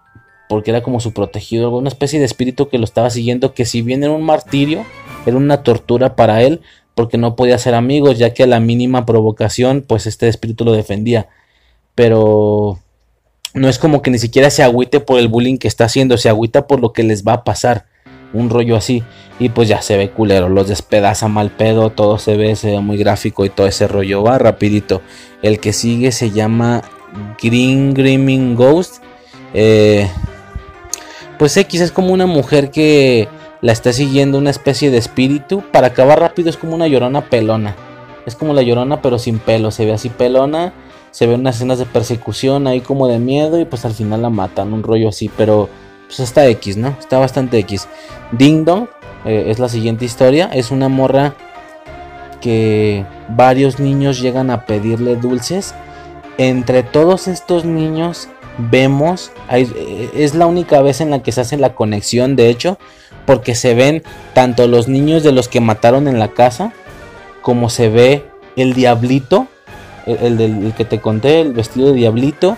[0.51, 3.81] porque era como su protegido, una especie de espíritu que lo estaba siguiendo, que si
[3.81, 4.83] bien era un martirio,
[5.25, 6.59] era una tortura para él,
[6.93, 10.73] porque no podía ser amigos, ya que a la mínima provocación, pues este espíritu lo
[10.73, 11.29] defendía.
[11.95, 12.79] Pero
[13.53, 16.27] no es como que ni siquiera se agüite por el bullying que está haciendo, se
[16.27, 17.85] agüita por lo que les va a pasar.
[18.33, 19.03] Un rollo así.
[19.39, 22.81] Y pues ya se ve culero, los despedaza mal pedo, todo se ve, se ve
[22.81, 25.01] muy gráfico y todo ese rollo va rapidito.
[25.43, 26.81] El que sigue se llama
[27.41, 29.01] Green Grimming Ghost.
[29.53, 30.09] Eh,
[31.41, 33.27] pues X es como una mujer que
[33.61, 35.63] la está siguiendo una especie de espíritu.
[35.71, 37.75] Para acabar rápido es como una llorona pelona.
[38.27, 39.71] Es como la llorona pero sin pelo.
[39.71, 40.71] Se ve así pelona.
[41.09, 44.29] Se ven unas escenas de persecución ahí como de miedo y pues al final la
[44.29, 44.71] matan.
[44.71, 45.31] Un rollo así.
[45.35, 45.67] Pero
[46.05, 46.95] pues está X, ¿no?
[46.99, 47.87] Está bastante X.
[48.33, 48.85] Ding Dong
[49.25, 50.47] eh, es la siguiente historia.
[50.53, 51.33] Es una morra
[52.39, 55.73] que varios niños llegan a pedirle dulces.
[56.37, 61.57] Entre todos estos niños vemos, eh, es la única vez en la que se hace
[61.57, 62.77] la conexión, de hecho,
[63.25, 64.03] porque se ven
[64.33, 66.73] tanto los niños de los que mataron en la casa,
[67.41, 68.25] como se ve
[68.55, 69.47] el diablito,
[70.05, 72.57] el, del que te conté, el vestido de diablito.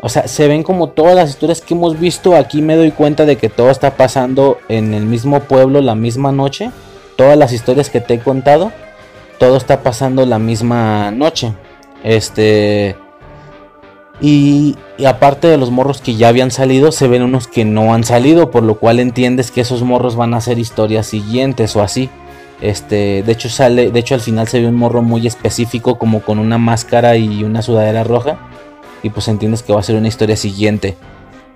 [0.00, 2.36] O sea, se ven como todas las historias que hemos visto.
[2.36, 6.30] Aquí me doy cuenta de que todo está pasando en el mismo pueblo la misma
[6.30, 6.70] noche.
[7.16, 8.72] Todas las historias que te he contado,
[9.38, 11.54] todo está pasando la misma noche.
[12.02, 12.96] Este
[14.20, 14.76] y,
[15.06, 18.50] aparte de los morros que ya habían salido, se ven unos que no han salido,
[18.50, 22.08] por lo cual entiendes que esos morros van a ser historias siguientes o así.
[22.60, 26.20] Este, de hecho sale, de hecho al final se ve un morro muy específico como
[26.20, 28.38] con una máscara y una sudadera roja
[29.02, 30.96] y pues entiendes que va a ser una historia siguiente.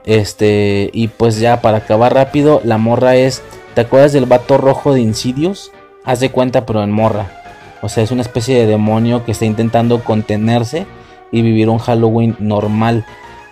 [0.04, 3.42] Este, y pues ya para acabar rápido, la morra es,
[3.74, 5.70] ¿te acuerdas del vato rojo de Insidious?
[6.04, 7.30] Haz de cuenta pero en morra.
[7.80, 10.86] O sea, es una especie de demonio que está intentando contenerse
[11.30, 13.04] y vivir un Halloween normal,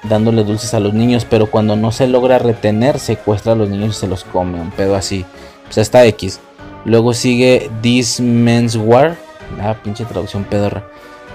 [0.05, 3.97] dándole dulces a los niños, pero cuando no se logra retener, secuestra a los niños
[3.97, 5.25] y se los come, un pedo así.
[5.65, 6.41] Pues está X.
[6.85, 9.17] Luego sigue This Men's War,
[9.61, 10.85] ah, pinche traducción pedorra.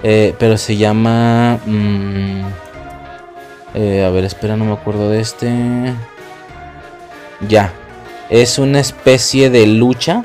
[0.03, 1.59] Eh, pero se llama.
[1.65, 2.41] Mm,
[3.75, 5.93] eh, a ver, espera, no me acuerdo de este.
[7.47, 7.73] Ya.
[8.29, 10.23] es una especie de lucha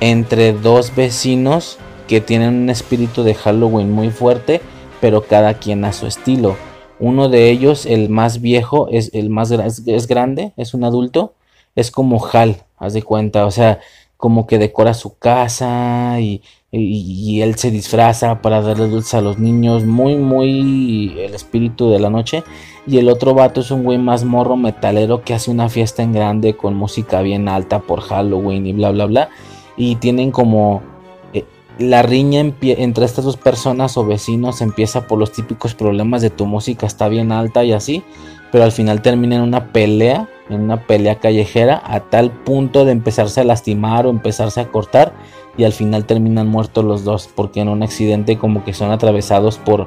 [0.00, 4.60] entre dos vecinos que tienen un espíritu de Halloween muy fuerte,
[5.02, 6.54] pero cada quien a su estilo.
[7.00, 11.34] Uno de ellos, el más viejo, es el más es, grande, es un adulto,
[11.74, 13.80] es como Hal, haz de cuenta, o sea,
[14.16, 19.84] como que decora su casa y, él se disfraza para darle dulce a los niños,
[19.84, 22.44] muy, muy el espíritu de la noche.
[22.86, 26.12] Y el otro vato es un güey más morro metalero que hace una fiesta en
[26.12, 29.28] grande con música bien alta por Halloween y bla, bla, bla.
[29.76, 30.80] Y tienen como
[31.78, 36.46] la riña entre estas dos personas o vecinos empieza por los típicos problemas de tu
[36.46, 38.02] música está bien alta y así,
[38.50, 42.92] pero al final termina en una pelea, en una pelea callejera, a tal punto de
[42.92, 45.14] empezarse a lastimar o empezarse a cortar
[45.56, 49.58] y al final terminan muertos los dos porque en un accidente como que son atravesados
[49.58, 49.86] por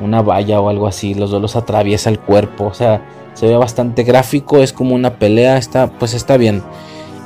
[0.00, 3.02] una valla o algo así, los dos los atraviesa el cuerpo, o sea,
[3.34, 6.62] se ve bastante gráfico, es como una pelea, está pues está bien.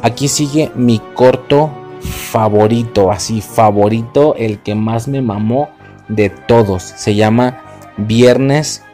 [0.02, 1.70] Aquí sigue mi corto
[2.00, 5.70] favorito, así favorito, el que más me mamó
[6.08, 6.82] de todos.
[6.82, 7.62] Se llama
[7.96, 8.84] Viernes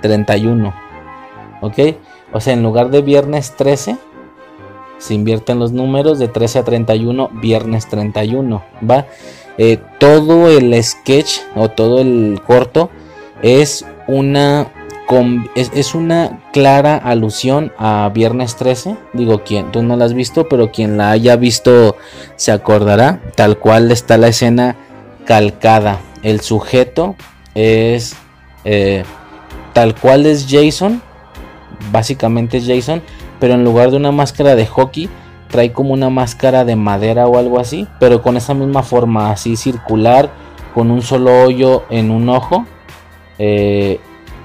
[0.00, 0.74] 31.
[1.60, 1.78] ¿Ok?
[2.32, 3.96] O sea, en lugar de viernes 13,
[4.98, 8.62] se invierten los números de 13 a 31, viernes 31.
[8.88, 9.06] ¿Va?
[9.58, 12.90] Eh, todo el sketch o todo el corto
[13.42, 14.72] es una
[15.54, 18.96] es, una clara alusión a Viernes 13.
[19.12, 21.96] Digo, quien tú no la has visto, pero quien la haya visto
[22.36, 23.20] se acordará.
[23.34, 24.76] Tal cual está la escena
[25.24, 26.00] calcada.
[26.22, 27.16] El sujeto
[27.54, 28.14] es
[28.64, 29.04] eh,
[29.72, 31.02] tal cual es Jason.
[31.90, 33.02] Básicamente es Jason.
[33.40, 35.08] Pero en lugar de una máscara de hockey,
[35.48, 37.88] trae como una máscara de madera o algo así.
[37.98, 40.30] Pero con esa misma forma, así circular.
[40.72, 42.64] Con un solo hoyo en un ojo.
[43.38, 43.98] Eh,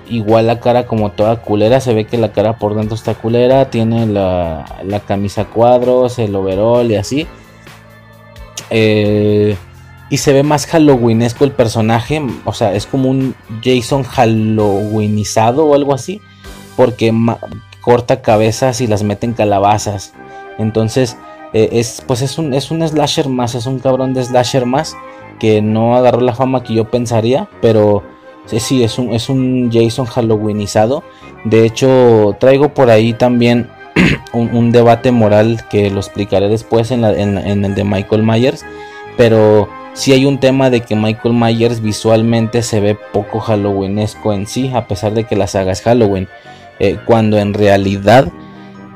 [0.09, 3.69] igual la cara como toda culera, se ve que la cara por dentro está culera,
[3.69, 4.65] tiene la,
[5.07, 7.27] camisa cuadros, el overall y así.
[8.69, 9.55] Eh,
[10.09, 15.73] y se ve más halloweenesco el personaje, o sea, es como un Jason halloweenizado o
[15.73, 16.21] algo así,
[16.75, 17.13] porque
[17.81, 20.13] corta cabezas y las mete en calabazas.
[20.57, 21.17] Entonces,
[21.53, 24.95] eh, es, pues es un, es un slasher más, es un cabrón de slasher más
[25.39, 28.03] que no agarró la fama que yo pensaría, pero
[28.45, 31.03] Sí, es un, es un Jason Halloweenizado.
[31.43, 33.69] De hecho, traigo por ahí también
[34.33, 38.65] un, debate moral que lo explicaré después en, el de Michael Myers.
[39.17, 44.45] Pero sí hay un tema de que Michael Myers visualmente se ve poco Halloweenesco en
[44.45, 46.27] sí, a pesar de que la saga es Halloween.
[46.79, 48.27] Eh, cuando en realidad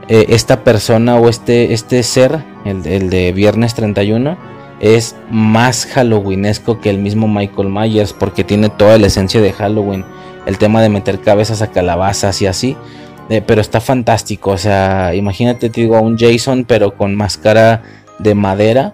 [0.09, 4.37] eh, esta persona o este, este ser, el, el de Viernes 31,
[4.79, 10.05] es más halloweenesco que el mismo Michael Myers porque tiene toda la esencia de Halloween.
[10.45, 12.77] El tema de meter cabezas a calabazas y así.
[13.29, 14.51] Eh, pero está fantástico.
[14.51, 17.83] O sea, imagínate, te digo, a un Jason pero con máscara
[18.19, 18.93] de madera.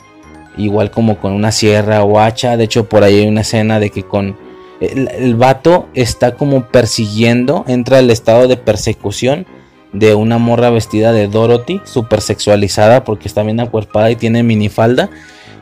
[0.57, 2.57] Igual como con una sierra o hacha.
[2.57, 4.37] De hecho, por ahí hay una escena de que con...
[4.81, 9.45] El, el vato está como persiguiendo, entra al estado de persecución
[9.93, 15.09] de una morra vestida de Dorothy, super sexualizada porque está bien acuerpada y tiene minifalda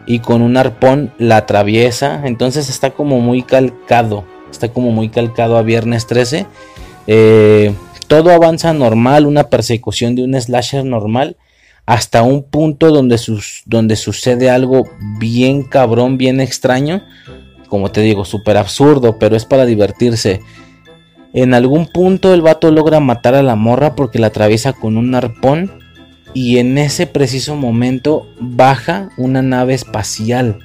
[0.06, 2.22] y con un arpón la atraviesa.
[2.26, 4.26] Entonces está como muy calcado.
[4.52, 6.46] Está como muy calcado a viernes 13.
[7.08, 7.74] Eh,
[8.08, 11.38] todo avanza normal, una persecución de un slasher normal.
[11.86, 13.20] Hasta un punto donde,
[13.66, 14.84] donde sucede algo
[15.20, 17.04] bien cabrón, bien extraño.
[17.68, 20.42] Como te digo, súper absurdo, pero es para divertirse.
[21.34, 25.16] En algún punto el vato logra matar a la morra porque la atraviesa con un
[25.16, 25.83] arpón
[26.34, 30.60] y en ese preciso momento baja una nave espacial.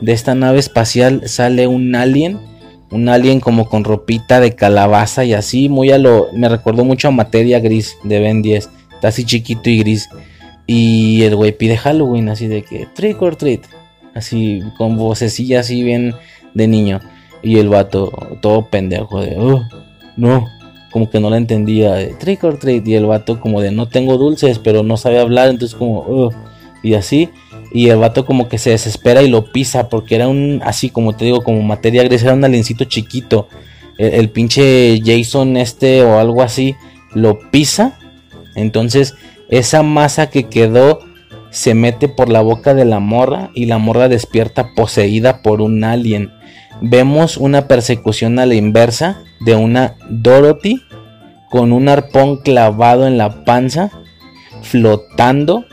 [0.00, 2.38] De esta nave espacial sale un alien,
[2.90, 7.08] un alien como con ropita de calabaza y así, muy a lo me recordó mucho
[7.08, 10.08] a Materia Gris de Ben 10, está así chiquito y gris.
[10.66, 13.62] Y el güey pide Halloween así de que trick or treat,
[14.14, 16.14] así con vocecilla así bien
[16.54, 17.00] de niño.
[17.42, 18.12] Y el vato
[18.42, 19.62] todo pendejo de, oh,
[20.16, 20.46] no,
[20.90, 24.16] como que no la entendía, trick or treat, y el vato como de no tengo
[24.16, 26.30] dulces, pero no sabe hablar, entonces como,
[26.82, 27.30] y así,
[27.72, 31.14] y el vato como que se desespera y lo pisa, porque era un, así como
[31.14, 33.48] te digo, como materia gris, era un aliencito chiquito,
[33.98, 36.76] el, pinche Jason este o algo así,
[37.14, 37.98] lo pisa,
[38.54, 39.14] entonces
[39.50, 41.00] esa masa que quedó
[41.50, 45.82] se mete por la boca de la morra y la morra despierta poseída por un
[45.82, 46.30] alien.
[46.80, 50.82] Vemos una persecución a la inversa de una Dorothy
[51.50, 53.90] con un arpón clavado en la panza,
[54.62, 55.64] flotando,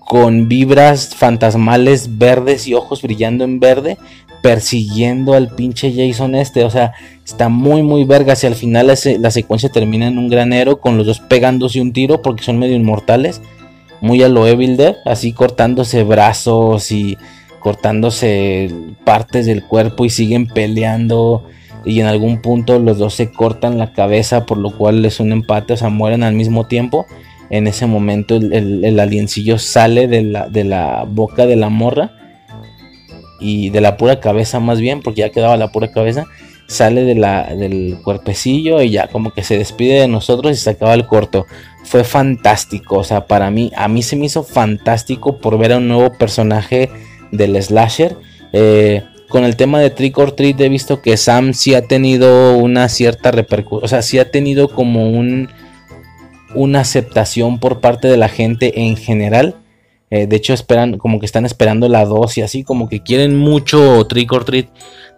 [0.00, 3.98] con vibras fantasmales verdes y ojos brillando en verde,
[4.40, 6.64] persiguiendo al pinche Jason este.
[6.64, 6.92] O sea,
[7.24, 8.36] está muy, muy verga.
[8.36, 12.22] Si al final la, secuencia termina en un granero con los dos pegándose un tiro
[12.22, 13.42] porque son medio inmortales.
[14.00, 17.18] Muy a lo Evil Dead, así cortándose brazos y
[17.58, 18.70] cortándose
[19.04, 21.44] partes del cuerpo y siguen peleando.
[21.86, 25.32] Y en algún punto los dos se cortan la cabeza, por lo cual es un
[25.32, 27.06] empate, o sea, mueren al mismo tiempo.
[27.48, 32.10] En ese momento el, el, aliencillo sale de la, de la boca de la morra
[33.38, 36.26] y de la pura cabeza más bien, porque ya quedaba la pura cabeza,
[36.66, 40.70] sale de la, del cuerpecillo y ya como que se despide de nosotros y se
[40.70, 41.46] acaba el corto.
[41.84, 45.76] Fue fantástico, o sea, para mí, a mí se me hizo fantástico por ver a
[45.78, 46.90] un nuevo personaje
[47.30, 48.16] del slasher.
[48.52, 52.56] Eh, con el tema de Trick or Treat he visto que Sam sí ha tenido
[52.56, 55.48] una cierta repercusión, o sea, sí ha tenido como un
[56.56, 59.56] una aceptación por parte de la gente en general.
[60.08, 63.36] Eh, de hecho, esperan, como que están esperando la 2 y así, como que quieren
[63.36, 64.68] mucho Trick or Treat.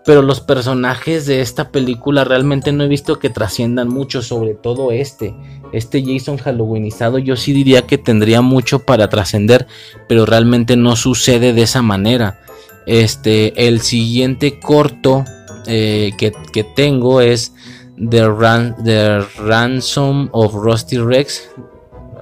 [0.05, 4.91] Pero los personajes de esta película realmente no he visto que trasciendan mucho, sobre todo
[4.91, 5.35] este.
[5.73, 9.67] Este Jason Halloweenizado, yo sí diría que tendría mucho para trascender,
[10.09, 12.41] pero realmente no sucede de esa manera.
[12.89, 15.23] Este, el siguiente corto
[15.67, 17.53] eh, que, que tengo es
[17.99, 21.51] The, Ransom of Rusty Rex.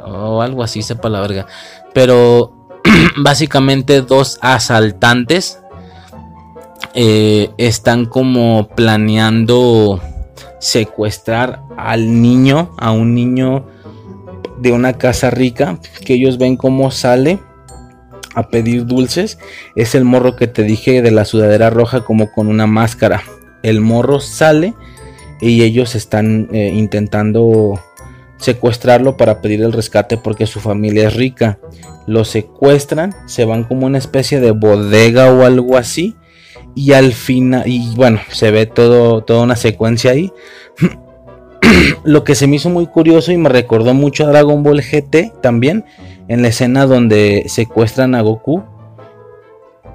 [0.04, 1.46] O algo así, sepa la verga.
[1.94, 2.52] Pero
[3.16, 5.60] básicamente dos asaltantes
[6.94, 10.00] eh, están como planeando
[10.58, 13.66] secuestrar al niño, a un niño
[14.58, 17.38] de una casa rica, que ellos ven cómo sale
[18.36, 19.38] a pedir dulces.
[19.74, 23.22] Es el morro que te dije de la sudadera roja como con una máscara.
[23.64, 24.74] El morro sale
[25.40, 27.80] y ellos están eh, intentando
[28.36, 31.58] secuestrarlo para pedir el rescate porque su familia es rica.
[32.06, 36.14] Lo secuestran, se van como una especie de bodega o algo así
[36.74, 40.30] y al final y bueno, se ve todo toda una secuencia ahí.
[42.04, 45.40] Lo que se me hizo muy curioso y me recordó mucho a Dragon Ball GT
[45.40, 45.86] también
[46.28, 48.62] en la escena donde secuestran a Goku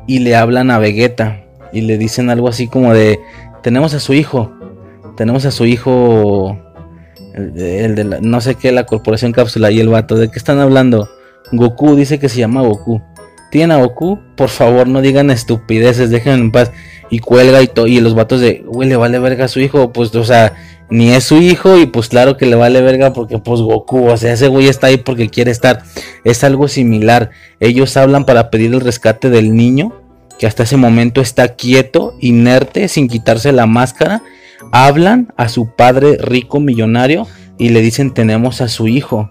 [0.08, 1.44] y le hablan a Vegeta
[1.74, 3.20] y le dicen algo así como de
[3.62, 4.52] tenemos a su hijo
[5.16, 6.58] tenemos a su hijo,
[7.34, 10.16] el, de la, no sé qué, la corporación cápsula y el vato.
[10.16, 11.10] ¿De qué están hablando?
[11.52, 13.02] Goku dice que se llama Goku.
[13.52, 14.20] ¿Tienen a Goku?
[14.36, 16.72] Por favor, no digan estupideces, déjenme en paz.
[17.10, 19.92] Y cuelga y, y los vatos de, güey, le vale verga a su hijo.
[19.92, 20.54] Pues, o sea,
[20.92, 24.18] ni es su hijo y pues claro que le vale verga porque pues Goku, o
[24.18, 25.82] sea, ese güey está ahí porque quiere estar.
[26.24, 27.32] Es algo similar.
[27.60, 29.94] Ellos hablan para pedir el rescate del niño
[30.38, 34.22] que hasta ese momento está quieto, inerte, sin quitarse la máscara
[34.72, 37.28] hablan a su padre rico millonario
[37.58, 39.30] y le dicen tenemos a su hijo.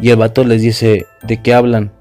[0.00, 1.92] Y el vato les dice, ¿de qué hablan?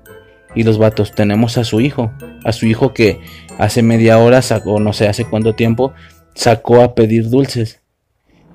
[0.55, 2.11] Y los vatos, tenemos a su hijo,
[2.43, 3.19] a su hijo que
[3.57, 5.93] hace media hora sacó, no sé hace cuánto tiempo,
[6.33, 7.81] sacó a pedir dulces.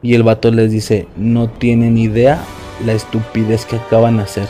[0.05, 2.45] Y el vato les dice, no tienen idea
[2.85, 4.47] la estupidez que acaban de hacer.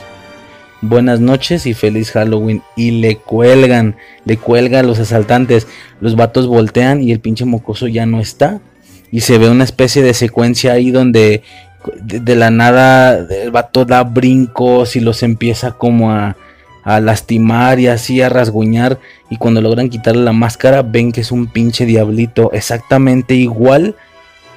[0.82, 2.60] Buenas noches y feliz Halloween.
[2.76, 5.68] Y le cuelgan, le cuelgan los asaltantes.
[6.00, 8.60] Los vatos voltean y el pinche mocoso ya no está
[9.14, 11.44] y se ve una especie de secuencia ahí donde
[12.02, 16.36] de, la nada el vato da brincos y los empieza como a,
[16.82, 18.98] a, lastimar y así a rasguñar
[19.30, 23.94] y cuando logran quitarle la máscara ven que es un pinche diablito exactamente igual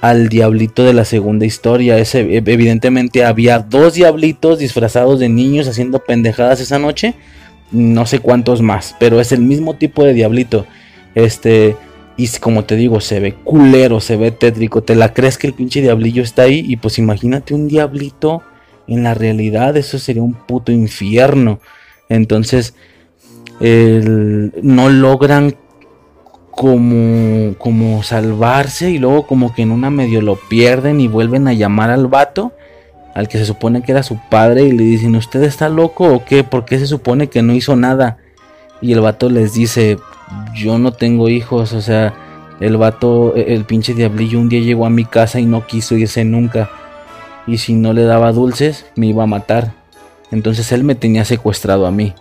[0.09, 1.97] al diablito de la segunda historia.
[1.97, 7.15] Ese, evidentemente había dos diablitos disfrazados de niños haciendo pendejadas esa noche.
[7.71, 10.65] No sé cuántos más, pero es el mismo tipo de diablito.
[11.13, 11.75] Este,
[12.15, 14.81] y como te digo, se ve culero, se ve tétrico.
[14.81, 16.63] Te la crees que el pinche diablillo está ahí.
[16.65, 18.43] Y pues imagínate un diablito
[18.87, 19.75] en la realidad.
[19.75, 21.59] Eso sería un puto infierno.
[22.07, 22.75] Entonces,
[23.59, 25.57] no logran
[26.57, 28.89] como, como salvarse.
[28.89, 32.51] Y luego como que en una medio lo pierden y vuelven a llamar al vato.
[33.13, 34.63] Al que se supone que era su padre.
[34.63, 36.43] Y le dicen, ¿usted está loco o qué?
[36.43, 38.17] ¿Por qué se supone que no hizo nada?
[38.81, 39.97] Y el vato les dice,
[40.55, 42.13] yo no tengo hijos, o sea,
[42.59, 45.95] el vato, e, el pinche diablillo un día llegó a mi casa y no quiso
[45.95, 46.69] irse nunca.
[47.45, 49.73] Y si no le daba dulces, me iba a matar.
[50.31, 52.13] Entonces él me tenía secuestrado a mí.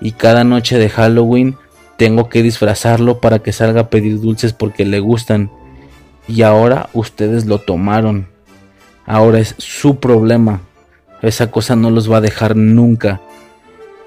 [0.00, 1.56] Y cada noche de Halloween
[1.96, 5.50] tengo que disfrazarlo para que salga a pedir dulces porque le gustan.
[6.28, 8.28] Y ahora ustedes lo tomaron.
[9.06, 10.60] Ahora es su problema.
[11.22, 13.20] Esa cosa no los va a dejar nunca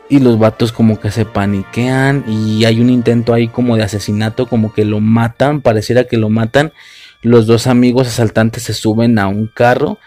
[0.10, 4.48] y los vatos como que se paniquean y hay un intento ahí como de asesinato,
[4.48, 6.74] como que lo matan, pareciera que lo matan.
[7.22, 10.00] Los dos amigos asaltantes se suben a un carro,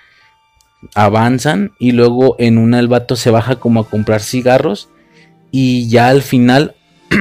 [0.94, 4.88] avanzan y luego en una el vato se baja como a comprar cigarros
[5.52, 6.74] y ya al final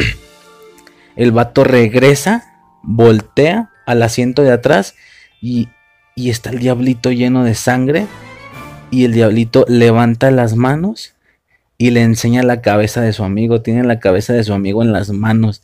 [1.15, 2.51] el vato regresa
[2.83, 4.95] voltea al asiento de atrás
[5.41, 5.69] y,
[6.15, 8.07] y está el diablito lleno de sangre
[8.89, 11.15] y el diablito levanta las manos
[11.77, 14.91] y le enseña la cabeza de su amigo, tiene la cabeza de su amigo en
[14.91, 15.63] las manos.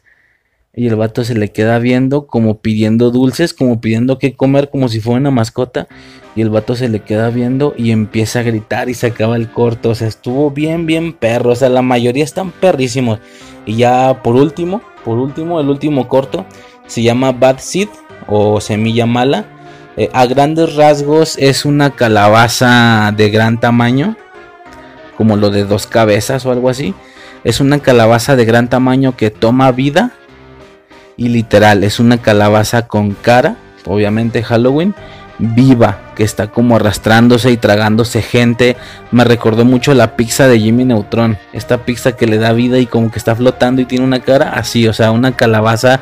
[0.74, 4.90] Y el vato se le queda viendo como pidiendo dulces, como pidiendo que comer, como
[4.90, 5.88] si fuera una mascota.
[6.36, 9.52] Y el vato se le queda viendo y empieza a gritar y se acaba el
[9.52, 9.90] corto.
[9.90, 11.52] O sea, estuvo bien, bien perro.
[11.52, 13.20] O sea, la mayoría están perrísimos.
[13.66, 16.46] Y ya por último, por último, el último corto
[16.86, 17.88] se llama Bad Seed
[18.28, 19.46] o Semilla Mala.
[19.96, 24.18] Eh, a grandes rasgos es una calabaza de gran tamaño,
[25.16, 26.94] como lo de dos cabezas o algo así.
[27.46, 30.12] Es una calabaza de gran tamaño que toma vida
[31.16, 33.56] y literal es una calabaza con cara,
[33.86, 34.94] obviamente Halloween,
[35.40, 38.76] viva, que está como arrastrándose y tragándose gente.
[39.12, 42.86] Me recordó mucho la pizza de Jimmy Neutron, esta pizza que le da vida y
[42.86, 46.02] como que está flotando y tiene una cara así, o sea, una calabaza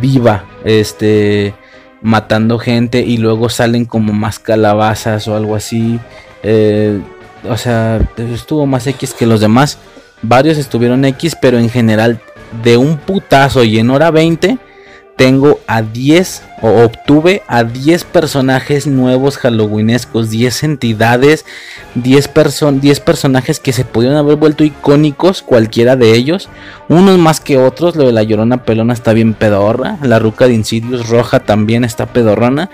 [0.00, 1.54] viva, este,
[2.02, 5.98] matando gente y luego salen como más calabazas o algo así.
[6.42, 7.00] Eh,
[7.48, 9.78] o sea, estuvo más X que los demás.
[10.22, 12.20] Varios estuvieron X, pero en general
[12.62, 14.58] de un putazo y en hora 20
[15.16, 21.44] tengo a 10 o obtuve a 10 personajes nuevos halloweenescos, 10 entidades,
[21.94, 22.30] 10,
[22.80, 26.48] 10 personajes que se pudieron haber vuelto icónicos, cualquiera de ellos,
[26.88, 30.54] unos más que otros, lo de la llorona pelona está bien pedorra, la ruca de
[30.54, 32.70] Insidious roja también está pedorrona,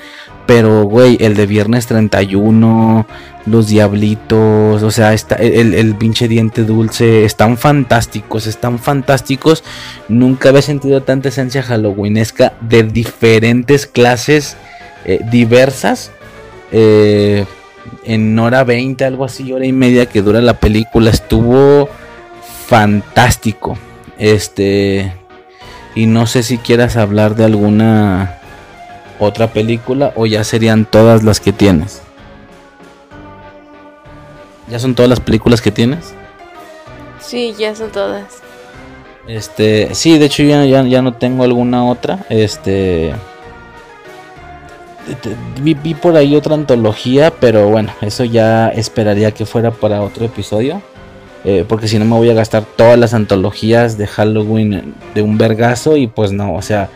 [0.47, 3.07] pero, güey, el de viernes 31,
[3.47, 9.63] los diablitos, o sea, está, el, el, pinche diente dulce, están fantásticos, están fantásticos.
[10.09, 14.57] Nunca había sentido tanta esencia halloweenesca de diferentes clases
[15.05, 16.11] eh, diversas.
[16.73, 17.45] Eh,
[18.05, 21.89] en hora 20, algo así, hora y media que dura la película, estuvo
[22.67, 23.79] fantástico.
[24.19, 25.13] Este,
[25.95, 28.42] y no sé si quieras hablar de alguna
[29.25, 32.03] otra película o ya serían todas las que tienes?
[34.69, 36.15] ¿Ya son todas las películas que tienes?
[37.21, 38.43] Sí, ya son todas.
[39.27, 42.25] Este, sí, de hecho ya, ya, no tengo alguna otra.
[42.29, 43.13] Este,
[45.63, 50.25] vi, vi, por ahí otra antología, pero bueno, eso ya esperaría que fuera para otro
[50.25, 50.83] episodio.
[51.45, 55.39] Eh, porque si no me voy a gastar todas las antologías de Halloween de un
[55.39, 56.89] vergazo y pues no, o sea,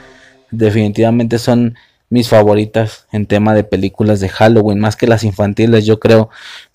[0.52, 1.76] definitivamente son
[2.08, 6.30] mis favoritas en tema de películas de Halloween, más que las infantiles, yo creo.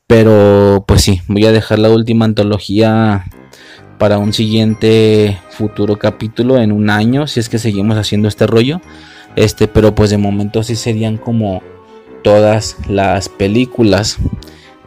[0.08, 3.26] Pero pues sí, voy a dejar la última antología
[3.98, 8.82] para un siguiente futuro capítulo en un año, si es que seguimos haciendo este rollo.
[9.36, 11.62] Este, pero pues de momento sí serían como
[12.24, 14.18] todas las películas.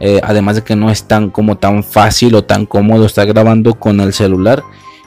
[0.00, 3.74] Eh, además de que no es tan como tan fácil o tan cómodo estar grabando
[3.74, 4.62] con el celular.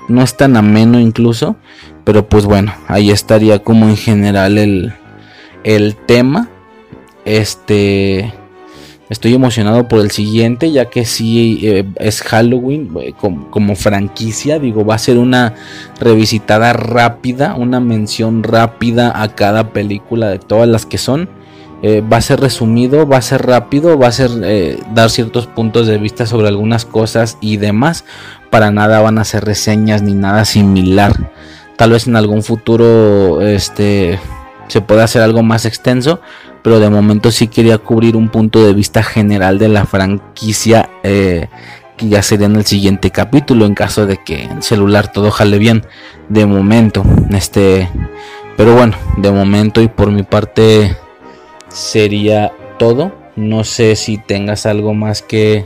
[0.08, 1.58] No es tan ameno incluso.
[2.06, 4.94] Pero pues bueno, ahí estaría como en general el,
[5.68, 6.48] el tema.
[7.26, 8.34] Este.
[9.10, 14.60] Estoy emocionado por el siguiente, ya que si eh, es Halloween eh, como, franquicia.
[14.60, 15.56] Digo, va a ser una
[16.00, 21.30] revisitada rápida, una mención rápida a cada película de todas las que son.
[21.84, 24.30] Eh, va a ser resumido, va a ser rápido, va a ser
[24.94, 28.04] dar ciertos puntos de vista sobre algunas cosas y demás.
[28.50, 31.32] Para nada van a ser reseñas ni nada similar.
[31.78, 34.20] Tal vez en algún futuro, este
[34.68, 36.22] se puede hacer algo más extenso,
[36.62, 41.48] pero de momento sí quería cubrir un punto de vista general de la franquicia eh,
[41.96, 45.58] que ya sería en el siguiente capítulo en caso de que el celular todo jale
[45.58, 45.86] bien
[46.30, 47.90] de momento este
[48.56, 50.96] pero bueno de momento y por mi parte
[51.70, 53.14] sería todo.
[53.36, 55.66] No sé si tengas algo más que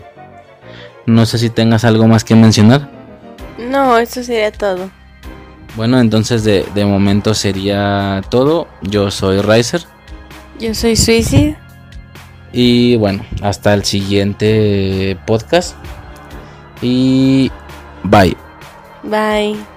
[1.05, 2.89] no sé si tengas algo más que mencionar.
[3.57, 4.89] No eso sería todo
[5.75, 8.67] bueno, entonces de, momento sería todo.
[8.81, 9.83] Yo soy Riser.
[10.59, 11.57] Yo soy Suicide.
[12.53, 15.75] Y bueno, hasta el siguiente podcast.
[16.81, 17.51] Y
[18.03, 18.35] bye.
[19.03, 19.70] Bye.